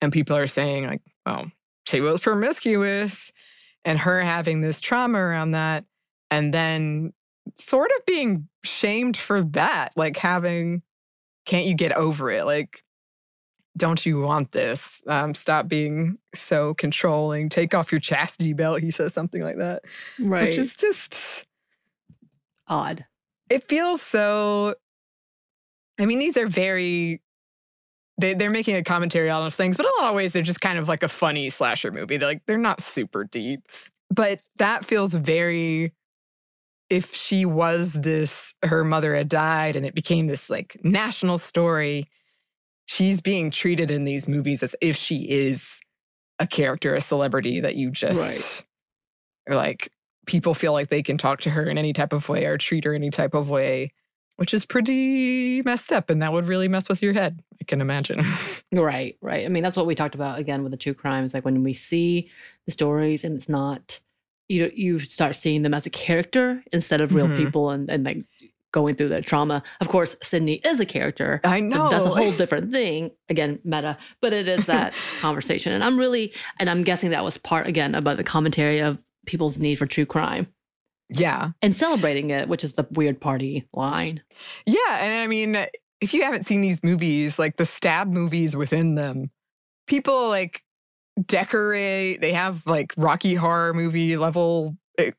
And 0.00 0.12
people 0.12 0.36
are 0.36 0.46
saying, 0.46 0.86
like, 0.86 1.02
oh, 1.26 1.46
she 1.86 2.00
was 2.00 2.20
promiscuous. 2.20 3.32
And 3.84 3.98
her 3.98 4.20
having 4.20 4.60
this 4.60 4.80
trauma 4.80 5.18
around 5.18 5.52
that. 5.52 5.84
And 6.30 6.52
then 6.52 7.12
sort 7.56 7.90
of 7.96 8.04
being 8.04 8.48
shamed 8.64 9.16
for 9.16 9.42
that. 9.42 9.92
Like 9.96 10.16
having, 10.16 10.82
can't 11.46 11.64
you 11.64 11.74
get 11.74 11.92
over 11.92 12.30
it? 12.30 12.44
Like, 12.44 12.82
don't 13.78 14.04
you 14.04 14.20
want 14.20 14.52
this? 14.52 15.00
Um, 15.06 15.34
stop 15.34 15.68
being 15.68 16.18
so 16.34 16.74
controlling. 16.74 17.48
Take 17.48 17.74
off 17.74 17.90
your 17.90 18.00
chastity 18.00 18.52
belt. 18.52 18.80
He 18.82 18.90
says 18.90 19.14
something 19.14 19.42
like 19.42 19.56
that, 19.58 19.82
Right. 20.18 20.44
which 20.46 20.58
is 20.58 20.76
just 20.76 21.46
odd. 22.66 23.06
it 23.48 23.66
feels 23.66 24.02
so 24.02 24.74
i 25.98 26.04
mean 26.04 26.18
these 26.18 26.36
are 26.36 26.46
very 26.46 27.22
they, 28.20 28.34
they're 28.34 28.50
making 28.50 28.76
a 28.76 28.82
commentary 28.84 29.30
on 29.30 29.50
things 29.50 29.76
but 29.78 29.86
in 29.86 29.92
a 29.98 30.02
lot 30.02 30.10
of 30.10 30.14
ways 30.16 30.34
they're 30.34 30.42
just 30.42 30.60
kind 30.60 30.78
of 30.78 30.86
like 30.86 31.02
a 31.02 31.08
funny 31.08 31.48
slasher 31.48 31.90
movie 31.90 32.18
they're 32.18 32.28
like 32.28 32.42
they're 32.46 32.58
not 32.58 32.82
super 32.82 33.24
deep 33.24 33.60
but 34.10 34.40
that 34.58 34.84
feels 34.84 35.14
very 35.14 35.94
if 36.90 37.14
she 37.14 37.46
was 37.46 37.94
this 37.94 38.52
her 38.62 38.84
mother 38.84 39.14
had 39.16 39.28
died 39.30 39.74
and 39.76 39.86
it 39.86 39.94
became 39.94 40.26
this 40.26 40.50
like 40.50 40.76
national 40.84 41.38
story 41.38 42.06
she's 42.88 43.20
being 43.20 43.50
treated 43.50 43.90
in 43.90 44.04
these 44.04 44.26
movies 44.26 44.62
as 44.62 44.74
if 44.80 44.96
she 44.96 45.28
is 45.28 45.78
a 46.38 46.46
character 46.46 46.94
a 46.94 47.00
celebrity 47.02 47.60
that 47.60 47.76
you 47.76 47.90
just 47.90 48.18
Right. 48.18 48.64
like 49.48 49.90
people 50.26 50.54
feel 50.54 50.72
like 50.72 50.88
they 50.88 51.02
can 51.02 51.18
talk 51.18 51.40
to 51.42 51.50
her 51.50 51.64
in 51.68 51.76
any 51.78 51.92
type 51.92 52.12
of 52.14 52.28
way 52.28 52.44
or 52.46 52.56
treat 52.58 52.84
her 52.84 52.94
any 52.94 53.10
type 53.10 53.34
of 53.34 53.48
way, 53.50 53.92
which 54.36 54.52
is 54.54 54.64
pretty 54.64 55.60
messed 55.62 55.92
up. 55.92 56.08
And 56.10 56.20
that 56.22 56.32
would 56.32 56.46
really 56.46 56.68
mess 56.68 56.88
with 56.88 57.02
your 57.02 57.12
head, 57.12 57.42
I 57.60 57.64
can 57.64 57.80
imagine. 57.80 58.20
Right, 58.70 59.16
right. 59.22 59.46
I 59.46 59.48
mean, 59.48 59.62
that's 59.62 59.76
what 59.76 59.86
we 59.86 59.94
talked 59.94 60.14
about 60.14 60.38
again 60.38 60.62
with 60.62 60.72
the 60.72 60.76
two 60.76 60.92
crimes. 60.92 61.32
Like 61.32 61.46
when 61.46 61.62
we 61.64 61.72
see 61.72 62.30
the 62.66 62.72
stories 62.72 63.24
and 63.24 63.34
it's 63.38 63.48
not, 63.48 63.98
you 64.48 64.62
know, 64.62 64.70
you 64.74 64.98
start 65.00 65.36
seeing 65.36 65.62
them 65.62 65.72
as 65.72 65.86
a 65.86 65.90
character 65.90 66.62
instead 66.70 67.00
of 67.00 67.14
real 67.14 67.28
Mhm. 67.28 67.36
people 67.36 67.70
and, 67.70 67.90
and 67.90 68.04
like 68.04 68.18
going 68.72 68.94
through 68.94 69.08
their 69.08 69.22
trauma. 69.22 69.62
Of 69.80 69.88
course, 69.88 70.16
Sidney 70.22 70.54
is 70.64 70.80
a 70.80 70.86
character. 70.86 71.40
I 71.44 71.60
So 71.60 71.66
know. 71.66 71.88
that's 71.90 72.04
a 72.04 72.10
whole 72.10 72.32
different 72.32 72.70
thing. 72.70 73.10
Again, 73.28 73.58
meta, 73.64 73.96
but 74.20 74.32
it 74.32 74.48
is 74.48 74.66
that 74.66 74.94
conversation. 75.20 75.72
And 75.72 75.82
I'm 75.82 75.98
really, 75.98 76.32
and 76.58 76.68
I'm 76.68 76.82
guessing 76.84 77.10
that 77.10 77.24
was 77.24 77.38
part 77.38 77.66
again 77.66 77.94
about 77.94 78.16
the 78.16 78.24
commentary 78.24 78.80
of 78.80 78.98
people's 79.26 79.58
need 79.58 79.76
for 79.76 79.86
true 79.86 80.06
crime 80.06 80.46
yeah. 81.10 81.50
and 81.62 81.74
celebrating 81.74 82.30
it, 82.30 82.48
which 82.48 82.64
is 82.64 82.74
the 82.74 82.86
weird 82.92 83.20
party 83.20 83.66
line. 83.72 84.22
Yeah. 84.66 84.98
And 85.00 85.14
I 85.22 85.26
mean, 85.26 85.66
if 86.00 86.14
you 86.14 86.22
haven't 86.22 86.46
seen 86.46 86.60
these 86.60 86.82
movies, 86.82 87.38
like 87.38 87.56
the 87.56 87.66
stab 87.66 88.08
movies 88.08 88.54
within 88.54 88.94
them, 88.94 89.30
people 89.86 90.28
like 90.28 90.62
decorate, 91.26 92.20
they 92.20 92.32
have 92.32 92.66
like 92.66 92.94
Rocky 92.96 93.34
Horror 93.34 93.74
movie 93.74 94.16
level 94.16 94.76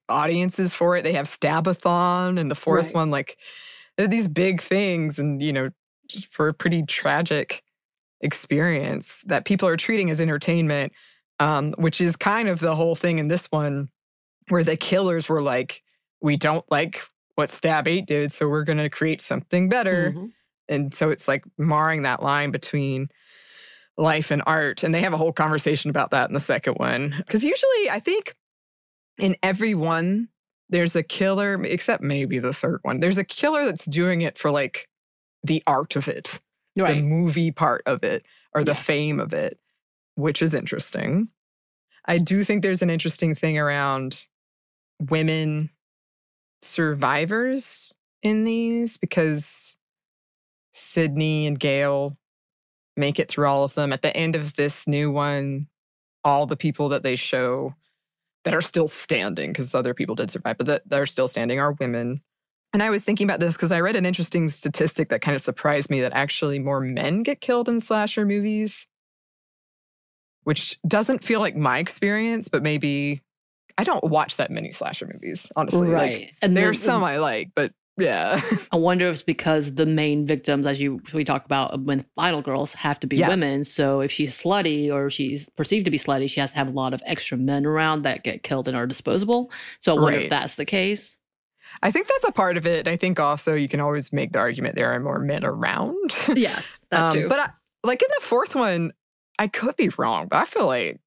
audiences 0.10 0.74
for 0.74 0.96
it. 0.98 1.04
They 1.04 1.14
have 1.14 1.28
Stabathon 1.28 2.40
and 2.40 2.50
the 2.52 2.56
fourth 2.56 2.86
Right. 2.88 2.96
one, 2.96 3.12
like 3.12 3.38
they're 3.98 4.08
these 4.08 4.28
big 4.28 4.62
things. 4.62 5.20
And, 5.20 5.42
you 5.42 5.52
know, 5.54 5.70
just 6.08 6.28
for 6.34 6.48
a 6.48 6.54
pretty 6.54 6.84
tragic 6.84 7.64
experience 8.22 9.22
that 9.28 9.46
people 9.46 9.68
are 9.68 9.78
treating 9.78 10.10
as 10.10 10.20
entertainment, 10.20 10.92
um, 11.40 11.74
which 11.78 12.02
is 12.02 12.16
kind 12.16 12.50
of 12.50 12.60
the 12.60 12.76
whole 12.76 12.96
thing 12.96 13.20
in 13.20 13.28
this 13.30 13.48
one, 13.48 13.90
where 14.50 14.64
the 14.64 14.76
killers 14.78 15.30
were 15.30 15.42
like, 15.42 15.84
we 16.22 16.36
don't 16.36 16.70
like 16.70 17.02
what 17.36 17.50
Stab 17.50 17.88
8 17.88 18.06
did, 18.06 18.34
so 18.34 18.50
we're 18.50 18.66
going 18.66 18.78
to 18.80 18.90
create 18.90 19.22
something 19.22 19.70
better. 19.70 20.12
Mhm. 20.12 20.32
And 20.68 20.94
so 20.94 21.10
it's 21.10 21.28
like 21.28 21.44
marring 21.58 22.02
that 22.04 22.22
line 22.22 22.52
between 22.52 23.10
life 23.98 24.32
and 24.32 24.44
art. 24.46 24.84
And 24.84 24.94
they 24.94 25.02
have 25.02 25.14
a 25.14 25.18
whole 25.18 25.34
conversation 25.34 25.90
about 25.90 26.12
that 26.12 26.30
in 26.30 26.34
the 26.34 26.40
second 26.40 26.76
one. 26.76 27.16
Because 27.18 27.44
usually, 27.44 27.90
I 27.90 28.00
think 28.00 28.36
in 29.20 29.36
every 29.44 29.76
one, 29.76 30.30
there's 30.70 30.96
a 30.96 31.04
killer, 31.04 31.64
except 31.64 32.04
maybe 32.04 32.40
the 32.40 32.54
third 32.54 32.80
one, 32.84 33.00
there's 33.00 33.18
a 33.18 33.24
killer 33.24 33.66
that's 33.66 33.86
doing 33.86 34.22
it 34.22 34.38
for 34.38 34.52
like 34.52 34.88
the 35.44 35.64
art 35.68 35.96
of 35.96 36.08
it, 36.08 36.40
the 36.76 37.02
movie 37.02 37.52
part 37.52 37.82
of 37.86 38.04
it, 38.04 38.26
or 38.54 38.64
the 38.64 38.72
Yeah. 38.72 38.76
fame 38.82 39.20
of 39.20 39.34
it, 39.34 39.60
which 40.16 40.42
is 40.42 40.54
interesting. 40.54 41.30
I 42.06 42.18
do 42.18 42.44
think 42.44 42.62
there's 42.62 42.82
an 42.82 42.90
interesting 42.90 43.36
thing 43.36 43.58
around 43.58 44.28
women 45.00 45.70
survivors 46.62 47.94
in 48.22 48.44
these 48.44 48.98
because 48.98 49.78
Sidney 50.74 51.48
and 51.48 51.60
Gale 51.60 52.18
make 52.98 53.20
it 53.20 53.30
through 53.30 53.48
all 53.48 53.64
of 53.64 53.74
them. 53.76 53.94
At 53.94 54.02
the 54.02 54.16
end 54.16 54.36
of 54.36 54.56
this 54.56 54.88
new 54.88 55.12
one, 55.12 55.68
all 56.24 56.46
the 56.46 56.58
people 56.58 56.90
that 56.90 57.04
they 57.04 57.16
show 57.16 57.74
that 58.46 58.54
are 58.54 58.62
still 58.62 58.88
standing, 58.88 59.52
because 59.52 59.76
other 59.76 59.94
people 59.94 60.16
did 60.16 60.32
survive, 60.32 60.58
but 60.58 60.68
that, 60.68 60.90
that 60.90 61.00
are 61.00 61.06
still 61.06 61.28
standing 61.28 61.60
are 61.60 61.74
women. 61.74 62.22
And 62.72 62.84
I 62.84 62.90
was 62.90 63.04
thinking 63.04 63.26
about 63.26 63.40
this 63.40 63.56
because 63.56 63.72
I 63.72 63.82
read 63.82 63.96
an 63.96 64.06
interesting 64.06 64.50
statistic 64.50 65.10
that 65.10 65.22
kind 65.22 65.36
of 65.36 65.42
surprised 65.42 65.90
me 65.90 66.02
that 66.02 66.14
actually 66.14 66.60
more 66.60 66.80
men 66.80 67.24
get 67.24 67.42
killed 67.42 67.68
in 67.68 67.80
slasher 67.80 68.26
movies, 68.26 68.88
which 70.44 70.80
doesn't 70.88 71.24
feel 71.24 71.40
like 71.40 71.56
my 71.56 71.80
experience, 71.80 72.48
but 72.48 72.62
maybe 72.64 73.22
I 73.78 73.84
don't 73.84 74.04
watch 74.04 74.38
that 74.38 74.52
many 74.52 74.72
slasher 74.72 75.08
movies, 75.12 75.48
honestly. 75.56 75.90
Like, 75.90 76.12
Right. 76.12 76.32
and 76.42 76.56
there's 76.56 76.82
some 76.82 77.04
I 77.04 77.18
like, 77.18 77.52
but 77.56 77.72
yeah. 78.00 78.42
I 78.72 78.76
wonder 78.78 79.08
if 79.08 79.14
it's 79.14 79.22
because 79.22 79.74
the 79.76 79.86
main 79.86 80.26
victims, 80.26 80.66
as 80.68 80.80
you 80.80 81.02
we 81.14 81.24
talk 81.24 81.46
about 81.46 81.80
when 81.82 82.06
Final 82.16 82.42
Girls, 82.42 82.74
have 82.74 83.00
to 83.02 83.08
be 83.08 83.18
Yeah. 83.18 83.28
women. 83.30 83.64
So 83.64 84.02
if 84.02 84.12
she's 84.12 84.40
slutty 84.40 84.92
or 84.92 85.10
she's 85.10 85.50
perceived 85.58 85.86
to 85.86 85.92
be 85.92 86.00
slutty, 86.00 86.30
she 86.30 86.40
has 86.40 86.52
to 86.52 86.58
have 86.58 86.68
a 86.68 86.72
lot 86.72 86.94
of 86.94 87.02
extra 87.06 87.38
men 87.38 87.66
around 87.66 88.04
that 88.04 88.24
get 88.24 88.44
killed 88.44 88.68
and 88.68 88.76
are 88.78 88.88
disposable. 88.88 89.52
So 89.80 89.96
I 89.96 90.00
wonder 90.00 90.18
Right. 90.18 90.24
if 90.26 90.30
that's 90.30 90.56
the 90.56 90.66
case. 90.66 91.18
I 91.84 91.92
think 91.92 92.08
that's 92.08 92.24
a 92.24 92.32
part 92.32 92.58
of 92.58 92.66
it. 92.66 92.88
I 92.88 92.96
think 92.98 93.20
also 93.20 93.54
you 93.54 93.68
can 93.68 93.80
always 93.80 94.12
make 94.12 94.32
the 94.34 94.40
argument 94.40 94.76
there 94.76 94.92
are 94.92 95.00
more 95.00 95.20
men 95.20 95.46
around. 95.46 96.12
Yes, 96.36 96.80
that 96.90 97.00
Um, 97.06 97.12
too. 97.12 97.30
But 97.30 97.40
I, 97.40 97.50
like 97.84 98.02
in 98.02 98.10
the 98.18 98.26
fourth 98.26 98.56
one, 98.56 98.92
I 99.38 99.48
could 99.48 99.76
be 99.76 99.90
wrong, 99.98 100.28
but 100.30 100.38
I 100.38 100.46
feel 100.46 100.66
like 100.66 101.00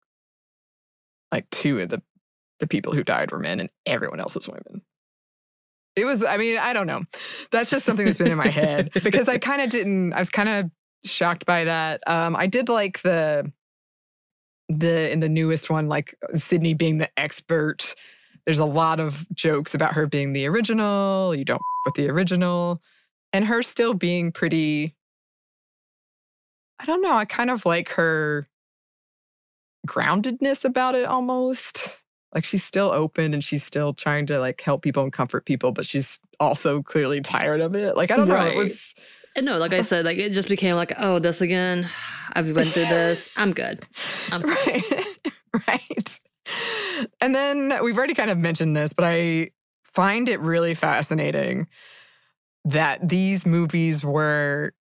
like 1.32 1.48
two 1.50 1.80
of 1.80 1.88
the 1.88 2.02
the 2.60 2.66
people 2.68 2.92
who 2.94 3.02
died 3.02 3.32
were 3.32 3.40
men 3.40 3.58
and 3.58 3.70
everyone 3.86 4.20
else 4.20 4.34
was 4.36 4.46
women. 4.46 4.82
It 5.94 6.04
was, 6.04 6.24
I 6.24 6.36
mean, 6.38 6.56
I 6.58 6.72
don't 6.72 6.86
know. 6.86 7.02
That's 7.50 7.68
just 7.68 7.84
something 7.84 8.06
that's 8.06 8.18
been 8.18 8.32
in 8.32 8.38
my 8.38 8.48
head 8.48 8.90
because 9.04 9.28
I 9.28 9.38
kind 9.38 9.60
of 9.60 9.70
didn't, 9.70 10.14
I 10.14 10.20
was 10.20 10.30
kind 10.30 10.48
of 10.48 10.70
shocked 11.04 11.46
by 11.46 11.64
that. 11.64 12.02
Um, 12.06 12.36
I 12.36 12.46
did 12.46 12.68
like 12.68 13.02
the 13.02 13.50
the 14.68 15.10
in 15.10 15.20
the 15.20 15.28
newest 15.28 15.70
one, 15.70 15.88
like 15.88 16.14
Sidney 16.34 16.74
being 16.74 16.98
the 16.98 17.10
expert. 17.18 17.94
There's 18.46 18.58
a 18.58 18.64
lot 18.64 19.00
of 19.00 19.26
jokes 19.34 19.74
about 19.74 19.92
her 19.94 20.06
being 20.06 20.32
the 20.32 20.46
original. 20.46 21.34
You 21.34 21.44
don't 21.44 21.62
with 21.84 21.94
the 21.94 22.08
original, 22.08 22.80
and 23.32 23.44
her 23.44 23.62
still 23.62 23.94
being 23.94 24.32
pretty. 24.32 24.94
I 26.80 26.84
don't 26.84 27.02
know. 27.02 27.12
I 27.12 27.24
kind 27.24 27.50
of 27.50 27.64
like 27.64 27.90
her 27.90 28.48
groundedness 29.86 30.64
about 30.64 30.94
it 30.94 31.04
almost. 31.04 31.98
Like 32.34 32.44
she's 32.44 32.64
still 32.64 32.90
open 32.90 33.34
and 33.34 33.44
she's 33.44 33.62
still 33.62 33.92
trying 33.92 34.26
to 34.26 34.38
like 34.38 34.60
help 34.60 34.82
people 34.82 35.02
and 35.02 35.12
comfort 35.12 35.44
people, 35.44 35.72
but 35.72 35.84
she's 35.86 36.18
also 36.40 36.82
clearly 36.82 37.20
tired 37.20 37.60
of 37.60 37.74
it. 37.74 37.96
Like 37.96 38.10
I 38.10 38.16
don't 38.16 38.28
know. 38.28 38.34
Right. 38.34 38.54
It 38.54 38.56
was 38.56 38.94
And 39.36 39.46
no, 39.46 39.58
like 39.58 39.72
I 39.72 39.82
said, 39.82 40.04
like 40.04 40.18
it 40.18 40.30
just 40.30 40.48
became 40.48 40.76
like, 40.76 40.92
oh, 40.98 41.18
this 41.18 41.40
again. 41.40 41.88
I've 42.32 42.52
been 42.52 42.70
through 42.70 42.86
this. 42.86 43.28
I'm 43.36 43.52
good. 43.52 43.84
I'm 44.30 44.42
right. 44.48 45.06
right. 45.68 46.20
And 47.20 47.34
then 47.34 47.82
we've 47.82 47.96
already 47.96 48.14
kind 48.14 48.30
of 48.30 48.38
mentioned 48.38 48.76
this, 48.76 48.92
but 48.92 49.04
I 49.04 49.50
find 49.82 50.28
it 50.28 50.40
really 50.40 50.74
fascinating 50.74 51.66
that 52.64 53.06
these 53.06 53.44
movies 53.44 54.04
were 54.04 54.72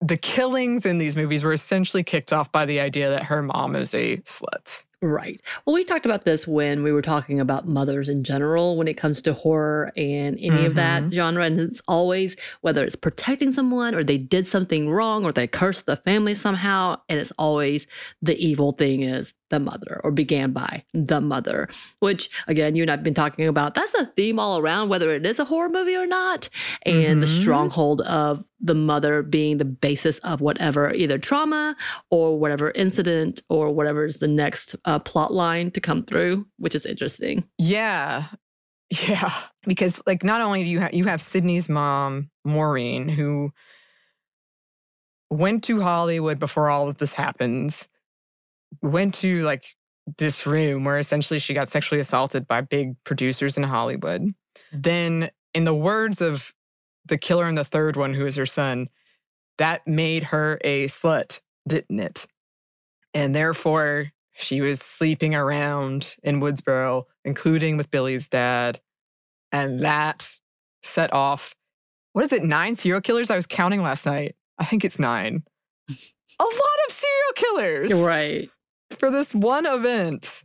the 0.00 0.16
killings 0.16 0.84
in 0.84 0.98
these 0.98 1.16
movies 1.16 1.44
were 1.44 1.52
essentially 1.52 2.02
kicked 2.02 2.32
off 2.32 2.50
by 2.50 2.66
the 2.66 2.80
idea 2.80 3.08
that 3.10 3.24
her 3.24 3.40
mom 3.40 3.76
is 3.76 3.94
a 3.94 4.16
slut. 4.18 4.82
Right. 5.04 5.40
Well, 5.66 5.74
we 5.74 5.82
talked 5.82 6.06
about 6.06 6.24
this 6.24 6.46
when 6.46 6.84
we 6.84 6.92
were 6.92 7.02
talking 7.02 7.40
about 7.40 7.66
mothers 7.66 8.08
in 8.08 8.22
general 8.22 8.76
when 8.76 8.86
it 8.86 8.96
comes 8.96 9.20
to 9.22 9.32
horror 9.34 9.90
and 9.96 10.38
any 10.40 10.64
of 10.64 10.76
that 10.76 11.02
Mhm. 11.02 11.12
genre. 11.12 11.44
And 11.44 11.58
it's 11.60 11.82
always 11.88 12.36
whether 12.60 12.84
it's 12.84 12.94
protecting 12.94 13.50
someone 13.50 13.96
or 13.96 14.04
they 14.04 14.16
did 14.16 14.46
something 14.46 14.88
wrong 14.88 15.24
or 15.24 15.32
they 15.32 15.48
cursed 15.48 15.86
the 15.86 15.96
family 15.96 16.34
somehow. 16.36 17.00
And 17.08 17.18
it's 17.18 17.32
always 17.36 17.88
the 18.22 18.36
evil 18.38 18.72
thing 18.72 19.02
is 19.02 19.34
the 19.50 19.58
mother 19.60 20.00
or 20.04 20.10
began 20.12 20.52
by 20.52 20.82
the 20.94 21.20
mother, 21.20 21.68
which 21.98 22.30
again, 22.46 22.74
you 22.76 22.82
and 22.82 22.90
I 22.90 22.94
have 22.94 23.02
been 23.02 23.12
talking 23.12 23.46
about. 23.48 23.74
That's 23.74 23.92
a 23.94 24.06
theme 24.06 24.38
all 24.38 24.56
around, 24.58 24.88
whether 24.88 25.14
it 25.14 25.26
is 25.26 25.38
a 25.40 25.44
horror 25.44 25.68
movie 25.68 25.96
or 25.96 26.06
not. 26.06 26.48
And 26.86 27.20
the 27.20 27.26
Mhm. 27.26 27.40
stronghold 27.42 28.00
of 28.02 28.44
the 28.64 28.74
mother 28.74 29.22
being 29.22 29.58
the 29.58 29.64
basis 29.64 30.18
of 30.20 30.40
whatever 30.40 30.94
either 30.94 31.18
trauma 31.18 31.76
or 32.10 32.38
whatever 32.38 32.70
incident 32.76 33.42
or 33.50 33.72
whatever 33.72 34.04
is 34.06 34.18
the 34.18 34.28
next 34.28 34.76
uh, 34.84 34.91
plot 35.00 35.32
line 35.32 35.70
to 35.72 35.80
come 35.80 36.04
through, 36.04 36.46
which 36.58 36.74
is 36.74 36.86
interesting. 36.86 37.44
Yeah. 37.58 38.26
Yeah. 39.08 39.32
Because 39.64 40.02
like 40.06 40.22
not 40.22 40.42
only 40.42 40.64
do 40.64 40.68
you 40.68 40.80
have 40.80 40.92
you 40.92 41.04
have 41.04 41.22
Sidney's 41.22 41.66
mom, 41.66 42.28
Maureen, 42.44 43.08
who 43.08 43.50
went 45.30 45.64
to 45.64 45.80
Hollywood 45.80 46.38
before 46.38 46.68
all 46.68 46.90
of 46.90 46.98
this 46.98 47.14
happens, 47.14 47.88
went 48.82 49.14
to 49.14 49.40
like 49.44 49.64
this 50.18 50.46
room 50.46 50.84
where 50.84 50.98
essentially 50.98 51.38
she 51.38 51.54
got 51.54 51.68
sexually 51.68 52.00
assaulted 52.00 52.46
by 52.46 52.60
big 52.60 52.94
producers 53.04 53.56
in 53.56 53.62
Hollywood. 53.62 54.34
Then, 54.72 55.30
in 55.54 55.64
the 55.64 55.74
words 55.74 56.20
of 56.20 56.52
the 57.06 57.18
killer 57.18 57.48
in 57.48 57.54
the 57.54 57.64
third 57.64 57.96
one, 57.96 58.14
who 58.14 58.26
is 58.26 58.36
her 58.36 58.46
son, 58.46 58.88
that 59.58 59.86
made 59.86 60.24
her 60.24 60.58
a 60.62 60.88
slut, 60.88 61.40
didn't 61.66 62.00
it? 62.00 62.26
And 63.14 63.34
therefore, 63.34 64.10
she 64.34 64.60
was 64.60 64.80
sleeping 64.80 65.34
around 65.34 66.16
in 66.22 66.40
Woodsboro, 66.40 67.04
including 67.24 67.76
with 67.76 67.90
Billy's 67.90 68.28
dad. 68.28 68.80
And 69.50 69.80
that 69.80 70.28
set 70.82 71.12
off, 71.12 71.54
what 72.12 72.24
is 72.24 72.32
it, 72.32 72.42
nine 72.42 72.74
serial 72.74 73.00
killers? 73.00 73.30
I 73.30 73.36
was 73.36 73.46
counting 73.46 73.82
last 73.82 74.06
night. 74.06 74.34
I 74.58 74.64
think 74.64 74.84
it's 74.84 74.98
nine. 74.98 75.42
A 75.88 76.44
lot 76.44 76.78
of 76.88 76.92
serial 76.92 77.32
killers 77.34 77.92
right. 77.92 78.50
for 78.98 79.10
this 79.10 79.34
one 79.34 79.66
event. 79.66 80.42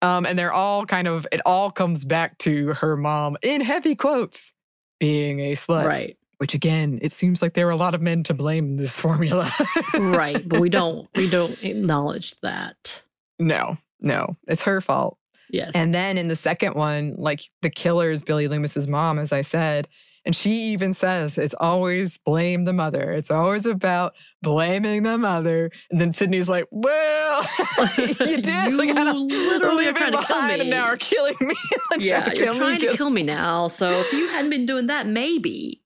Um, 0.00 0.26
and 0.26 0.38
they're 0.38 0.52
all 0.52 0.86
kind 0.86 1.08
of, 1.08 1.26
it 1.32 1.40
all 1.44 1.70
comes 1.70 2.04
back 2.04 2.38
to 2.38 2.68
her 2.74 2.96
mom, 2.96 3.36
in 3.42 3.60
heavy 3.60 3.96
quotes, 3.96 4.52
being 5.00 5.40
a 5.40 5.52
slut. 5.52 5.86
Right. 5.86 6.16
Which 6.38 6.54
again, 6.54 7.00
it 7.02 7.12
seems 7.12 7.42
like 7.42 7.54
there 7.54 7.66
are 7.66 7.72
a 7.72 7.76
lot 7.76 7.94
of 7.96 8.02
men 8.02 8.22
to 8.24 8.34
blame 8.34 8.66
in 8.66 8.76
this 8.76 8.92
formula. 8.92 9.52
Right. 9.94 10.48
But 10.48 10.60
we 10.60 10.68
don't 10.68 11.08
we 11.16 11.28
don't 11.28 11.58
acknowledge 11.64 12.38
that. 12.42 13.02
No, 13.38 13.78
no, 14.00 14.36
it's 14.46 14.62
her 14.62 14.80
fault. 14.80 15.18
Yes. 15.50 15.70
And 15.74 15.94
then 15.94 16.18
in 16.18 16.28
the 16.28 16.36
second 16.36 16.74
one, 16.74 17.14
like 17.16 17.40
the 17.62 17.70
killer 17.70 18.10
is 18.10 18.22
Billy 18.22 18.48
Loomis's 18.48 18.86
mom, 18.86 19.18
as 19.18 19.32
I 19.32 19.42
said. 19.42 19.88
And 20.24 20.36
she 20.36 20.72
even 20.72 20.92
says 20.92 21.38
it's 21.38 21.54
always 21.58 22.18
blame 22.18 22.66
the 22.66 22.74
mother. 22.74 23.12
It's 23.12 23.30
always 23.30 23.64
about 23.64 24.12
blaming 24.42 25.04
the 25.04 25.16
mother. 25.16 25.70
And 25.90 25.98
then 25.98 26.12
Sidney's 26.12 26.50
like, 26.50 26.66
well, 26.70 27.48
you 27.96 28.06
did. 28.14 28.46
You 28.46 28.76
like, 28.76 28.90
I 28.90 29.12
literally 29.12 29.86
are 29.86 29.94
trying 29.94 30.12
to 30.12 30.18
kill 30.18 30.36
behind 30.36 30.54
me. 30.54 30.60
And 30.60 30.70
now 30.70 30.84
are 30.84 30.98
killing 30.98 31.36
me. 31.40 31.54
Yeah, 31.98 32.24
trying 32.24 32.36
you're 32.36 32.44
kill 32.44 32.52
me, 32.52 32.58
trying 32.58 32.80
to 32.80 32.86
kill- 32.86 32.96
kill 32.96 33.10
me 33.10 33.22
now. 33.22 33.68
So 33.68 33.88
if 33.88 34.12
you 34.12 34.28
hadn't 34.28 34.50
been 34.50 34.66
doing 34.66 34.88
that, 34.88 35.06
maybe 35.06 35.82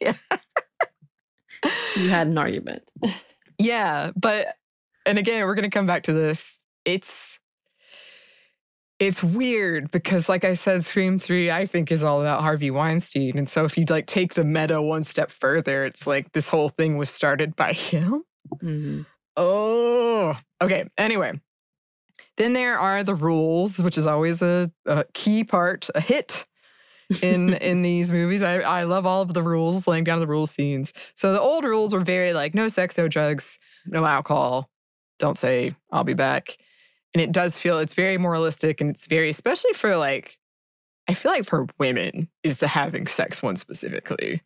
yeah. 0.00 0.14
you 1.96 2.10
had 2.10 2.26
an 2.26 2.36
argument. 2.36 2.82
Yeah, 3.58 4.12
but 4.14 4.54
and 5.08 5.18
again, 5.18 5.44
we're 5.44 5.54
gonna 5.54 5.70
come 5.70 5.86
back 5.86 6.04
to 6.04 6.12
this. 6.12 6.60
It's 6.84 7.38
it's 8.98 9.22
weird 9.22 9.90
because, 9.92 10.28
like 10.28 10.44
I 10.44 10.54
said, 10.54 10.84
Scream 10.84 11.18
Three, 11.18 11.50
I 11.50 11.66
think, 11.66 11.90
is 11.92 12.02
all 12.02 12.20
about 12.20 12.42
Harvey 12.42 12.70
Weinstein, 12.70 13.38
and 13.38 13.48
so 13.48 13.64
if 13.64 13.78
you 13.78 13.84
like 13.88 14.06
take 14.06 14.34
the 14.34 14.44
meta 14.44 14.82
one 14.82 15.04
step 15.04 15.30
further, 15.30 15.84
it's 15.84 16.06
like 16.06 16.32
this 16.32 16.48
whole 16.48 16.68
thing 16.70 16.96
was 16.96 17.10
started 17.10 17.56
by 17.56 17.72
him. 17.72 18.22
Mhm. 18.62 19.06
Oh, 19.36 20.36
okay. 20.60 20.84
Anyway, 20.98 21.40
then 22.38 22.52
there 22.54 22.78
are 22.78 23.04
the 23.04 23.14
rules, 23.14 23.78
which 23.78 23.96
is 23.96 24.06
always 24.06 24.42
a, 24.42 24.70
a 24.84 25.04
key 25.14 25.44
part, 25.44 25.88
a 25.94 26.00
hit 26.00 26.44
in 27.22 27.54
in 27.62 27.82
these 27.82 28.10
movies. 28.10 28.42
I, 28.42 28.56
I 28.56 28.82
love 28.82 29.06
all 29.06 29.22
of 29.22 29.32
the 29.32 29.44
rules, 29.44 29.86
laying 29.86 30.02
down 30.04 30.18
the 30.18 30.26
rule 30.26 30.48
scenes. 30.48 30.92
So 31.14 31.32
the 31.32 31.40
old 31.40 31.62
rules 31.64 31.92
were 31.92 32.00
very 32.00 32.32
like 32.32 32.52
no 32.54 32.66
sex, 32.66 32.98
no 32.98 33.06
drugs, 33.06 33.58
no 33.86 34.04
alcohol. 34.04 34.68
Don't 35.18 35.38
say 35.38 35.74
I'll 35.90 36.04
be 36.04 36.14
back. 36.14 36.58
And 37.14 37.22
it 37.22 37.32
does 37.32 37.58
feel 37.58 37.78
it's 37.78 37.94
very 37.94 38.18
moralistic 38.18 38.80
and 38.80 38.90
it's 38.90 39.06
very 39.06 39.30
especially 39.30 39.72
for 39.72 39.96
like 39.96 40.38
I 41.08 41.14
feel 41.14 41.32
like 41.32 41.46
for 41.46 41.66
women 41.78 42.28
is 42.42 42.58
the 42.58 42.68
having 42.68 43.06
sex 43.06 43.42
one 43.42 43.56
specifically. 43.56 44.42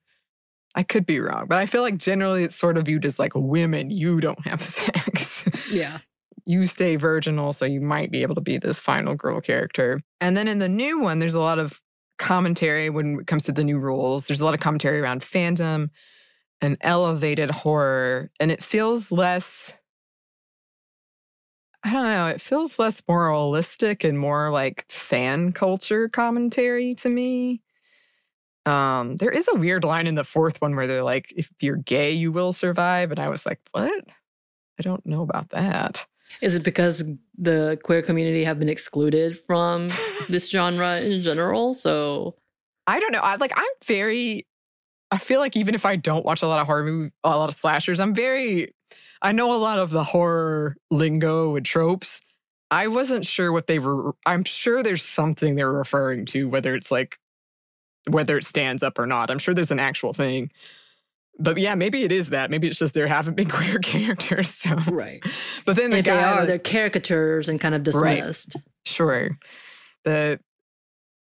I 0.74 0.84
could 0.84 1.04
be 1.04 1.20
wrong, 1.20 1.46
but 1.48 1.58
I 1.58 1.66
feel 1.66 1.82
like 1.82 1.98
generally 1.98 2.44
it's 2.44 2.56
sort 2.56 2.78
of 2.78 2.86
viewed 2.86 3.04
as 3.04 3.18
like 3.18 3.32
women, 3.34 3.90
you 3.90 4.20
don't 4.20 4.46
have 4.46 4.62
sex. 4.64 5.44
Yeah. 5.70 5.98
you 6.46 6.66
stay 6.66 6.96
virginal, 6.96 7.52
so 7.52 7.64
you 7.66 7.80
might 7.80 8.10
be 8.10 8.22
able 8.22 8.36
to 8.36 8.40
be 8.40 8.58
this 8.58 8.78
final 8.78 9.14
girl 9.14 9.40
character. 9.40 10.00
And 10.20 10.36
then 10.36 10.48
in 10.48 10.60
the 10.60 10.68
new 10.68 11.00
one, 11.00 11.18
there's 11.18 11.34
a 11.34 11.40
lot 11.40 11.58
of 11.58 11.80
commentary 12.18 12.88
when 12.90 13.18
it 13.20 13.26
comes 13.26 13.44
to 13.44 13.52
the 13.52 13.64
new 13.64 13.78
rules. 13.80 14.26
There's 14.26 14.40
a 14.40 14.44
lot 14.44 14.54
of 14.54 14.60
commentary 14.60 15.00
around 15.00 15.22
fandom 15.22 15.88
and 16.60 16.76
elevated 16.80 17.50
horror, 17.50 18.30
and 18.38 18.52
it 18.52 18.62
feels 18.62 19.10
less. 19.10 19.74
I 21.84 21.92
don't 21.92 22.04
know. 22.04 22.26
It 22.28 22.40
feels 22.40 22.78
less 22.78 23.02
moralistic 23.08 24.04
and 24.04 24.18
more 24.18 24.50
like 24.50 24.86
fan 24.88 25.52
culture 25.52 26.08
commentary 26.08 26.94
to 26.96 27.08
me. 27.08 27.60
Um, 28.66 29.16
there 29.16 29.30
is 29.30 29.48
a 29.52 29.58
weird 29.58 29.82
line 29.82 30.06
in 30.06 30.14
the 30.14 30.22
fourth 30.22 30.60
one 30.60 30.76
where 30.76 30.86
they're 30.86 31.02
like, 31.02 31.32
"If 31.36 31.50
you're 31.60 31.76
gay, 31.76 32.12
you 32.12 32.30
will 32.30 32.52
survive," 32.52 33.10
and 33.10 33.18
I 33.18 33.28
was 33.28 33.44
like, 33.44 33.58
"What? 33.72 34.04
I 34.78 34.82
don't 34.82 35.04
know 35.04 35.22
about 35.22 35.50
that." 35.50 36.06
Is 36.40 36.54
it 36.54 36.62
because 36.62 37.02
the 37.36 37.78
queer 37.82 38.02
community 38.02 38.44
have 38.44 38.58
been 38.58 38.68
excluded 38.68 39.38
from 39.38 39.90
this 40.28 40.48
genre 40.48 41.00
in 41.00 41.22
general? 41.22 41.74
So 41.74 42.36
I 42.86 43.00
don't 43.00 43.12
know. 43.12 43.20
I 43.20 43.36
like 43.36 43.52
I'm 43.56 43.64
very 43.84 44.46
I 45.10 45.18
feel 45.18 45.40
like 45.40 45.56
even 45.56 45.74
if 45.74 45.84
I 45.84 45.96
don't 45.96 46.24
watch 46.24 46.42
a 46.42 46.46
lot 46.48 46.60
of 46.60 46.66
horror 46.66 46.84
movie, 46.84 47.12
a 47.24 47.30
lot 47.30 47.48
of 47.48 47.54
slashers, 47.54 48.00
I'm 48.00 48.14
very 48.14 48.74
I 49.22 49.32
know 49.32 49.54
a 49.54 49.56
lot 49.58 49.78
of 49.78 49.90
the 49.90 50.04
horror 50.04 50.76
lingo 50.90 51.56
and 51.56 51.64
tropes. 51.64 52.20
I 52.70 52.88
wasn't 52.88 53.26
sure 53.26 53.52
what 53.52 53.66
they 53.66 53.78
were 53.78 54.14
I'm 54.26 54.44
sure 54.44 54.82
there's 54.82 55.04
something 55.04 55.54
they're 55.54 55.70
referring 55.72 56.26
to 56.26 56.48
whether 56.48 56.74
it's 56.74 56.90
like 56.90 57.18
whether 58.08 58.36
it 58.36 58.44
stands 58.44 58.82
up 58.82 58.98
or 58.98 59.06
not. 59.06 59.30
I'm 59.30 59.38
sure 59.38 59.54
there's 59.54 59.70
an 59.70 59.78
actual 59.78 60.12
thing. 60.12 60.50
But 61.38 61.56
yeah, 61.58 61.74
maybe 61.74 62.02
it 62.02 62.12
is 62.12 62.30
that. 62.30 62.50
Maybe 62.50 62.68
it's 62.68 62.78
just 62.78 62.94
there 62.94 63.06
haven't 63.06 63.34
been 63.36 63.48
queer 63.50 63.78
characters. 63.78 64.50
So 64.50 64.74
right. 64.90 65.22
but 65.64 65.76
then 65.76 65.90
the 65.90 65.98
if 65.98 66.04
they 66.04 66.10
guy 66.10 66.22
are, 66.22 66.46
they're 66.46 66.58
caricatures 66.58 67.48
and 67.48 67.60
kind 67.60 67.74
of 67.74 67.86
Right. 67.94 68.16
dismissed. 68.16 68.56
Sure. 68.84 69.30
The 70.04 70.40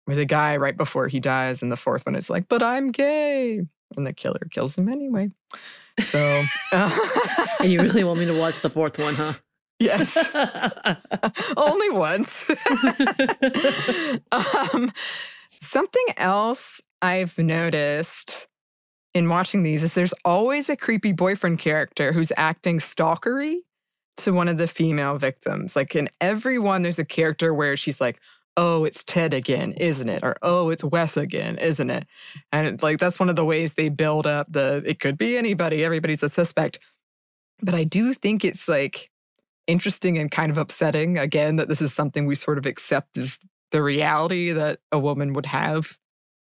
the 0.08 0.26
guy 0.26 0.58
right 0.58 0.76
before 0.76 1.08
he 1.08 1.20
dies 1.20 1.62
in 1.62 1.70
the 1.70 1.78
fourth 1.78 2.06
one 2.06 2.16
is 2.16 2.30
like, 2.30 2.48
but 2.50 2.64
I'm 2.64 2.92
gay. 2.92 3.62
And 3.96 4.06
the 4.06 4.14
killer 4.14 4.48
kills 4.52 4.78
him 4.78 4.90
anyway. 4.90 5.30
So 6.04 6.44
And 6.72 7.72
you 7.72 7.82
really 7.82 8.04
want 8.04 8.20
me 8.20 8.26
to 8.26 8.38
watch 8.38 8.62
the 8.62 8.70
fourth 8.70 8.98
one, 8.98 9.16
huh? 9.16 9.34
Yes. 9.80 10.16
Only 11.58 11.90
once. 11.90 12.44
um, 14.32 14.94
something 15.60 16.06
else 16.18 16.82
I've 17.02 17.38
noticed 17.38 18.48
in 19.14 19.28
watching 19.28 19.64
these 19.64 19.84
is 19.84 19.94
there's 19.94 20.14
always 20.24 20.70
a 20.70 20.76
creepy 20.76 21.12
boyfriend 21.12 21.60
character 21.60 22.14
who's 22.14 22.32
acting 22.38 22.80
stalkery 22.80 23.58
to 24.18 24.32
one 24.32 24.48
of 24.48 24.58
the 24.58 24.68
female 24.68 25.18
victims. 25.18 25.76
Like 25.76 25.96
in 25.96 26.10
every 26.22 26.60
one, 26.60 26.84
there's 26.84 27.00
a 27.00 27.06
character 27.06 27.54
where 27.54 27.76
she's 27.76 28.00
like, 28.00 28.20
oh, 28.58 28.84
it's 28.84 29.04
Ted 29.04 29.34
again, 29.34 29.74
isn't 29.74 30.10
it? 30.10 30.24
Or 30.24 30.36
oh, 30.42 30.70
it's 30.70 30.84
Wes 30.84 31.16
again, 31.18 31.58
isn't 31.58 31.90
it? 31.90 32.06
And 32.52 32.82
like 32.84 33.00
that's 33.00 33.20
one 33.20 33.30
of 33.30 33.36
the 33.36 33.46
ways 33.46 33.74
they 33.74 33.90
build 33.90 34.28
up 34.28 34.48
the 34.52 34.84
it 34.86 35.00
could 35.00 35.18
be 35.18 35.38
anybody, 35.38 35.84
everybody's 35.84 36.24
a 36.24 36.30
suspect. 36.30 36.80
But 37.62 37.76
I 37.76 37.84
do 37.84 38.14
think 38.14 38.44
it's 38.44 38.68
like 38.68 39.10
interesting 39.68 40.18
and 40.18 40.30
kind 40.32 40.52
of 40.52 40.58
upsetting 40.58 41.18
again 41.18 41.56
that 41.58 41.68
this 41.70 41.82
is 41.82 41.94
something 41.94 42.26
we 42.26 42.36
sort 42.36 42.58
of 42.58 42.66
accept 42.66 43.18
as 43.18 43.38
the 43.72 43.82
reality 43.82 44.52
that 44.52 44.80
a 44.92 45.00
woman 45.00 45.34
would 45.34 45.46
have 45.46 45.98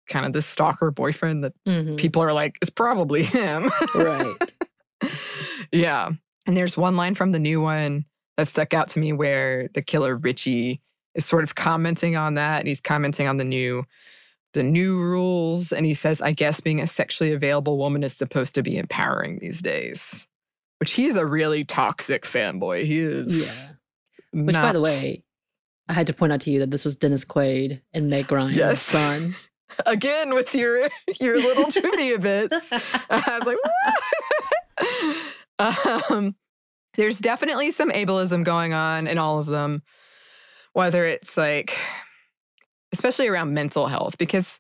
kind 0.10 0.26
of 0.26 0.34
this 0.34 0.46
stalker 0.46 0.92
boyfriend 0.92 1.44
that 1.44 1.54
Mhm. 1.66 1.98
people 1.98 2.22
are 2.22 2.34
like 2.34 2.58
it's 2.62 2.70
probably 2.70 3.24
him 3.24 3.72
Right. 3.96 4.54
yeah 5.72 6.10
and 6.46 6.58
there's 6.58 6.78
one 6.78 6.96
line 6.96 7.16
from 7.16 7.32
the 7.32 7.40
new 7.40 7.62
one 7.62 8.06
that 8.38 8.48
stuck 8.48 8.74
out 8.74 8.90
to 8.90 9.00
me 9.00 9.14
where 9.14 9.70
the 9.74 9.82
killer 9.82 10.16
richie 10.16 10.82
is 11.16 11.26
sort 11.26 11.44
of 11.44 11.56
commenting 11.56 12.16
on 12.16 12.36
that 12.36 12.60
and 12.60 12.68
he's 12.68 12.82
commenting 12.82 13.28
on 13.28 13.38
the 13.38 13.44
new 13.44 13.84
the 14.54 14.64
new 14.64 14.98
rules 15.00 15.72
and 15.74 15.86
he 15.86 15.94
says 15.94 16.22
i 16.22 16.32
guess 16.32 16.60
being 16.62 16.80
a 16.80 16.88
sexually 16.88 17.34
available 17.34 17.78
woman 17.78 18.04
is 18.04 18.14
supposed 18.14 18.54
to 18.56 18.62
be 18.64 18.78
empowering 18.78 19.40
these 19.40 19.62
days 19.62 20.28
which 20.80 20.92
he's 20.94 21.16
a 21.16 21.26
really 21.26 21.64
toxic 21.66 22.24
fanboy 22.26 22.84
he 22.84 23.00
is 23.00 23.36
Yeah. 23.46 23.70
Which, 24.34 24.54
by 24.54 24.74
the 24.74 24.82
way, 24.82 25.24
I 25.88 25.94
had 25.94 26.08
to 26.08 26.14
point 26.14 26.34
out 26.34 26.42
to 26.42 26.52
you 26.52 26.60
that 26.60 26.70
this 26.72 26.84
was 26.84 26.98
Dennis 26.98 27.24
Quaid 27.24 27.80
and 27.94 28.10
Meg 28.10 28.30
Ryan's 28.30 28.56
Yes. 28.58 28.82
son. 28.82 29.34
again 29.86 30.34
with 30.34 30.54
your 30.54 30.90
your 31.22 31.38
little 31.40 31.72
trivia 31.72 32.20
bits. 32.20 32.70
I 33.10 33.40
was 33.40 33.48
like, 33.48 33.58
what? 35.60 36.12
um, 36.12 36.36
there's 36.98 37.20
definitely 37.20 37.72
some 37.72 37.92
ableism 37.92 38.44
going 38.44 38.74
on 38.74 39.08
in 39.08 39.18
all 39.18 39.40
of 39.40 39.46
them, 39.46 39.84
whether 40.76 41.06
it's 41.06 41.38
like, 41.38 41.76
especially 42.94 43.28
around 43.28 43.54
mental 43.54 43.88
health, 43.88 44.18
because 44.18 44.60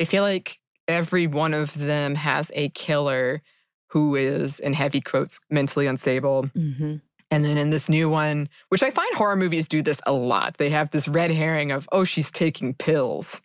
I 0.00 0.04
feel 0.04 0.22
like 0.22 0.58
every 0.86 1.26
one 1.26 1.52
of 1.52 1.76
them 1.76 2.14
has 2.14 2.50
a 2.54 2.68
killer 2.70 3.42
who 3.88 4.14
is, 4.16 4.60
in 4.60 4.72
heavy 4.72 5.00
quotes, 5.00 5.40
mentally 5.50 5.86
unstable. 5.86 6.44
hmm 6.54 6.96
And 7.30 7.44
then 7.44 7.58
in 7.58 7.70
this 7.70 7.88
new 7.88 8.08
one, 8.08 8.48
which 8.68 8.82
I 8.82 8.90
find 8.90 9.12
horror 9.14 9.36
movies 9.36 9.66
do 9.68 9.82
this 9.82 10.00
a 10.06 10.12
lot, 10.12 10.56
they 10.58 10.70
have 10.70 10.90
this 10.92 11.08
red 11.08 11.30
herring 11.32 11.72
of, 11.72 11.88
oh, 11.90 12.04
she's 12.04 12.30
taking 12.30 12.74
pills. 12.74 13.40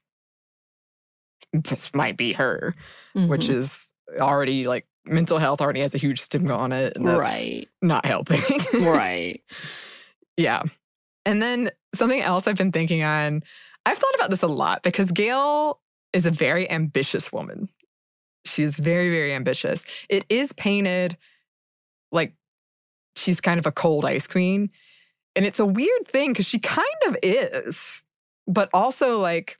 This 1.51 1.93
might 1.93 2.15
be 2.17 2.33
her 2.33 2.75
which 3.27 3.43
Mm-hmm. 3.45 3.59
is 3.59 3.87
already 4.19 4.67
like 4.67 4.85
mental 5.05 5.37
health 5.37 5.61
already 5.61 5.79
has 5.81 5.95
a 5.95 5.97
huge 5.97 6.19
stigma 6.19 6.53
on 6.55 6.71
it. 6.71 6.95
And 6.97 7.05
that's 7.07 7.19
right, 7.19 7.69
Not 7.81 8.05
helping. 8.05 8.41
right. 8.81 9.41
yeah. 10.35 10.63
And 11.25 11.41
then 11.41 11.71
something 11.95 12.21
else 12.21 12.47
I've 12.47 12.55
been 12.55 12.71
thinking 12.71 13.03
on, 13.03 13.43
I've 13.85 13.97
thought 13.97 14.15
about 14.15 14.29
this 14.29 14.43
a 14.43 14.47
lot 14.47 14.83
because 14.83 15.11
Gale 15.11 15.79
is 16.13 16.25
a 16.25 16.31
very 16.31 16.69
ambitious 16.69 17.31
woman. 17.31 17.69
She 18.45 18.63
is 18.63 18.77
very, 18.77 19.09
very 19.09 19.33
ambitious. 19.33 19.83
It 20.09 20.25
is 20.29 20.53
painted 20.53 21.17
like 22.11 22.33
she's 23.15 23.41
kind 23.41 23.59
of 23.59 23.65
a 23.65 23.71
cold 23.71 24.05
ice 24.05 24.27
queen. 24.27 24.69
And 25.35 25.45
it's 25.45 25.59
a 25.59 25.65
weird 25.65 26.07
thing 26.07 26.31
because 26.31 26.45
she 26.45 26.59
kind 26.59 26.87
of 27.07 27.15
is, 27.23 28.03
but 28.47 28.69
also 28.73 29.19
like 29.19 29.57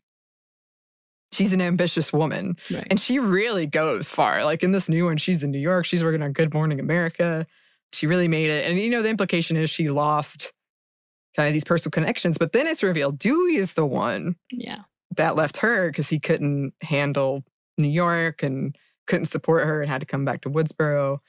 she's 1.32 1.54
an 1.54 1.62
ambitious 1.62 2.14
woman. 2.14 2.58
Right. 2.70 2.88
And 2.90 3.00
she 3.00 3.20
really 3.20 3.66
goes 3.66 4.10
far. 4.10 4.44
Like 4.44 4.64
in 4.64 4.72
this 4.72 4.88
new 4.88 5.06
one, 5.06 5.18
she's 5.18 5.44
in 5.44 5.52
New 5.52 5.60
York. 5.60 5.86
She's 5.86 6.04
working 6.04 6.22
on 6.22 6.32
Good 6.32 6.54
Morning 6.54 6.80
America. 6.80 7.48
She 7.94 8.06
really 8.06 8.28
made 8.28 8.50
it. 8.50 8.70
And 8.70 8.78
you 8.78 8.90
know, 8.90 9.02
the 9.02 9.10
implication 9.10 9.58
is 9.58 9.70
she 9.70 9.90
lost 9.90 10.54
kind 11.36 11.48
of 11.48 11.54
these 11.54 11.64
personal 11.64 11.92
connections. 11.92 12.38
But 12.38 12.54
then 12.54 12.68
it's 12.68 12.84
revealed 12.84 13.20
Dewey 13.20 13.56
is 13.56 13.74
the 13.74 13.86
one 13.86 14.36
yeah. 14.52 14.80
that 15.18 15.36
left 15.36 15.58
her 15.58 15.90
because 15.90 16.10
he 16.10 16.20
couldn't 16.20 16.74
handle 16.82 17.44
New 17.78 17.88
York 17.88 18.44
and 18.44 18.76
couldn't 19.08 19.26
support 19.28 19.66
her 19.66 19.82
and 19.82 19.90
had 19.90 20.02
to 20.02 20.06
come 20.06 20.26
back 20.26 20.42
to 20.42 20.50
Woodsboro. 20.50 21.20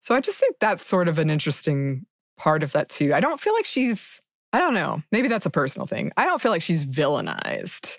So 0.00 0.14
I 0.14 0.20
just 0.20 0.38
think 0.38 0.56
that's 0.60 0.86
sort 0.86 1.08
of 1.08 1.18
an 1.18 1.30
interesting 1.30 2.06
part 2.38 2.62
of 2.62 2.72
that 2.72 2.88
too. 2.88 3.12
I 3.12 3.20
don't 3.20 3.40
feel 3.40 3.52
like 3.52 3.66
she's, 3.66 4.20
I 4.52 4.58
don't 4.58 4.74
know, 4.74 5.02
maybe 5.12 5.28
that's 5.28 5.46
a 5.46 5.50
personal 5.50 5.86
thing. 5.86 6.10
I 6.16 6.24
don't 6.24 6.40
feel 6.40 6.52
like 6.52 6.62
she's 6.62 6.84
villainized. 6.84 7.98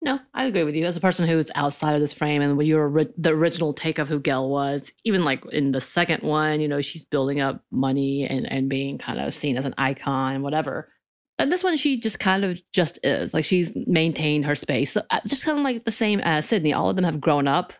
No, 0.00 0.20
I 0.32 0.44
agree 0.44 0.62
with 0.62 0.76
you. 0.76 0.86
As 0.86 0.96
a 0.96 1.00
person 1.00 1.26
who's 1.26 1.50
outside 1.56 1.94
of 1.94 2.00
this 2.00 2.12
frame 2.12 2.40
and 2.40 2.60
you're 2.62 3.04
the 3.16 3.30
original 3.30 3.72
take 3.72 3.98
of 3.98 4.06
who 4.06 4.20
Gale 4.20 4.48
was, 4.48 4.92
even 5.04 5.24
like 5.24 5.44
in 5.46 5.72
the 5.72 5.80
second 5.80 6.22
one, 6.22 6.60
you 6.60 6.68
know, 6.68 6.80
she's 6.80 7.04
building 7.04 7.40
up 7.40 7.64
money 7.72 8.24
and, 8.24 8.50
and 8.50 8.68
being 8.68 8.98
kind 8.98 9.18
of 9.18 9.34
seen 9.34 9.56
as 9.56 9.64
an 9.64 9.74
icon, 9.76 10.42
whatever. 10.42 10.88
And 11.38 11.52
this 11.52 11.62
one, 11.62 11.76
she 11.76 11.98
just 12.00 12.18
kind 12.18 12.44
of 12.44 12.58
just 12.72 12.98
is. 13.02 13.32
Like 13.32 13.44
she's 13.44 13.70
maintained 13.86 14.44
her 14.46 14.54
space. 14.56 14.92
So, 14.92 15.02
uh, 15.10 15.20
just 15.26 15.44
kind 15.44 15.58
of 15.58 15.64
like 15.64 15.84
the 15.84 15.92
same 15.92 16.20
as 16.20 16.46
Sidney. 16.46 16.72
All 16.72 16.90
of 16.90 16.96
them 16.96 17.04
have 17.04 17.20
grown 17.20 17.46
up, 17.46 17.72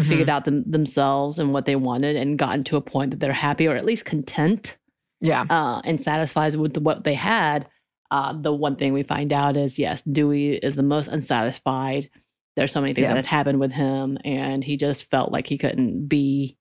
figured 0.00 0.28
out 0.28 0.44
them, 0.44 0.62
themselves 0.70 1.38
and 1.38 1.52
what 1.52 1.64
they 1.66 1.76
wanted, 1.76 2.16
and 2.16 2.38
gotten 2.38 2.64
to 2.64 2.76
a 2.76 2.80
point 2.82 3.10
that 3.10 3.20
they're 3.20 3.32
happy 3.32 3.66
or 3.66 3.76
at 3.76 3.84
least 3.86 4.04
content 4.04 4.76
Yeah. 5.20 5.44
uh, 5.48 5.80
and 5.84 6.02
satisfied 6.02 6.54
with 6.56 6.76
what 6.78 7.04
they 7.04 7.14
had. 7.14 7.66
Uh, 8.10 8.34
the 8.38 8.52
one 8.52 8.76
thing 8.76 8.92
we 8.92 9.02
find 9.02 9.32
out 9.32 9.56
is 9.56 9.78
yes, 9.78 10.02
Dewey 10.02 10.54
is 10.56 10.76
the 10.76 10.82
most 10.82 11.08
unsatisfied. 11.08 12.10
There's 12.56 12.72
so 12.72 12.82
many 12.82 12.92
things 12.92 13.04
Yeah. 13.04 13.10
that 13.14 13.24
had 13.24 13.26
happened 13.26 13.58
with 13.60 13.72
him, 13.72 14.18
and 14.24 14.62
he 14.62 14.76
just 14.76 15.10
felt 15.10 15.32
like 15.32 15.46
he 15.46 15.56
couldn't 15.56 16.08
be 16.08 16.58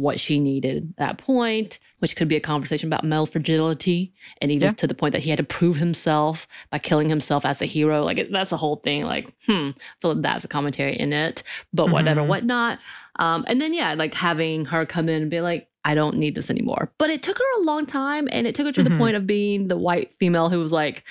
what 0.00 0.18
she 0.20 0.38
needed 0.38 0.92
at 0.92 0.96
that 0.96 1.18
point, 1.18 1.78
which 1.98 2.14
could 2.16 2.28
be 2.28 2.36
a 2.36 2.40
conversation 2.40 2.88
about 2.88 3.04
male 3.04 3.26
fragility, 3.26 4.12
and 4.40 4.50
even 4.52 4.68
Yeah. 4.68 4.72
to 4.74 4.86
the 4.86 4.94
point 4.94 5.12
that 5.12 5.22
he 5.22 5.30
had 5.30 5.36
to 5.38 5.42
prove 5.44 5.76
himself 5.76 6.46
by 6.70 6.78
killing 6.78 7.08
himself 7.08 7.44
as 7.44 7.60
a 7.60 7.66
hero. 7.66 8.04
Like 8.04 8.18
it, 8.18 8.32
that's 8.32 8.52
a 8.52 8.56
whole 8.56 8.76
thing. 8.76 9.04
Like, 9.04 9.32
hmm, 9.46 9.70
I 9.70 9.74
feel 10.00 10.14
like 10.14 10.22
that's 10.22 10.44
a 10.44 10.48
commentary 10.48 10.98
in 10.98 11.12
it, 11.12 11.42
but 11.72 11.90
whatever, 11.90 12.20
Mhm. 12.22 12.28
whatnot. 12.28 12.78
Um, 13.18 13.44
and 13.48 13.60
then 13.60 13.74
yeah, 13.74 13.94
like 13.94 14.14
having 14.14 14.64
her 14.66 14.86
come 14.86 15.08
in 15.08 15.22
and 15.22 15.30
be 15.30 15.40
like, 15.40 15.68
I 15.84 15.94
don't 15.94 16.18
need 16.18 16.34
this 16.34 16.50
anymore. 16.50 16.92
But 16.98 17.10
it 17.10 17.22
took 17.22 17.38
her 17.38 17.60
a 17.60 17.64
long 17.64 17.86
time, 17.86 18.28
and 18.30 18.46
it 18.46 18.54
took 18.54 18.66
her 18.66 18.72
to 18.72 18.82
the 18.82 18.90
Mhm. 18.90 18.98
point 18.98 19.16
of 19.16 19.26
being 19.26 19.68
the 19.68 19.76
white 19.78 20.12
female 20.20 20.50
who 20.50 20.58
was 20.60 20.72
like, 20.72 21.02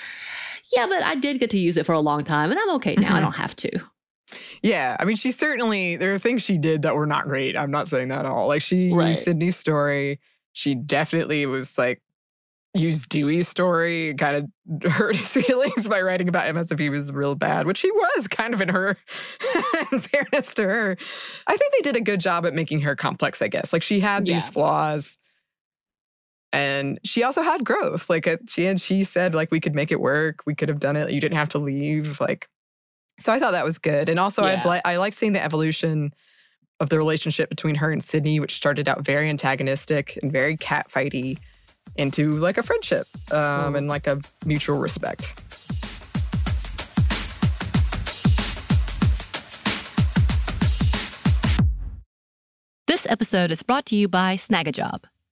yeah, 0.72 0.86
but 0.86 1.02
I 1.02 1.14
did 1.14 1.40
get 1.40 1.50
to 1.50 1.58
use 1.58 1.76
it 1.76 1.86
for 1.86 1.92
a 1.94 2.00
long 2.00 2.24
time, 2.24 2.50
and 2.50 2.60
I'm 2.60 2.70
okay 2.76 2.94
now. 2.96 3.14
I 3.14 3.18
Mhm. 3.18 3.22
don't 3.22 3.32
have 3.36 3.56
to. 3.56 3.70
Yeah, 4.62 4.96
I 4.98 5.04
mean, 5.04 5.16
she 5.16 5.30
certainly 5.32 5.96
there 5.96 6.12
are 6.14 6.18
things 6.18 6.42
she 6.42 6.58
did 6.58 6.82
that 6.82 6.94
were 6.94 7.06
not 7.06 7.24
great. 7.28 7.56
I'm 7.56 7.70
not 7.70 7.88
saying 7.88 8.08
that 8.08 8.20
at 8.20 8.26
all. 8.26 8.48
Like 8.48 8.62
she 8.62 8.92
Right. 8.92 9.08
used 9.08 9.22
Sidney's 9.24 9.56
story. 9.56 10.20
She 10.52 10.74
definitely 10.74 11.46
was 11.46 11.78
like 11.78 12.02
used 12.74 13.08
Dewey's 13.08 13.48
story, 13.48 14.14
kind 14.14 14.50
of 14.84 14.92
hurt 14.92 15.16
his 15.16 15.26
feelings 15.28 15.88
by 15.88 16.00
writing 16.00 16.28
about 16.28 16.46
him 16.46 16.56
as 16.56 16.70
if 16.70 16.78
he 16.78 16.90
was 16.90 17.10
real 17.12 17.34
bad, 17.34 17.66
which 17.66 17.80
he 17.80 17.90
was 17.90 18.28
kind 18.28 18.52
of 18.54 18.60
in 18.60 18.68
her. 18.68 18.96
in 19.92 20.00
fairness 20.00 20.52
to 20.54 20.62
her, 20.64 20.96
I 21.46 21.56
think 21.56 21.72
they 21.74 21.80
did 21.82 21.96
a 21.96 22.00
good 22.00 22.20
job 22.20 22.44
at 22.46 22.54
making 22.54 22.80
her 22.82 22.94
complex. 22.96 23.40
I 23.40 23.48
guess 23.48 23.72
like 23.72 23.82
she 23.82 24.00
had 24.00 24.24
these 24.26 24.44
Yeah. 24.46 24.50
flaws. 24.50 25.16
And 26.52 26.98
she 27.04 27.22
also 27.22 27.42
had 27.42 27.64
growth. 27.64 28.08
Like 28.08 28.26
uh, 28.26 28.38
she 28.48 28.66
and 28.66 28.80
she 28.80 29.04
said, 29.04 29.34
like 29.34 29.50
we 29.50 29.60
could 29.60 29.74
make 29.74 29.92
it 29.92 30.00
work. 30.00 30.40
We 30.46 30.54
could 30.54 30.68
have 30.68 30.80
done 30.80 30.96
it. 30.96 31.10
You 31.10 31.20
didn't 31.20 31.36
have 31.36 31.50
to 31.50 31.58
leave. 31.58 32.20
Like 32.20 32.48
so 33.18 33.32
I 33.32 33.38
thought 33.38 33.52
that 33.52 33.64
was 33.64 33.78
good. 33.78 34.08
And 34.08 34.18
also, 34.20 34.44
I'd 34.44 34.64
Yeah. 34.64 34.70
li- 34.72 34.80
I 34.84 34.96
like 34.96 35.12
seeing 35.14 35.32
the 35.32 35.42
evolution 35.42 36.12
of 36.80 36.88
the 36.88 36.96
relationship 36.98 37.48
between 37.48 37.74
her 37.76 37.90
and 37.90 38.02
Sidney, 38.02 38.38
which 38.40 38.54
started 38.56 38.88
out 38.88 39.04
very 39.04 39.28
antagonistic 39.28 40.16
and 40.22 40.30
very 40.30 40.56
catfighty, 40.56 41.38
into 41.96 42.32
like 42.32 42.58
a 42.58 42.62
friendship 42.62 43.06
um, 43.32 43.60
Cool. 43.64 43.76
and 43.76 43.88
like 43.88 44.06
a 44.06 44.20
mutual 44.44 44.78
respect. 44.78 45.34
This 52.86 53.06
episode 53.08 53.50
is 53.50 53.62
brought 53.62 53.86
to 53.86 53.96
you 53.96 54.08
by 54.08 54.36
Snagajob. 54.36 55.04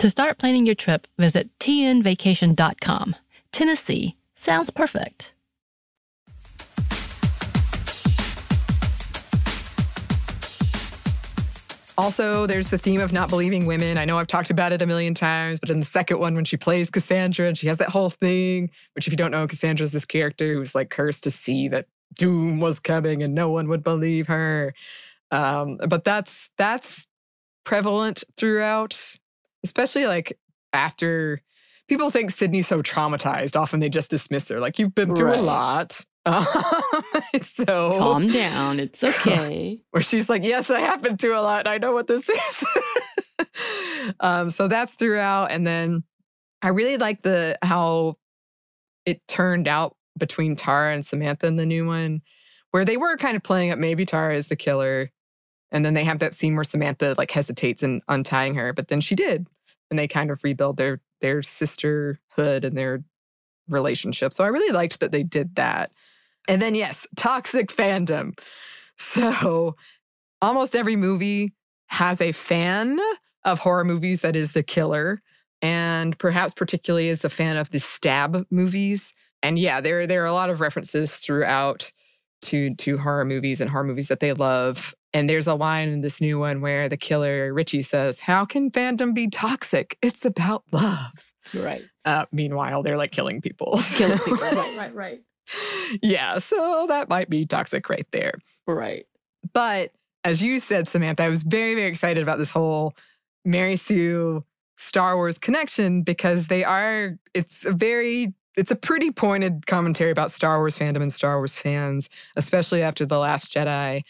To 0.00 0.08
start 0.08 0.38
planning 0.38 0.64
your 0.64 0.74
trip, 0.74 1.06
visit 1.18 1.50
tnvacation.com. 1.58 3.16
Tennessee 3.52 4.16
sounds 4.34 4.70
perfect. 4.70 5.34
Also, 11.98 12.46
there's 12.46 12.70
the 12.70 12.78
theme 12.78 13.02
of 13.02 13.12
not 13.12 13.28
believing 13.28 13.66
women. 13.66 13.98
I 13.98 14.06
know 14.06 14.16
I've 14.16 14.26
talked 14.26 14.48
about 14.48 14.72
it 14.72 14.80
a 14.80 14.86
million 14.86 15.12
times, 15.12 15.58
but 15.60 15.68
in 15.68 15.80
the 15.80 15.84
second 15.84 16.18
one, 16.18 16.34
when 16.34 16.46
she 16.46 16.56
plays 16.56 16.88
Cassandra 16.88 17.46
and 17.46 17.58
she 17.58 17.66
has 17.66 17.76
that 17.76 17.90
whole 17.90 18.08
thing, 18.08 18.70
which, 18.94 19.06
if 19.06 19.12
you 19.12 19.18
don't 19.18 19.30
know, 19.30 19.46
Cassandra's 19.46 19.92
this 19.92 20.06
character 20.06 20.54
who's 20.54 20.74
like 20.74 20.88
cursed 20.88 21.24
to 21.24 21.30
see 21.30 21.68
that 21.68 21.88
doom 22.14 22.58
was 22.58 22.78
coming 22.78 23.22
and 23.22 23.34
no 23.34 23.50
one 23.50 23.68
would 23.68 23.84
believe 23.84 24.28
her. 24.28 24.72
Um, 25.30 25.78
but 25.86 26.04
that's 26.04 26.48
that's 26.56 27.06
prevalent 27.64 28.24
throughout, 28.38 28.98
especially 29.64 30.06
like 30.06 30.38
after 30.72 31.40
people 31.88 32.10
think 32.10 32.30
Sidney's 32.30 32.68
so 32.68 32.82
traumatized. 32.82 33.56
Often 33.56 33.80
they 33.80 33.88
just 33.88 34.10
dismiss 34.10 34.48
her, 34.48 34.60
like 34.60 34.78
you've 34.78 34.94
been 34.94 35.14
through 35.14 35.28
Right. 35.30 35.38
a 35.38 35.42
lot. 35.42 36.04
Um, 36.26 36.44
so 37.42 37.96
Calm 37.98 38.28
down. 38.28 38.78
It's 38.78 39.02
okay. 39.04 39.80
where 39.90 40.02
she's 40.02 40.28
like, 40.28 40.44
Yes, 40.44 40.68
I 40.68 40.80
have 40.80 41.00
been 41.00 41.16
through 41.16 41.36
a 41.36 41.40
lot. 41.40 41.60
And 41.60 41.68
I 41.68 41.78
know 41.78 41.92
what 41.92 42.08
this 42.08 42.28
is. 43.38 43.46
um, 44.20 44.50
so 44.50 44.68
that's 44.68 44.92
throughout. 44.94 45.50
And 45.50 45.66
then 45.66 46.04
I 46.62 46.68
really 46.68 46.98
like 46.98 47.22
the 47.22 47.58
how 47.62 48.16
it 49.06 49.26
turned 49.28 49.66
out 49.66 49.96
between 50.18 50.56
Tara 50.56 50.94
and 50.94 51.04
Samantha 51.06 51.46
in 51.46 51.56
the 51.56 51.64
new 51.66 51.86
one, 51.86 52.20
where 52.72 52.84
they 52.84 52.98
were 52.98 53.16
kind 53.16 53.34
of 53.36 53.42
playing 53.42 53.70
up 53.70 53.78
maybe 53.78 54.04
Tara 54.04 54.36
is 54.36 54.48
the 54.48 54.56
killer. 54.56 55.10
And 55.72 55.84
then 55.84 55.94
they 55.94 56.04
have 56.04 56.18
that 56.18 56.34
scene 56.34 56.54
where 56.54 56.64
Samantha 56.64 57.14
like 57.16 57.30
hesitates 57.30 57.82
in 57.82 58.02
untying 58.08 58.54
her, 58.54 58.72
but 58.72 58.88
then 58.88 59.00
she 59.00 59.14
did. 59.14 59.46
And 59.90 59.98
they 59.98 60.08
kind 60.08 60.30
of 60.30 60.42
rebuild 60.44 60.76
their 60.76 61.00
their 61.20 61.42
sisterhood 61.42 62.64
and 62.64 62.76
their 62.76 63.02
relationship. 63.68 64.32
So 64.32 64.44
I 64.44 64.48
really 64.48 64.72
liked 64.72 65.00
that 65.00 65.12
they 65.12 65.22
did 65.22 65.54
that. 65.56 65.92
And 66.48 66.60
then 66.60 66.74
yes, 66.74 67.06
toxic 67.16 67.68
fandom. 67.68 68.38
So 69.02 69.76
almost 70.42 70.76
every 70.76 70.94
movie 70.94 71.54
has 71.86 72.20
a 72.20 72.32
fan 72.32 73.00
of 73.44 73.58
horror 73.58 73.84
movies 73.84 74.20
that 74.20 74.36
is 74.36 74.52
the 74.52 74.62
killer, 74.62 75.22
and 75.62 76.18
perhaps 76.18 76.52
particularly 76.52 77.08
is 77.08 77.24
a 77.24 77.30
fan 77.30 77.56
of 77.56 77.70
the 77.70 77.78
stab 77.78 78.46
movies. 78.50 79.14
And 79.42 79.58
yeah, 79.58 79.80
there 79.80 80.06
there 80.06 80.22
are 80.22 80.26
a 80.26 80.34
lot 80.34 80.50
of 80.50 80.60
references 80.60 81.16
throughout 81.16 81.90
to 82.42 82.74
to 82.74 82.98
horror 82.98 83.24
movies 83.24 83.60
and 83.60 83.70
horror 83.70 83.84
movies 83.84 84.08
that 84.08 84.20
they 84.20 84.32
love. 84.32 84.94
And 85.12 85.28
there's 85.28 85.46
a 85.46 85.54
line 85.54 85.88
in 85.88 86.02
this 86.02 86.20
new 86.20 86.38
one 86.38 86.60
where 86.60 86.88
the 86.88 86.96
killer 86.96 87.52
Richie 87.52 87.82
says, 87.82 88.20
"How 88.20 88.44
can 88.44 88.70
fandom 88.70 89.12
be 89.14 89.28
toxic? 89.28 89.98
It's 90.02 90.24
about 90.24 90.64
love." 90.72 91.12
Right. 91.54 91.82
Uh, 92.04 92.26
meanwhile, 92.32 92.82
they're 92.82 92.96
like 92.96 93.12
killing 93.12 93.40
people. 93.40 93.80
Killing 93.94 94.18
people. 94.18 94.36
right, 94.36 94.76
right, 94.76 94.94
right. 94.94 95.20
yeah, 96.02 96.38
so 96.38 96.86
that 96.88 97.08
might 97.08 97.28
be 97.28 97.44
toxic 97.44 97.88
right 97.88 98.06
there. 98.12 98.34
Right. 98.66 99.06
But 99.52 99.92
as 100.24 100.42
you 100.42 100.58
said, 100.58 100.88
Samantha, 100.88 101.24
I 101.24 101.28
was 101.28 101.42
very, 101.42 101.74
very 101.74 101.88
excited 101.88 102.22
about 102.22 102.38
this 102.38 102.50
whole 102.50 102.94
Mary 103.44 103.76
Sue 103.76 104.44
Star 104.76 105.16
Wars 105.16 105.38
connection 105.38 106.02
because 106.02 106.46
they 106.46 106.64
are, 106.64 107.18
it's 107.34 107.64
a 107.64 107.72
very, 107.72 108.34
it's 108.56 108.70
a 108.70 108.76
pretty 108.76 109.10
pointed 109.10 109.66
commentary 109.66 110.10
about 110.10 110.30
Star 110.30 110.58
Wars 110.58 110.76
fandom 110.76 111.02
and 111.02 111.12
Star 111.12 111.38
Wars 111.38 111.56
fans, 111.56 112.08
especially 112.36 112.82
after 112.82 113.06
The 113.06 113.18
Last 113.18 113.52
Jedi. 113.52 114.02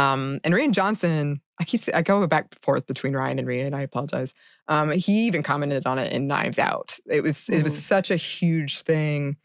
Um, 0.00 0.40
and 0.44 0.54
Rian 0.54 0.72
Johnson, 0.72 1.40
I 1.58 1.64
keep 1.64 1.80
I 1.92 2.02
go 2.02 2.26
back 2.26 2.46
and 2.52 2.60
forth 2.62 2.86
between 2.86 3.12
Ryan 3.14 3.38
and 3.38 3.46
Rian, 3.48 3.74
I 3.74 3.82
apologize. 3.82 4.32
Um, 4.68 4.90
he 4.92 5.26
even 5.26 5.42
commented 5.42 5.86
on 5.86 5.98
it 5.98 6.12
in 6.12 6.26
Knives 6.26 6.58
Out. 6.58 6.98
It 7.06 7.22
was, 7.22 7.48
it 7.48 7.62
was 7.62 7.74
Mhm. 7.74 7.80
such 7.80 8.10
a 8.10 8.16
huge 8.16 8.80
thing, 8.82 9.36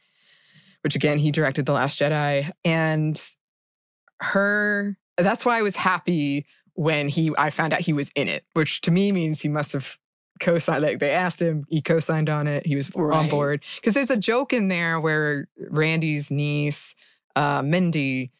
which 0.81 0.95
again, 0.95 1.17
he 1.17 1.31
directed 1.31 1.65
The 1.65 1.73
Last 1.73 1.99
Jedi. 1.99 2.51
And 2.63 3.21
her 4.21 4.97
that's 5.17 5.45
why 5.45 5.57
I 5.57 5.61
was 5.61 5.75
happy 5.75 6.45
when 6.73 7.07
he 7.09 7.31
I 7.37 7.49
found 7.49 7.73
out 7.73 7.81
he 7.81 7.93
was 7.93 8.09
in 8.15 8.27
it, 8.27 8.43
which 8.53 8.81
to 8.81 8.91
me 8.91 9.11
means 9.11 9.41
he 9.41 9.47
must 9.49 9.71
have 9.73 9.97
co-signed 10.41 10.83
like 10.83 10.99
they 10.99 11.11
asked 11.11 11.41
him, 11.41 11.65
he 11.69 11.81
co-signed 11.81 12.29
on 12.29 12.47
it, 12.47 12.65
he 12.65 12.75
was 12.75 12.91
on 12.95 13.29
board. 13.29 13.63
Because 13.75 13.93
there's 13.93 14.11
a 14.11 14.17
joke 14.17 14.51
in 14.53 14.67
there 14.67 14.99
where 14.99 15.47
Randy's 15.69 16.29
niece, 16.29 16.95
uh, 17.35 17.61
Mindy, 17.61 18.31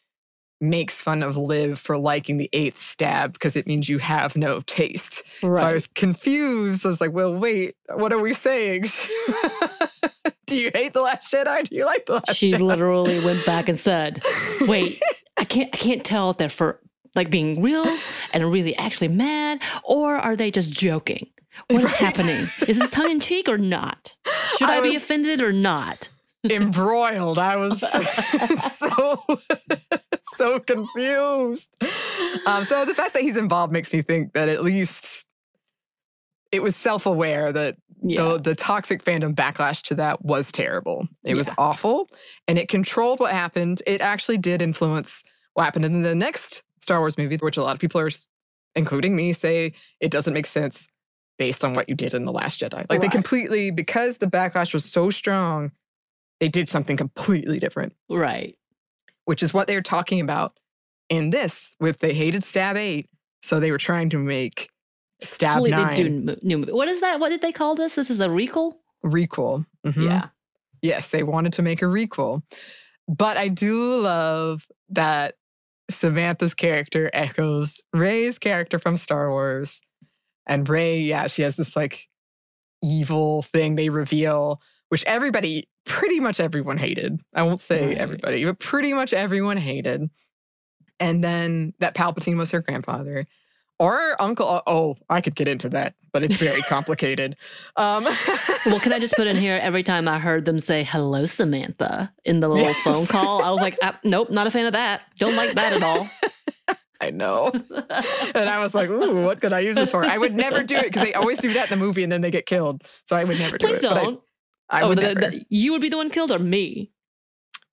makes 0.62 0.99
fun 0.99 1.22
of 1.24 1.36
Liv 1.38 1.78
for 1.78 1.97
liking 1.97 2.38
the 2.38 2.49
eighth 2.53 2.82
stab 2.82 3.34
because 3.34 3.56
it 3.56 3.68
means 3.68 3.89
you 3.89 3.97
have 3.99 4.36
no 4.36 4.62
taste. 4.62 5.22
Right. 5.43 5.60
So 5.62 5.68
I 5.68 5.74
was 5.74 5.88
confused. 5.88 6.86
I 6.86 6.89
was 6.89 7.01
like, 7.01 7.12
well, 7.12 7.36
wait, 7.36 7.76
what 7.93 8.14
are 8.14 8.20
we 8.20 8.34
saying? 8.34 8.86
Do 10.47 10.58
you 10.58 10.72
hate 10.74 10.93
the 10.93 11.01
last 11.01 11.32
Jedi? 11.32 11.68
Do 11.70 11.76
you 11.76 11.86
like 11.86 12.06
the 12.06 12.14
last 12.14 12.36
she 12.36 12.51
Jedi? 12.51 12.62
literally 12.62 13.20
went 13.20 13.43
back 13.45 13.68
and 13.68 13.80
said, 13.80 14.24
"Wait, 14.62 15.01
I 15.38 15.43
can't. 15.45 15.70
I 15.74 15.78
can't 15.78 16.03
tell 16.06 16.30
if 16.32 16.38
they're 16.38 16.49
for 16.49 16.80
like 17.16 17.30
being 17.32 17.62
real 17.64 17.97
and 18.32 18.51
really 18.51 18.76
actually 18.78 19.08
mad, 19.08 19.62
or 19.84 20.16
are 20.18 20.36
they 20.36 20.51
just 20.51 20.72
joking? 20.72 21.28
What 21.70 21.80
is 21.82 21.86
Right. 21.86 21.95
happening? 21.95 22.47
Is 22.68 22.78
this 22.78 22.89
tongue 22.91 23.10
in 23.10 23.20
cheek 23.20 23.49
or 23.49 23.58
not? 23.58 24.16
Should 24.58 24.70
I, 24.70 24.78
I 24.78 24.82
be 24.82 24.95
offended 24.95 25.41
or 25.41 25.51
not?" 25.51 26.10
embroiled. 26.47 27.39
I 27.39 27.56
was 27.56 27.80
so 28.78 29.24
so 30.36 30.60
confused. 30.60 31.70
Um, 32.46 32.64
so 32.66 32.86
the 32.86 32.94
fact 32.94 33.14
that 33.14 33.24
he's 33.24 33.38
involved 33.38 33.72
makes 33.74 33.92
me 33.94 34.02
think 34.02 34.34
that 34.34 34.50
at 34.50 34.64
least 34.64 35.26
it 36.52 36.62
was 36.62 36.76
self-aware 36.76 37.52
that 37.52 37.76
Yeah. 38.02 38.24
the, 38.24 38.40
the 38.40 38.56
toxic 38.56 39.04
fandom 39.04 39.34
backlash 39.34 39.82
to 39.84 39.96
that 39.96 40.24
was 40.24 40.52
terrible. 40.52 41.08
It 41.26 41.36
was 41.36 41.50
awful, 41.58 42.10
and 42.48 42.58
it 42.60 42.70
controlled 42.70 43.20
what 43.20 43.32
happened. 43.32 43.82
It 43.88 44.02
actually 44.02 44.38
did 44.38 44.62
influence 44.62 45.24
what 45.54 45.64
happened 45.64 45.86
in 45.86 46.02
the 46.04 46.16
next 46.16 46.64
Star 46.82 47.00
Wars 47.00 47.18
movie, 47.18 47.38
which 47.38 47.58
a 47.58 47.64
lot 47.64 47.74
of 47.74 47.80
people 47.80 48.00
are, 48.00 48.12
including 48.76 49.16
me, 49.16 49.34
say 49.34 49.74
it 50.00 50.12
doesn't 50.12 50.34
make 50.34 50.46
sense 50.46 50.88
based 51.38 51.66
on 51.66 51.74
what 51.74 51.90
you 51.90 51.96
did 51.96 52.14
in 52.14 52.26
the 52.26 52.32
Last 52.32 52.62
Jedi. 52.62 52.86
Like 52.90 53.02
they 53.02 53.10
completely 53.10 53.72
because 53.72 54.18
the 54.18 54.28
backlash 54.28 54.74
was 54.74 54.86
so 54.86 55.10
strong, 55.10 55.72
they 56.40 56.48
did 56.48 56.70
something 56.70 56.96
completely 56.96 57.60
different, 57.60 57.94
right. 58.10 58.56
Which 59.26 59.44
is 59.44 59.54
what 59.54 59.68
they're 59.68 59.82
talking 59.82 60.22
about 60.22 60.54
in 61.10 61.30
this 61.30 61.70
with 61.80 62.00
they 62.00 62.14
hated 62.14 62.44
Stab 62.44 62.78
Eight, 62.78 63.10
so 63.44 63.60
they 63.60 63.72
were 63.72 63.78
trying 63.78 64.10
to 64.12 64.18
make 64.18 64.70
Stab 65.22 65.56
Completely 65.58 65.84
Nine 65.84 65.96
do 66.26 66.38
new 66.42 66.58
movie. 66.60 66.72
What 66.72 66.88
is 66.88 67.02
that? 67.02 67.20
What 67.20 67.30
did 67.30 67.42
they 67.42 67.52
call 67.52 67.76
this? 67.76 67.96
This 67.96 68.10
is 68.10 68.20
a 68.20 68.28
requel. 68.28 68.76
requel. 69.04 69.66
Mhm. 69.86 70.04
Yeah. 70.06 70.28
Yes, 70.82 71.10
they 71.10 71.24
wanted 71.24 71.54
to 71.54 71.62
make 71.62 71.82
a 71.82 71.86
requel. 71.86 72.44
But 73.08 73.38
I 73.38 73.48
do 73.50 74.02
love 74.02 74.66
that 74.90 75.36
Samantha's 75.92 76.54
character 76.56 77.10
echoes 77.14 77.82
Rey's 77.94 78.40
character 78.40 78.80
from 78.80 78.98
Star 78.98 79.30
Wars. 79.30 79.80
And 80.48 80.68
Ray, 80.68 81.00
yeah, 81.00 81.28
she 81.28 81.44
has 81.44 81.56
this 81.56 81.76
like 81.76 82.08
evil 82.84 83.44
thing 83.44 83.76
they 83.76 83.90
reveal, 83.90 84.62
which 84.90 85.04
everybody, 85.06 85.68
pretty 85.86 86.20
much 86.20 86.40
everyone 86.40 86.78
hated. 86.78 87.20
I 87.34 87.44
won't 87.44 87.60
say 87.60 87.88
Right. 87.88 87.98
everybody, 87.98 88.46
but 88.46 88.60
pretty 88.60 88.94
much 88.94 89.14
everyone 89.14 89.58
hated. 89.58 90.10
And 91.00 91.24
then 91.24 91.74
that 91.80 91.96
Palpatine 91.96 92.38
was 92.38 92.52
her 92.52 92.62
grandfather. 92.62 93.26
Or 93.78 94.16
uncle. 94.22 94.62
Oh, 94.68 94.96
I 95.10 95.20
could 95.20 95.36
get 95.36 95.50
into 95.50 95.68
that, 95.70 95.96
but 96.14 96.24
it's 96.24 96.38
very 96.38 96.62
complicated. 96.70 97.36
Um, 97.76 98.08
Well, 98.66 98.80
can 98.80 98.94
I 98.94 99.00
just 99.00 99.14
put 99.16 99.28
in 99.28 99.36
here 99.36 99.60
every 99.62 99.84
time 99.84 100.08
I 100.08 100.18
heard 100.18 100.46
them 100.46 100.60
say 100.60 100.84
"Hello, 100.84 101.26
Samantha" 101.28 102.12
in 102.24 102.40
the 102.40 102.48
little 102.48 102.64
Yes. 102.66 102.78
phone 102.84 103.06
call, 103.06 103.44
I 103.44 103.52
was 103.52 103.62
like, 103.62 103.78
ah, 103.84 104.00
"Nope, 104.04 104.32
not 104.32 104.48
a 104.48 104.52
fan 104.52 104.66
of 104.66 104.74
that. 104.74 105.02
Don't 105.20 105.36
like 105.36 105.54
that 105.56 105.74
at 105.74 105.84
all." 105.84 106.10
I 107.02 107.12
know. 107.12 107.52
and 107.54 108.50
I 108.50 108.60
was 108.64 108.74
like, 108.74 108.90
ooh, 108.90 109.24
what 109.24 109.40
could 109.42 109.52
I 109.54 109.60
use 109.60 109.76
this 109.76 109.92
for? 109.92 110.04
I 110.06 110.18
would 110.18 110.34
never 110.34 110.64
do 110.64 110.76
it 110.78 110.86
because 110.86 111.04
they 111.04 111.14
always 111.14 111.38
do 111.38 111.54
that 111.54 111.70
in 111.70 111.78
the 111.78 111.86
movie 111.86 112.02
and 112.04 112.12
then 112.12 112.22
they 112.22 112.32
get 112.32 112.46
killed. 112.48 112.84
So 113.08 113.16
I 113.18 113.24
would 113.26 113.38
never 113.38 113.58
do 113.60 113.68
Please 113.68 113.78
it. 113.78 113.84
but 113.84 113.98
I- 113.98 114.04
don't. 114.04 114.22
I, 114.70 114.82
oh, 114.82 114.89
would 114.89 114.97
the- 114.97 115.16
the- 115.16 115.45
you 115.49 115.72
would 115.74 115.82
be 115.82 115.89
the 115.89 115.97
one 115.97 116.09
killed 116.09 116.32
or 116.32 116.39
me? 116.39 116.91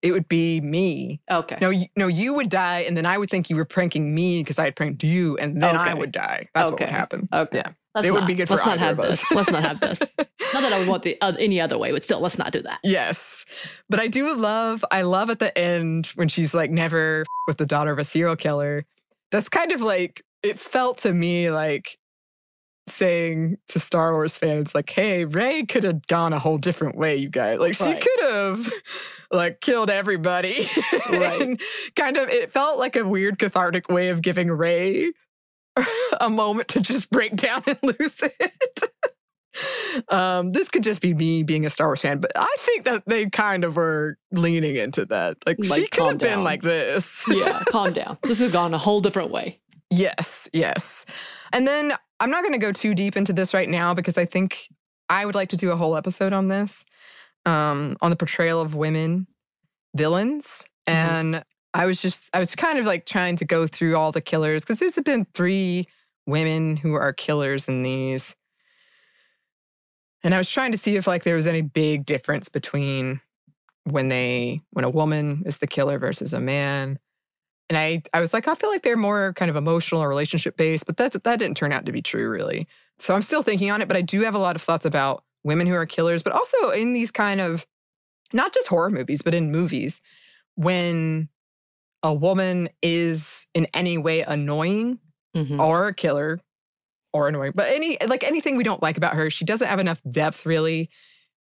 it 0.03 0.11
would 0.11 0.26
be 0.26 0.61
me. 0.61 1.20
Okay. 1.30 1.57
No, 1.61 1.70
you, 1.70 1.86
no, 1.97 2.09
you 2.09 2.34
would 2.34 2.49
die, 2.49 2.80
and 2.80 2.97
then 2.97 3.07
I 3.07 3.16
would 3.16 3.30
think 3.30 3.49
you 3.49 3.55
were 3.55 3.64
pranking 3.64 4.12
me 4.12 4.40
because 4.43 4.59
I 4.59 4.64
had 4.64 4.74
pranked 4.74 5.05
you, 5.05 5.38
and 5.38 5.62
then 5.62 5.76
I 5.76 5.95
would 5.95 6.11
die. 6.11 6.49
That's 6.55 6.72
what 6.72 6.80
would 6.80 6.88
happen. 6.88 7.28
Okay. 7.32 7.59
Yeah. 7.59 7.70
Let's 7.95 8.07
It 8.09 8.11
would 8.11 8.26
be 8.26 8.34
good 8.34 8.49
for 8.49 8.55
Let's 8.55 8.66
not 8.66 8.78
have 8.80 8.97
this. 8.97 9.22
Let's 9.30 9.51
not 9.51 9.62
have 9.62 9.78
this. 9.78 10.01
Not 10.55 10.62
that 10.62 10.72
I 10.72 10.78
would 10.80 10.88
want 10.88 11.03
the 11.03 11.18
uh, 11.20 11.34
any 11.38 11.61
other 11.61 11.78
way, 11.78 11.93
but 11.93 12.05
still, 12.05 12.20
let's 12.20 12.36
not 12.36 12.53
do 12.53 12.61
that. 12.62 12.78
Yes. 12.82 13.45
But 13.88 14.01
I 14.01 14.07
do 14.07 14.34
love, 14.34 14.84
I 14.90 15.01
love 15.03 15.30
at 15.30 15.38
the 15.38 15.57
end 15.57 16.09
when 16.14 16.28
she's 16.28 16.53
like, 16.53 16.70
never 16.70 17.22
f- 17.22 17.26
with 17.47 17.57
the 17.57 17.64
daughter 17.64 17.90
of 17.90 17.99
a 17.99 18.05
serial 18.05 18.36
killer. 18.36 18.84
That's 19.30 19.49
kind 19.49 19.72
of 19.72 19.80
like, 19.80 20.22
it 20.43 20.59
felt 20.59 20.99
to 20.99 21.12
me 21.14 21.51
like 21.51 21.97
saying 22.89 23.57
to 23.68 23.78
Star 23.78 24.12
Wars 24.12 24.37
fans, 24.37 24.74
like, 24.74 24.91
hey, 24.91 25.24
Rey 25.24 25.64
could 25.64 25.85
have 25.85 26.07
gone 26.07 26.33
a 26.33 26.39
whole 26.39 26.59
different 26.59 26.97
way, 26.97 27.16
you 27.16 27.28
guys. 27.28 27.59
Like, 27.59 27.74
she 27.74 27.95
could 27.95 28.20
have, 28.30 28.72
like, 29.30 29.61
killed 29.61 29.91
everybody. 29.91 30.68
Right. 31.11 31.43
and 31.43 31.61
kind 31.95 32.16
of, 32.16 32.28
it 32.28 32.53
felt 32.53 32.78
like 32.78 32.97
a 32.97 33.05
weird 33.05 33.39
cathartic 33.39 33.89
way 33.89 34.09
of 34.09 34.22
giving 34.22 34.51
Rey 34.51 35.12
a 36.20 36.30
moment 36.30 36.68
to 36.68 36.80
just 36.80 37.11
break 37.11 37.37
down 37.37 37.62
and 37.66 37.78
lose 37.83 38.18
it. 38.22 40.12
um, 40.12 40.53
this 40.53 40.68
could 40.68 40.83
just 40.83 41.01
be 41.01 41.12
me 41.12 41.43
being 41.43 41.66
a 41.66 41.70
Star 41.70 41.89
Wars 41.89 42.01
fan, 42.01 42.18
but 42.18 42.33
I 42.35 42.55
think 42.61 42.85
that 42.85 43.03
they 43.07 43.28
kind 43.28 43.64
of 43.64 43.76
were 43.76 44.16
leaning 44.33 44.76
into 44.76 45.05
that. 45.07 45.37
Like, 45.47 45.62
she 45.62 45.87
could 45.89 46.05
have 46.05 46.18
been 46.18 46.43
like 46.45 46.62
this. 46.62 47.22
yeah, 47.28 47.62
calm 47.68 47.93
down. 47.93 48.16
This 48.22 48.39
has 48.39 48.53
gone 48.53 48.72
a 48.74 48.78
whole 48.78 49.01
different 49.01 49.30
way. 49.30 49.59
Yes, 49.95 50.49
yes. 50.55 51.05
And 51.53 51.68
then 51.68 51.93
I'm 52.23 52.31
not 52.31 52.43
going 52.43 52.53
to 52.53 52.59
go 52.59 52.70
too 52.70 52.95
deep 52.95 53.16
into 53.16 53.33
this 53.33 53.53
right 53.53 53.68
now 53.68 53.95
because 53.95 54.16
I 54.16 54.27
think 54.27 54.68
I 55.09 55.27
would 55.27 55.35
like 55.35 55.49
to 55.49 55.57
do 55.57 55.73
a 55.73 55.77
whole 55.77 55.97
episode 55.97 56.33
on 56.33 56.47
this, 56.47 56.85
um, 57.47 57.97
on 58.01 58.11
the 58.11 58.16
portrayal 58.16 58.61
of 58.61 58.77
women 58.77 59.27
villains. 59.97 60.62
Mhm. 60.89 60.95
And 60.95 61.45
I 61.75 61.85
was 61.85 62.01
just, 62.01 62.23
I 62.33 62.39
was 62.39 62.55
kind 62.55 62.79
of 62.79 62.87
like 62.87 63.07
trying 63.07 63.35
to 63.39 63.45
go 63.45 63.66
through 63.66 63.97
all 63.97 64.12
the 64.12 64.20
killers 64.20 64.62
because 64.62 64.79
there's 64.79 64.95
been 65.05 65.27
three 65.35 65.89
women 66.25 66.77
who 66.77 66.95
are 66.95 67.12
killers 67.12 67.66
in 67.66 67.83
these. 67.83 68.37
And 70.23 70.33
I 70.33 70.39
was 70.39 70.49
trying 70.49 70.70
to 70.70 70.79
see 70.79 70.95
if 70.95 71.09
like 71.09 71.25
there 71.25 71.35
was 71.35 71.49
any 71.49 71.62
big 71.62 72.07
difference 72.07 72.49
between 72.49 73.20
when 73.83 74.07
they, 74.11 74.61
when 74.70 74.85
a 74.85 74.91
woman 74.91 75.43
is 75.45 75.57
the 75.57 75.66
killer 75.66 75.99
versus 75.99 76.33
a 76.33 76.39
man 76.39 77.01
and 77.69 77.79
I, 77.79 78.03
I 78.13 78.21
was 78.21 78.33
like, 78.33 78.49
I 78.49 78.55
feel 78.55 78.71
like 78.71 78.83
they're 78.83 78.97
more 78.97 79.33
kind 79.35 79.51
of 79.51 79.57
emotional 79.57 80.03
or 80.03 80.09
relationship 80.09 80.57
based, 80.57 80.87
but 80.87 80.97
that 80.99 81.13
that 81.25 81.39
didn't 81.39 81.57
turn 81.57 81.73
out 81.73 81.87
to 81.87 81.93
be 81.93 82.03
true, 82.03 82.29
really. 82.29 82.67
So 82.99 83.15
I'm 83.15 83.23
still 83.23 83.43
thinking 83.43 83.71
on 83.71 83.81
it, 83.83 83.89
but 83.89 83.97
I 83.97 84.03
do 84.03 84.21
have 84.23 84.35
a 84.35 84.39
lot 84.39 84.57
of 84.57 84.63
thoughts 84.63 84.85
about 84.85 85.25
women 85.45 85.67
who 85.67 85.75
are 85.75 85.87
killers, 85.87 86.23
but 86.23 86.33
also 86.33 86.71
in 86.71 86.93
these 86.93 87.11
kind 87.11 87.41
of 87.41 87.67
not 88.33 88.53
just 88.55 88.69
horror 88.69 88.91
movies, 88.91 89.23
but 89.23 89.35
in 89.35 89.51
movies 89.51 90.01
when 90.55 91.29
a 92.03 92.13
woman 92.13 92.69
is 92.83 93.47
in 93.55 93.67
any 93.75 93.99
way 93.99 94.23
annoying 94.23 94.99
Mhm. 95.37 95.59
or 95.59 95.89
a 95.89 95.95
killer 95.95 96.41
or 97.15 97.29
annoying, 97.29 97.53
but 97.55 97.73
any 97.73 97.97
like 98.07 98.23
anything 98.25 98.57
we 98.57 98.65
don't 98.65 98.83
like 98.83 98.97
about 98.97 99.15
her, 99.15 99.31
she 99.31 99.45
doesn't 99.45 99.67
have 99.69 99.79
enough 99.79 100.01
depth 100.11 100.45
really 100.47 100.91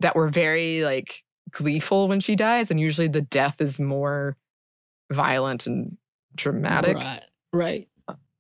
that 0.01 0.15
we're 0.17 0.29
very 0.29 0.83
like 0.83 1.23
gleeful 1.51 2.09
when 2.09 2.21
she 2.21 2.37
dies, 2.37 2.71
and 2.71 2.81
usually 2.81 3.09
the 3.09 3.23
death 3.23 3.61
is 3.61 3.79
more 3.79 4.37
violent 5.13 5.67
and 5.67 5.97
dramatic. 6.35 6.97
Right. 6.97 7.23
Right. 7.53 7.89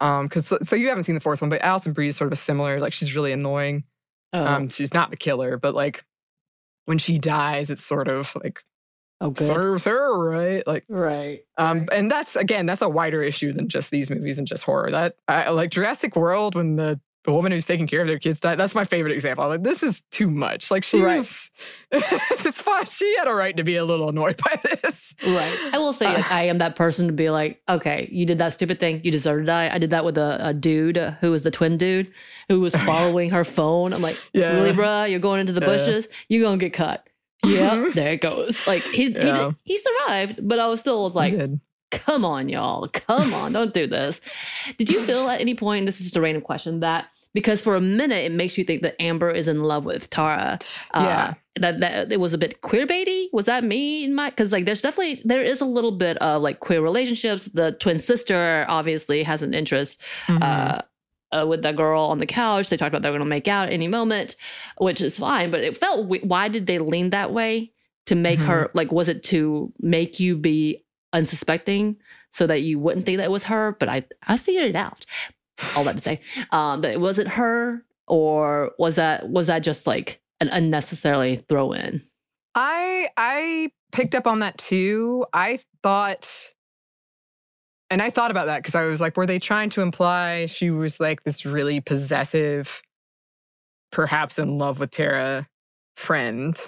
Um, 0.01 0.27
because 0.29 0.47
so, 0.47 0.59
so 0.63 0.77
you 0.77 0.89
haven't 0.89 1.05
seen 1.05 1.15
the 1.15 1.21
fourth 1.21 1.41
one, 1.41 1.49
but 1.51 1.63
Alison 1.63 1.93
Brie 1.93 2.09
is 2.09 2.17
sort 2.17 2.29
of 2.29 2.33
a 2.33 2.41
similar. 2.41 2.81
Like 2.81 2.93
she's 2.93 3.15
really 3.15 3.33
annoying. 3.33 3.85
Oh, 4.33 4.45
Um, 4.45 4.69
she's 4.69 4.93
not 4.93 5.11
the 5.11 5.17
killer, 5.17 5.57
but 5.57 5.75
like 5.75 6.05
when 6.85 6.99
she 6.99 7.19
dies, 7.19 7.71
it's 7.71 7.85
sort 7.85 8.07
of 8.09 8.35
like 8.43 8.63
oh 9.23 9.31
good. 9.31 9.47
serves 9.47 9.85
her 9.85 10.29
right. 10.29 10.67
Like 10.67 10.85
Right. 10.89 11.45
um, 11.57 11.89
and 11.93 12.11
that's 12.11 12.37
again, 12.37 12.67
that's 12.67 12.83
a 12.83 12.89
wider 12.89 13.23
issue 13.23 13.53
than 13.53 13.69
just 13.69 13.91
these 13.91 14.11
movies 14.11 14.39
and 14.39 14.47
just 14.47 14.65
horror. 14.65 14.91
That 14.91 15.17
I 15.29 15.49
like 15.51 15.71
Jurassic 15.71 16.15
World 16.15 16.55
when 16.55 16.77
the 16.77 17.01
the 17.27 17.33
woman 17.33 17.53
who's 17.53 17.67
taking 17.67 17.87
care 17.87 18.01
of 18.01 18.07
their 18.07 18.19
kids 18.19 18.41
died. 18.41 18.59
That's 18.59 18.75
my 18.75 18.85
favorite 18.85 19.13
example. 19.13 19.45
I'm 19.45 19.51
like, 19.51 19.63
this 19.63 19.83
is 19.83 20.03
too 20.11 20.31
much. 20.31 20.71
Like 20.71 20.85
she 20.85 21.01
Right. 21.01 21.19
was, 21.19 21.51
this 21.91 22.61
fine. 22.61 22.87
She 22.87 23.17
had 23.19 23.29
a 23.29 23.35
right 23.35 23.57
to 23.57 23.65
be 23.65 23.77
a 23.77 23.85
little 23.85 24.09
annoyed 24.09 24.37
by 24.45 24.61
this. 24.83 25.15
Right. 25.27 25.59
I 25.73 25.79
will 25.79 25.93
say 25.93 26.07
Uh, 26.07 26.23
I 26.31 26.45
am 26.45 26.59
that 26.59 26.77
person 26.77 27.07
to 27.07 27.13
be 27.13 27.29
like, 27.31 27.61
okay, 27.69 28.09
you 28.11 28.25
did 28.27 28.39
that 28.39 28.55
stupid 28.55 28.81
thing. 28.81 29.01
You 29.05 29.11
deserve 29.11 29.41
to 29.41 29.47
die. 29.47 29.69
I 29.73 29.79
did 29.79 29.91
that 29.91 30.05
with 30.05 30.17
a, 30.17 30.39
a 30.41 30.55
dude 30.55 30.97
uh, 30.99 31.13
who 31.21 31.31
was 31.31 31.43
the 31.43 31.51
twin 31.51 31.77
dude 31.77 32.11
who 32.49 32.61
was 32.61 32.75
following 32.87 33.31
her 33.31 33.45
phone. 33.45 33.93
I'm 33.93 34.03
like, 34.03 34.19
Yeah. 34.33 34.55
really, 34.55 34.73
bruh? 34.73 35.11
You're 35.11 35.21
going 35.21 35.41
into 35.41 35.53
the 35.53 35.61
Yeah. 35.61 35.67
bushes. 35.67 36.09
You're 36.29 36.43
going 36.43 36.59
to 36.59 36.65
get 36.65 36.73
cut. 36.73 37.07
Yeah, 37.45 37.91
there 37.95 38.13
it 38.13 38.23
goes. 38.23 38.59
Like 38.67 38.83
he, 38.83 39.05
he, 39.05 39.11
did- 39.11 39.55
he 39.65 39.79
survived, 39.79 40.41
but 40.49 40.59
I 40.59 40.67
was 40.69 40.81
still 40.81 41.05
was 41.05 41.15
like, 41.15 41.39
come 41.93 42.25
on, 42.25 42.49
y'all. 42.49 42.89
Come 42.89 43.33
on. 43.35 43.53
Don't 43.53 43.73
do 43.75 43.87
this. 43.87 44.21
Did 44.79 44.89
you 44.91 45.01
feel 45.03 45.29
at 45.29 45.41
any 45.41 45.55
point, 45.55 45.87
this 45.87 45.99
is 45.99 46.05
just 46.07 46.17
a 46.17 46.21
random 46.21 46.43
question, 46.43 46.81
that 46.81 47.07
because 47.37 47.61
for 47.61 47.75
a 47.77 47.81
minute 47.81 48.23
it 48.29 48.33
makes 48.33 48.57
you 48.59 48.65
think 48.65 48.81
that 48.83 49.01
Amber 49.01 49.31
is 49.31 49.47
in 49.47 49.63
love 49.63 49.85
with 49.85 50.09
Tara. 50.11 50.59
Uh, 50.95 51.03
Yeah. 51.05 51.35
That, 51.65 51.81
that 51.81 52.13
it 52.13 52.21
was 52.21 52.35
a 52.35 52.39
bit 52.45 52.61
queer 52.61 52.87
baity. 52.87 53.29
Was 53.33 53.47
that 53.47 53.65
me 53.65 54.05
in 54.05 54.15
my 54.15 54.29
because 54.31 54.53
like 54.53 54.67
there's 54.67 54.83
definitely 54.83 55.23
there 55.25 55.43
is 55.53 55.63
a 55.63 55.65
little 55.77 55.93
bit 55.93 56.17
of 56.19 56.43
like 56.43 56.61
queer 56.61 56.83
relationships. 56.83 57.47
The 57.61 57.73
twin 57.81 57.99
sister 57.99 58.67
obviously 58.69 59.23
has 59.23 59.41
an 59.43 59.55
interest 59.55 59.99
Mhm. 60.27 60.43
uh, 60.43 60.83
uh, 61.37 61.47
with 61.47 61.63
that 61.63 61.75
girl 61.77 62.03
on 62.13 62.19
the 62.19 62.27
couch. 62.27 62.69
They 62.69 62.77
talked 62.77 62.91
about 62.93 63.01
they're 63.03 63.11
going 63.19 63.21
to 63.31 63.37
make 63.39 63.49
out 63.49 63.71
any 63.71 63.89
moment, 63.89 64.37
which 64.79 65.01
is 65.01 65.17
fine. 65.19 65.51
But 65.51 65.61
it 65.61 65.79
felt 65.79 66.07
we- 66.11 66.19
why 66.33 66.49
did 66.49 66.67
they 66.67 66.79
lean 66.79 67.09
that 67.11 67.33
way 67.33 67.73
to 68.05 68.15
make 68.15 68.39
Mm-hmm. 68.39 68.49
her 68.49 68.71
like? 68.75 68.93
Was 68.93 69.09
it 69.09 69.23
to 69.33 69.73
make 69.81 70.21
you 70.21 70.37
be 70.37 70.85
unsuspecting 71.15 71.97
so 72.33 72.47
that 72.47 72.63
you 72.63 72.79
wouldn't 72.79 73.07
think 73.07 73.17
that 73.17 73.25
it 73.25 73.31
was 73.39 73.45
her? 73.45 73.77
But 73.81 73.89
I 73.89 74.05
I 74.29 74.37
figured 74.37 74.67
it 74.69 74.77
out. 74.77 75.07
All 75.75 75.85
that 75.85 75.97
to 75.97 76.03
say 76.03 76.21
um, 76.51 76.81
that 76.83 76.93
it 76.93 77.01
wasn't 77.01 77.29
her, 77.29 77.85
or 78.07 78.73
was 78.79 78.97
that 78.97 79.29
was 79.29 79.47
that 79.47 79.61
just 79.61 79.87
like 79.87 80.21
an 80.41 80.49
unnecessarily 80.49 81.45
throw 81.49 81.73
in? 81.73 82.03
I 82.55 83.09
I 83.17 83.71
picked 83.93 84.15
up 84.15 84.27
on 84.27 84.41
that 84.41 84.59
too. 84.59 85.25
I 85.33 85.61
thought 85.83 86.29
and 87.91 88.03
I 88.03 88.11
thought 88.11 88.31
about 88.31 88.47
that 88.47 88.63
because 88.63 88.75
I 88.75 88.85
was 88.85 89.01
like, 89.01 89.17
were 89.17 89.27
they 89.27 89.39
trying 89.39 89.71
to 89.71 89.81
imply 89.81 90.47
she 90.47 90.71
was 90.71 90.99
like 90.99 91.23
this 91.23 91.47
really 91.47 91.81
possessive, 91.81 92.83
perhaps 93.93 94.39
in 94.39 94.59
love 94.59 94.81
with 94.81 94.91
Tara 94.91 95.47
friend? 95.97 96.59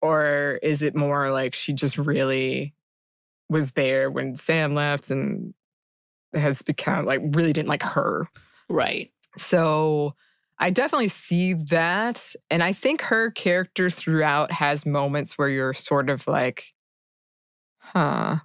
Or 0.00 0.58
is 0.62 0.82
it 0.82 0.94
more 0.94 1.30
like 1.32 1.54
she 1.54 1.72
just 1.72 1.98
really 1.98 2.74
was 3.48 3.72
there 3.72 4.10
when 4.10 4.36
Sam 4.36 4.74
left 4.74 5.10
and 5.10 5.54
has 6.34 6.62
become 6.62 7.04
like 7.06 7.20
really 7.22 7.52
didn't 7.52 7.68
like 7.68 7.82
her? 7.82 8.28
Right. 8.68 9.10
So 9.36 10.14
I 10.58 10.70
definitely 10.70 11.08
see 11.08 11.54
that. 11.54 12.34
And 12.50 12.62
I 12.62 12.72
think 12.72 13.00
her 13.02 13.30
character 13.30 13.90
throughout 13.90 14.52
has 14.52 14.86
moments 14.86 15.36
where 15.36 15.48
you're 15.48 15.74
sort 15.74 16.08
of 16.10 16.26
like, 16.26 16.72
huh. 17.78 18.36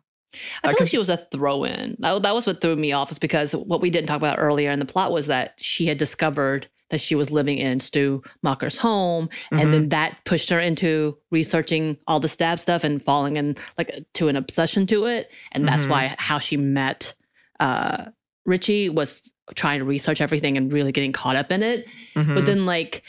I 0.64 0.68
feel 0.68 0.76
like 0.82 0.90
she 0.90 0.98
was 0.98 1.10
a 1.10 1.26
throw 1.32 1.64
in. 1.64 1.96
That, 2.00 2.22
that 2.24 2.36
was 2.36 2.46
what 2.46 2.62
threw 2.62 2.76
me 2.76 2.92
off, 2.92 3.12
is 3.12 3.18
because 3.20 3.54
what 3.54 3.82
we 3.82 3.90
didn't 3.90 4.08
talk 4.08 4.18
about 4.18 4.38
earlier 4.40 4.72
in 4.72 4.80
the 4.80 4.86
plot 4.86 5.12
was 5.12 5.28
that 5.28 5.54
she 5.58 5.88
had 5.88 5.98
discovered 5.98 6.68
that 6.90 7.02
she 7.02 7.16
was 7.16 7.32
living 7.32 7.58
in 7.58 7.80
Stu 7.80 8.22
Macher's 8.44 8.78
home. 8.78 9.30
And 9.52 9.60
Mm-hmm. 9.60 9.72
then 9.72 9.90
that 9.90 10.18
pushed 10.26 10.50
her 10.50 10.60
into 10.60 11.18
researching 11.32 11.98
all 12.08 12.20
the 12.20 12.30
stab 12.30 12.60
stuff 12.60 12.84
and 12.84 13.04
falling 13.04 13.36
in 13.38 13.56
like 13.78 14.06
to 14.14 14.28
an 14.28 14.36
obsession 14.36 14.86
to 14.88 15.06
it. 15.06 15.32
And 15.54 15.68
that's 15.68 15.84
Mhm. 15.86 15.90
why 15.90 16.16
how 16.18 16.40
she 16.40 16.56
met 16.56 17.14
uh, 17.60 18.06
Richie 18.46 18.90
was 18.90 19.22
trying 19.56 19.80
to 19.80 19.86
research 19.86 20.20
everything 20.22 20.58
and 20.58 20.72
really 20.74 20.92
getting 20.92 21.14
caught 21.14 21.36
up 21.36 21.52
in 21.52 21.64
it. 21.64 21.86
Mhm. 22.16 22.36
But 22.36 22.46
then, 22.46 22.66
like, 22.66 23.04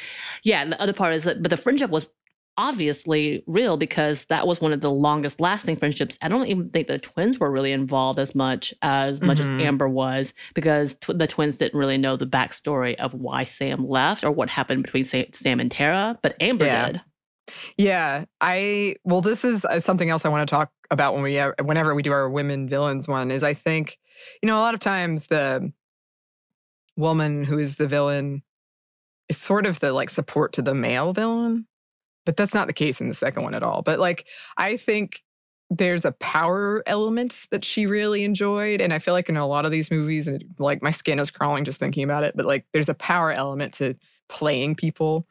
yeah, 0.45 0.65
the 0.65 0.81
other 0.81 0.93
part 0.93 1.15
is 1.15 1.25
that, 1.25 1.43
but 1.43 1.51
the 1.51 1.57
friendship 1.57 1.91
was 1.91 2.11
obviously 2.57 3.45
real 3.47 3.77
because 3.77 4.25
that 4.27 4.47
was 4.47 4.61
one 4.61 4.73
of 4.73 4.81
the 4.81 4.91
longest 4.91 5.41
lasting 5.41 5.77
friendships. 5.77 6.19
I 6.23 6.29
don't 6.29 6.47
even 6.47 6.71
think 6.71 6.89
the 6.89 6.99
twins 6.99 7.39
were 7.39 7.51
really 7.53 7.71
involved 7.73 8.19
as 8.19 8.35
much 8.35 8.75
as 8.83 9.21
much 9.21 9.39
Mhm. 9.39 9.43
as 9.43 9.49
Amber 9.65 9.89
was 9.89 10.35
because 10.55 10.97
tw- 10.97 11.17
the 11.17 11.29
twins 11.29 11.57
didn't 11.57 11.79
really 11.79 11.99
know 11.99 12.17
the 12.17 12.27
backstory 12.27 12.97
of 12.97 13.15
why 13.15 13.45
Sam 13.45 13.89
left 13.89 14.25
or 14.25 14.33
what 14.33 14.51
happened 14.51 14.83
between 14.83 15.05
Sa- 15.05 15.23
Sam 15.33 15.61
and 15.61 15.71
Tara, 15.71 16.19
but 16.21 16.35
Amber 16.41 16.67
Yeah. 16.67 16.87
did. 16.93 17.01
Yeah, 17.77 18.25
I 18.41 18.97
well, 19.05 19.23
this 19.23 19.45
is 19.45 19.65
uh, 19.65 19.81
something 19.81 20.11
else 20.11 20.25
I 20.25 20.29
want 20.29 20.47
to 20.47 20.53
talk 20.53 20.71
about 20.91 21.15
when 21.15 21.23
we 21.23 21.39
uh, 21.39 21.53
whenever 21.63 21.95
we 21.95 22.03
do 22.03 22.13
our 22.13 22.29
women 22.29 22.69
villains 22.69 23.07
one. 23.09 23.31
Is 23.31 23.43
I 23.43 23.55
think 23.55 23.99
you 24.43 24.47
know 24.47 24.57
a 24.57 24.61
lot 24.61 24.75
of 24.75 24.81
times 24.81 25.27
the 25.27 25.73
woman 26.97 27.45
who 27.45 27.59
is 27.59 27.77
the 27.77 27.87
villain 27.87 28.43
is 29.29 29.37
sort 29.37 29.67
of 29.67 29.81
the 29.81 29.93
like 29.93 30.11
support 30.11 30.53
to 30.55 30.63
the 30.63 30.75
male 30.75 31.13
villain, 31.13 31.67
but 32.27 32.37
that's 32.37 32.55
not 32.55 32.67
the 32.67 32.73
case 32.73 33.01
in 33.01 33.09
the 33.09 33.15
second 33.15 33.43
one 33.43 33.55
at 33.55 33.63
all. 33.63 33.83
But 33.83 33.99
like 33.99 34.27
I 34.57 34.77
think 34.77 35.23
there's 35.71 36.05
a 36.05 36.13
power 36.13 36.83
element 36.87 37.47
that 37.51 37.65
she 37.65 37.87
really 37.87 38.25
enjoyed, 38.25 38.81
and 38.81 38.93
I 38.93 38.99
feel 38.99 39.15
like 39.15 39.29
in 39.29 39.37
a 39.37 39.47
lot 39.47 39.65
of 39.65 39.71
these 39.71 39.91
movies, 39.91 40.27
and 40.29 40.45
like 40.59 40.83
my 40.83 40.91
skin 40.91 41.19
is 41.19 41.31
crawling 41.31 41.65
just 41.65 41.79
thinking 41.79 42.05
about 42.05 42.25
it. 42.25 42.35
But 42.37 42.47
like 42.47 42.67
there's 42.73 42.89
a 42.89 42.95
power 42.95 43.33
element 43.33 43.75
to 43.75 43.95
playing 44.29 44.75
people 44.75 45.27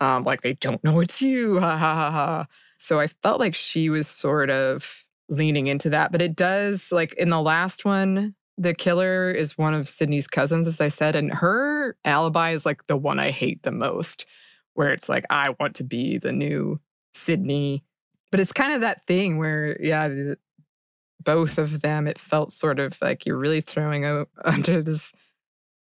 um, 0.00 0.24
like 0.24 0.42
they 0.42 0.54
don't 0.54 0.82
know 0.82 1.00
it's 1.00 1.20
you. 1.20 1.60
Ha 1.60 1.76
ha 1.76 1.94
ha 1.94 2.10
ha. 2.10 2.46
So 2.78 2.98
I 2.98 3.08
felt 3.22 3.40
like 3.40 3.54
she 3.54 3.90
was 3.90 4.08
sort 4.08 4.50
of 4.50 5.04
leaning 5.30 5.68
into 5.68 5.90
that. 5.90 6.12
But 6.12 6.20
it 6.20 6.36
does, 6.36 6.92
like 6.92 7.14
in 7.14 7.30
the 7.30 7.40
last 7.40 7.84
one, 7.84 8.34
the 8.58 8.74
killer 8.74 9.30
is 9.30 9.56
one 9.56 9.72
of 9.72 9.88
Sidney's 9.88 10.26
cousins, 10.26 10.66
as 10.66 10.80
I 10.80 10.88
said, 10.88 11.16
and 11.16 11.32
her 11.32 11.96
alibi 12.04 12.52
is 12.52 12.66
like 12.66 12.86
the 12.88 12.96
one 12.96 13.18
I 13.18 13.30
hate 13.30 13.62
the 13.62 13.70
most, 13.70 14.26
where 14.74 14.92
it's 14.92 15.08
like, 15.08 15.24
I 15.30 15.54
want 15.58 15.76
to 15.76 15.84
be 15.84 16.18
the 16.18 16.32
new 16.32 16.78
Sydney. 17.14 17.84
But 18.30 18.40
it's 18.40 18.52
kind 18.52 18.74
of 18.74 18.82
that 18.82 19.06
thing 19.06 19.38
where, 19.38 19.80
yeah, 19.82 20.34
both 21.24 21.56
of 21.56 21.80
them, 21.80 22.06
it 22.06 22.18
felt 22.18 22.52
sort 22.52 22.78
of 22.78 23.00
like 23.00 23.24
you're 23.24 23.38
really 23.38 23.62
throwing 23.62 24.04
out 24.04 24.28
under 24.44 24.82
this 24.82 25.12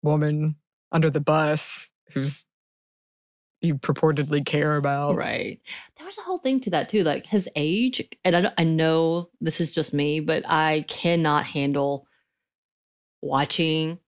woman 0.03 0.57
under 0.93 1.11
the 1.11 1.21
bus 1.21 1.89
who's 2.13 2.45
you 3.67 3.75
purportedly 3.77 4.45
care 4.47 4.77
about. 4.77 5.17
Right. 5.17 5.61
There 5.97 6.07
was 6.07 6.19
a 6.19 6.23
whole 6.23 6.39
thing 6.39 6.61
to 6.61 6.71
that 6.71 6.89
too, 6.89 7.03
like 7.05 7.27
his 7.27 7.49
age. 7.57 8.03
And 8.25 8.47
I, 8.47 8.53
I 8.59 8.65
know 8.65 9.29
this 9.41 9.61
is 9.61 9.73
just 9.73 9.93
me, 9.93 10.21
but 10.21 10.45
I 10.49 10.85
cannot 10.89 11.45
handle 11.47 12.07
watching 13.23 13.99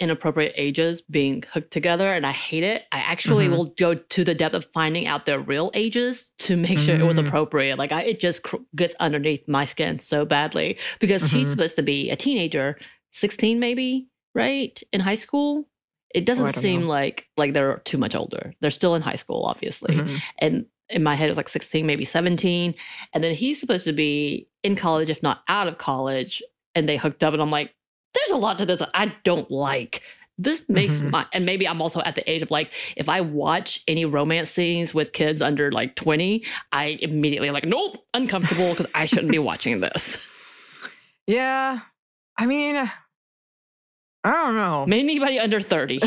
inappropriate 0.00 0.54
ages 0.56 1.02
being 1.02 1.44
hooked 1.52 1.70
together, 1.70 2.10
and 2.14 2.24
I 2.26 2.32
hate 2.32 2.62
it. 2.62 2.84
I 2.90 3.00
actually 3.00 3.48
Mhm. 3.48 3.50
will 3.50 3.64
go 3.66 3.94
to 3.94 4.24
the 4.24 4.34
depth 4.34 4.54
of 4.54 4.64
finding 4.72 5.06
out 5.06 5.26
their 5.26 5.38
real 5.38 5.70
ages 5.74 6.30
to 6.38 6.56
make 6.56 6.78
sure 6.78 6.96
it 6.96 7.04
was 7.04 7.18
Mm. 7.18 7.26
appropriate. 7.28 7.76
Like 7.78 7.92
I, 7.92 8.04
it 8.04 8.18
just 8.20 8.42
cr- 8.42 8.56
gets 8.74 8.94
underneath 8.98 9.46
my 9.46 9.66
skin 9.66 9.98
so 9.98 10.24
badly 10.24 10.78
because 11.00 11.28
she's 11.28 11.48
Mhm. 11.48 11.50
supposed 11.50 11.76
to 11.76 11.82
be 11.82 12.08
a 12.10 12.16
teenager, 12.16 12.78
sixteen 13.12 13.58
maybe, 13.60 14.06
right, 14.34 14.82
in 14.90 15.00
high 15.02 15.16
school. 15.16 15.68
It 16.14 16.24
doesn't 16.26 16.44
don't 16.44 16.56
seem 16.60 16.82
know. 16.82 16.88
like 16.88 17.26
like 17.36 17.52
they're 17.54 17.78
too 17.84 17.98
much 17.98 18.14
older. 18.14 18.52
They're 18.60 18.70
still 18.70 18.94
in 18.94 19.02
high 19.02 19.16
school, 19.16 19.44
obviously 19.44 19.94
Mhm. 19.96 20.20
and 20.38 20.66
in 20.88 21.02
my 21.04 21.14
head 21.14 21.26
it 21.26 21.30
was 21.30 21.36
like 21.36 21.48
16 21.48 21.86
maybe 21.86 22.04
17 22.04 22.74
and 23.14 23.22
then 23.22 23.32
he's 23.32 23.60
supposed 23.60 23.84
to 23.84 23.92
be 23.92 24.48
in 24.64 24.74
college 24.74 25.08
if 25.08 25.22
not 25.22 25.42
out 25.46 25.68
of 25.68 25.78
college 25.78 26.42
and 26.74 26.88
they 26.88 26.96
hooked 26.96 27.22
up 27.22 27.32
and 27.32 27.40
i'm 27.40 27.48
like 27.48 27.72
there's 28.12 28.30
a 28.30 28.36
lot 28.36 28.58
to 28.58 28.66
this 28.66 28.82
i 28.92 29.06
don't 29.22 29.48
like 29.52 30.02
this 30.36 30.68
makes 30.68 30.96
Mhm. 30.96 31.10
my 31.10 31.26
and 31.32 31.46
maybe 31.46 31.68
i'm 31.68 31.80
also 31.80 32.00
at 32.02 32.16
the 32.16 32.28
age 32.28 32.42
of 32.42 32.50
like 32.50 32.72
if 32.96 33.08
i 33.08 33.20
watch 33.20 33.84
any 33.86 34.04
romance 34.04 34.50
scenes 34.50 34.92
with 34.92 35.12
kids 35.12 35.40
under 35.40 35.70
like 35.70 35.94
20 35.94 36.44
i 36.72 36.98
immediately 37.00 37.50
like 37.52 37.64
nope 37.66 38.04
uncomfortable 38.14 38.70
because 38.70 38.86
i 38.92 39.04
shouldn't 39.04 39.30
be 39.30 39.38
watching 39.50 39.78
this 39.78 40.18
Yeah. 41.28 41.80
I 42.36 42.46
mean, 42.46 42.90
I 44.24 44.32
don't 44.32 44.54
know. 44.54 44.84
Maybe 44.86 45.02
anybody 45.02 45.38
under 45.38 45.60
30 45.60 46.00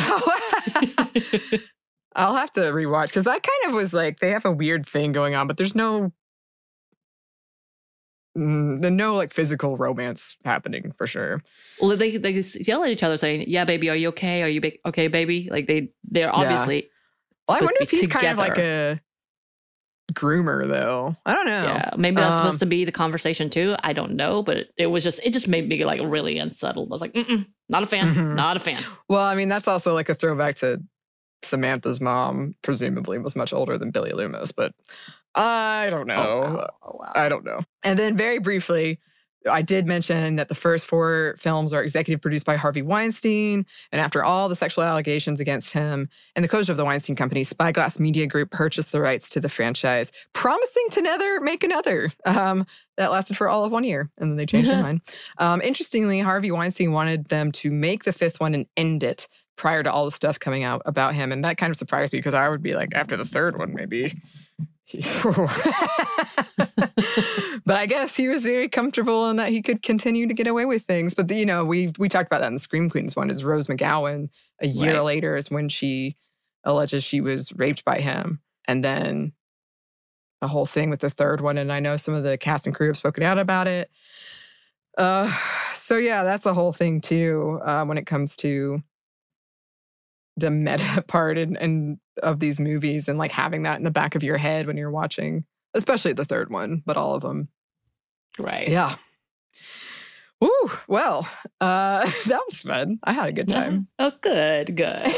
I'll 2.15 2.35
have 2.35 2.51
to 2.53 2.61
rewatch 2.61 3.07
because 3.07 3.25
I 3.25 3.39
kind 3.39 3.65
of 3.67 3.73
was 3.73 3.91
like, 3.93 4.19
they 4.19 4.29
have 4.29 4.45
a 4.45 4.51
weird 4.51 4.87
thing 4.87 5.13
going 5.13 5.33
on, 5.33 5.47
but 5.47 5.57
there's 5.57 5.73
no, 5.73 6.11
mm, 8.37 8.81
the 8.81 8.91
no 8.91 9.15
like 9.15 9.33
physical 9.33 9.77
romance 9.77 10.37
happening 10.45 10.93
for 10.95 11.07
sure. 11.07 11.41
well 11.81 11.97
they 11.97 12.17
they 12.17 12.31
yell 12.59 12.83
at 12.83 12.91
each 12.91 13.01
other 13.01 13.17
saying 13.17 13.45
yeah 13.47 13.65
baby 13.65 13.89
are 13.89 13.95
you 13.95 14.09
okay? 14.09 14.43
Are 14.43 14.47
you 14.47 14.61
ba- 14.61 14.73
okay 14.85 15.07
baby? 15.07 15.47
Like 15.51 15.65
they 15.65 15.89
they're 16.03 16.33
obviously 16.33 16.89
Well, 17.47 17.57
I 17.57 17.61
wonder 17.61 17.77
if 17.81 17.89
he's 17.89 18.07
kind 18.07 18.27
of 18.27 18.37
like 18.37 18.59
a 18.59 19.01
groomer 20.11 20.67
though. 20.67 21.15
I 21.25 21.33
don't 21.33 21.45
know. 21.45 21.63
Yeah, 21.63 21.89
maybe 21.97 22.17
that's 22.17 22.35
Um, 22.35 22.43
supposed 22.43 22.59
to 22.59 22.65
be 22.65 22.83
the 22.85 22.91
conversation 22.91 23.49
too. 23.49 23.75
I 23.83 23.93
don't 23.93 24.15
know, 24.15 24.43
but 24.43 24.57
it, 24.57 24.73
it 24.77 24.87
was 24.87 25.03
just 25.03 25.19
it 25.23 25.31
just 25.31 25.47
made 25.47 25.67
me 25.69 25.83
like 25.85 26.01
really 26.03 26.37
unsettled. 26.37 26.89
I 26.89 26.93
was 26.93 27.01
like, 27.01 27.13
Mm-mm, 27.13 27.47
not 27.69 27.83
a 27.83 27.85
fan, 27.85 28.13
Mhm. 28.13 28.35
not 28.35 28.57
a 28.57 28.59
fan. 28.59 28.83
Well, 29.07 29.23
I 29.23 29.35
mean, 29.35 29.47
that's 29.49 29.67
also 29.67 29.93
like 29.93 30.09
a 30.09 30.15
throwback 30.15 30.57
to 30.57 30.83
Samantha's 31.43 31.99
mom, 32.01 32.55
presumably 32.61 33.17
was 33.17 33.35
much 33.35 33.53
older 33.53 33.77
than 33.77 33.91
Billy 33.91 34.11
Loomis, 34.11 34.51
but 34.51 34.73
I 35.35 35.87
don't 35.89 36.07
know. 36.07 36.15
Oh, 36.15 36.53
wow. 36.55 36.69
Oh, 36.83 36.97
wow. 36.99 37.11
I 37.15 37.29
don't 37.29 37.43
know. 37.43 37.61
And 37.83 37.97
then 37.97 38.15
very 38.15 38.39
briefly, 38.39 38.99
I 39.49 39.61
did 39.61 39.87
mention 39.87 40.35
that 40.35 40.49
the 40.49 40.55
first 40.55 40.85
four 40.85 41.35
films 41.37 41.73
are 41.73 41.83
executive 41.83 42.21
produced 42.21 42.45
by 42.45 42.55
Harvey 42.55 42.81
Weinstein. 42.81 43.65
And 43.91 44.01
after 44.01 44.23
all 44.23 44.49
the 44.49 44.55
sexual 44.55 44.83
allegations 44.83 45.39
against 45.39 45.71
him 45.71 46.09
and 46.35 46.43
the 46.43 46.49
closure 46.49 46.71
of 46.71 46.77
the 46.77 46.85
Weinstein 46.85 47.15
Company, 47.15 47.43
Spyglass 47.43 47.99
Media 47.99 48.27
Group 48.27 48.51
purchased 48.51 48.91
the 48.91 49.01
rights 49.01 49.29
to 49.29 49.39
the 49.39 49.49
franchise, 49.49 50.11
promising 50.33 50.87
to 50.91 51.01
never 51.01 51.41
make 51.41 51.63
another. 51.63 52.11
Um, 52.25 52.65
that 52.97 53.11
lasted 53.11 53.37
for 53.37 53.49
all 53.49 53.65
of 53.65 53.71
one 53.71 53.83
year, 53.83 54.09
and 54.17 54.31
then 54.31 54.37
they 54.37 54.45
changed 54.45 54.69
their 54.69 54.81
mind. 54.81 55.01
Um, 55.39 55.61
interestingly, 55.61 56.19
Harvey 56.19 56.51
Weinstein 56.51 56.91
wanted 56.91 57.25
them 57.29 57.51
to 57.53 57.71
make 57.71 58.03
the 58.03 58.13
fifth 58.13 58.39
one 58.39 58.53
and 58.53 58.67
end 58.77 59.03
it 59.03 59.27
prior 59.55 59.83
to 59.83 59.91
all 59.91 60.05
the 60.05 60.11
stuff 60.11 60.39
coming 60.39 60.63
out 60.63 60.81
about 60.85 61.13
him. 61.13 61.31
And 61.31 61.43
that 61.43 61.57
kind 61.57 61.71
of 61.71 61.77
surprised 61.77 62.13
me 62.13 62.19
because 62.19 62.33
I 62.33 62.49
would 62.49 62.61
be 62.61 62.75
like, 62.75 62.89
after 62.93 63.15
the 63.17 63.25
third 63.25 63.57
one, 63.57 63.73
maybe. 63.73 64.19
but 67.65 67.75
I 67.77 67.85
guess 67.87 68.15
he 68.15 68.27
was 68.27 68.43
very 68.43 68.69
comfortable 68.69 69.29
in 69.29 69.37
that 69.37 69.49
he 69.49 69.61
could 69.61 69.81
continue 69.81 70.27
to 70.27 70.33
get 70.33 70.47
away 70.47 70.65
with 70.65 70.83
things. 70.83 71.13
But 71.13 71.31
you 71.31 71.45
know, 71.45 71.65
we 71.65 71.93
we 71.97 72.09
talked 72.09 72.27
about 72.27 72.41
that 72.41 72.47
in 72.47 72.53
the 72.53 72.59
Scream 72.59 72.89
Queens 72.89 73.15
one. 73.15 73.29
Is 73.29 73.43
Rose 73.43 73.67
McGowan 73.67 74.29
a 74.61 74.67
year 74.67 74.95
Right. 74.95 75.01
later 75.03 75.35
is 75.35 75.49
when 75.49 75.69
she 75.69 76.17
alleges 76.63 77.03
she 77.03 77.21
was 77.21 77.51
raped 77.53 77.83
by 77.85 77.99
him, 77.99 78.39
and 78.67 78.83
then 78.83 79.33
the 80.41 80.47
whole 80.47 80.65
thing 80.65 80.89
with 80.89 80.99
the 80.99 81.09
third 81.09 81.41
one. 81.41 81.57
And 81.57 81.71
I 81.71 81.79
know 81.79 81.97
some 81.97 82.13
of 82.13 82.23
the 82.23 82.37
cast 82.37 82.65
and 82.65 82.75
crew 82.75 82.87
have 82.87 82.97
spoken 82.97 83.23
out 83.23 83.39
about 83.39 83.67
it. 83.67 83.89
Uh, 84.97 85.33
so 85.75 85.97
yeah, 85.97 86.23
that's 86.23 86.45
a 86.45 86.53
whole 86.53 86.73
thing 86.73 87.01
too. 87.01 87.59
Uh, 87.63 87.85
when 87.85 87.97
it 87.97 88.05
comes 88.05 88.35
to 88.37 88.81
the 90.37 90.51
meta 90.51 91.01
part 91.07 91.37
and, 91.37 91.57
and 91.57 91.97
of 92.21 92.39
these 92.39 92.59
movies 92.59 93.07
and 93.07 93.17
like 93.17 93.31
having 93.31 93.63
that 93.63 93.77
in 93.77 93.83
the 93.83 93.91
back 93.91 94.15
of 94.15 94.23
your 94.23 94.37
head 94.37 94.67
when 94.67 94.77
you're 94.77 94.91
watching, 94.91 95.45
especially 95.73 96.13
the 96.13 96.25
third 96.25 96.49
one, 96.51 96.83
but 96.85 96.97
all 96.97 97.15
of 97.15 97.21
them. 97.23 97.47
right. 98.39 98.67
Yeah. 98.67 98.95
Ooh, 100.43 100.71
Well, 100.89 101.27
uh, 101.61 102.01
that 102.27 102.41
was 102.49 102.59
fun. 102.59 102.99
I 103.03 103.13
had 103.13 103.29
a 103.29 103.31
good 103.31 103.47
time. 103.47 103.87
Oh, 103.97 104.11
good, 104.21 104.75
good. 104.75 105.07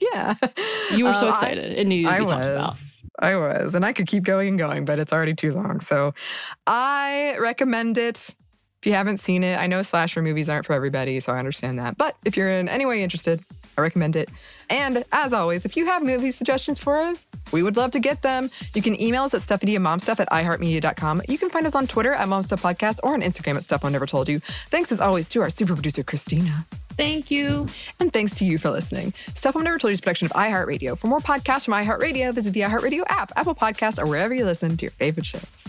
yeah. 0.00 0.34
You 0.94 1.06
were 1.06 1.12
so 1.12 1.26
Uh, 1.26 1.30
I- 1.30 1.30
excited. 1.30 1.78
it 1.78 1.86
needed 1.88 2.06
to 2.08 2.14
I 2.14 2.18
be 2.18 2.24
was. 2.24 2.32
talked 2.32 2.46
about. 2.46 2.76
I 3.20 3.34
was. 3.36 3.74
And 3.74 3.84
I 3.84 3.92
could 3.92 4.06
keep 4.06 4.22
going 4.22 4.48
and 4.50 4.58
going, 4.58 4.84
but 4.84 5.00
it's 5.00 5.12
already 5.12 5.34
too 5.34 5.50
long. 5.52 5.80
So 5.80 6.14
I 6.68 7.36
recommend 7.40 7.98
it. 7.98 8.28
If 8.80 8.86
you 8.86 8.92
haven't 8.92 9.18
seen 9.18 9.42
it, 9.42 9.58
I 9.58 9.66
know 9.66 9.82
slasher 9.82 10.22
movies 10.22 10.48
aren't 10.48 10.66
for 10.66 10.72
everybody, 10.72 11.18
so 11.18 11.32
I 11.32 11.40
understand 11.40 11.80
that. 11.80 11.96
But 11.98 12.14
if 12.24 12.36
you're 12.36 12.48
in 12.48 12.68
any 12.68 12.86
way 12.86 13.02
interested, 13.02 13.42
I 13.78 13.80
recommend 13.80 14.16
it. 14.16 14.28
And 14.68 15.04
as 15.12 15.32
always, 15.32 15.64
if 15.64 15.76
you 15.76 15.86
have 15.86 16.02
movie 16.02 16.32
suggestions 16.32 16.78
for 16.78 16.98
us, 16.98 17.26
we 17.52 17.62
would 17.62 17.76
love 17.76 17.92
to 17.92 18.00
get 18.00 18.22
them. 18.22 18.50
You 18.74 18.82
can 18.82 19.00
email 19.00 19.22
us 19.22 19.34
at 19.34 19.40
stuffmediamomstuff 19.40 20.20
at 20.20 20.28
iheartmedia.com. 20.30 21.22
You 21.28 21.38
can 21.38 21.48
find 21.48 21.64
us 21.64 21.74
on 21.74 21.86
Twitter 21.86 22.12
at 22.12 22.26
momstuffpodcast 22.26 22.98
or 23.02 23.14
on 23.14 23.22
Instagram 23.22 23.56
at 23.56 23.64
stuff 23.64 23.84
I 23.84 23.88
never 23.88 24.04
told 24.04 24.28
you. 24.28 24.40
Thanks 24.68 24.90
as 24.92 25.00
always 25.00 25.28
to 25.28 25.40
our 25.40 25.48
super 25.48 25.74
producer, 25.74 26.02
Christina. 26.02 26.66
Thank 26.90 27.30
you. 27.30 27.66
And 28.00 28.12
thanks 28.12 28.34
to 28.36 28.44
you 28.44 28.58
for 28.58 28.70
listening. 28.70 29.14
Stuff 29.34 29.56
I've 29.56 29.62
Never 29.62 29.78
Told 29.78 29.92
You 29.92 29.94
is 29.94 30.00
a 30.00 30.02
production 30.02 30.26
of 30.26 30.32
iHeartRadio. 30.32 30.98
For 30.98 31.06
more 31.06 31.20
podcasts 31.20 31.66
from 31.66 31.74
iHeartRadio, 31.74 32.34
visit 32.34 32.52
the 32.52 32.62
iHeartRadio 32.62 33.02
app, 33.08 33.30
Apple 33.36 33.54
Podcasts, 33.54 33.98
or 33.98 34.06
wherever 34.06 34.34
you 34.34 34.44
listen 34.44 34.76
to 34.76 34.82
your 34.84 34.90
favorite 34.90 35.24
shows. 35.24 35.68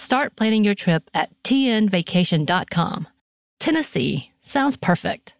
Start 0.00 0.34
planning 0.34 0.64
your 0.64 0.74
trip 0.74 1.10
at 1.12 1.30
tnvacation.com. 1.44 3.06
Tennessee 3.60 4.32
sounds 4.40 4.78
perfect. 4.78 5.34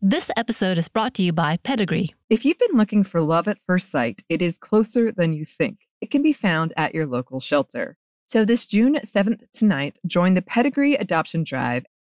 This 0.00 0.30
episode 0.36 0.78
is 0.78 0.86
brought 0.86 1.14
to 1.14 1.24
you 1.24 1.32
by 1.32 1.56
Pedigree. 1.56 2.14
If 2.30 2.44
you've 2.44 2.60
been 2.60 2.76
looking 2.76 3.02
for 3.02 3.20
love 3.20 3.48
at 3.48 3.58
first 3.66 3.90
sight, 3.90 4.22
it 4.28 4.40
is 4.40 4.56
closer 4.56 5.10
than 5.10 5.32
you 5.32 5.44
think. 5.44 5.80
It 6.00 6.12
can 6.12 6.22
be 6.22 6.32
found 6.32 6.72
at 6.76 6.94
your 6.94 7.06
local 7.06 7.40
shelter. 7.40 7.96
So 8.24 8.44
this 8.44 8.66
June 8.66 9.00
7th 9.04 9.40
to 9.54 9.64
9th, 9.64 9.96
join 10.06 10.34
the 10.34 10.42
Pedigree 10.42 10.94
Adoption 10.94 11.42
Drive 11.42 11.84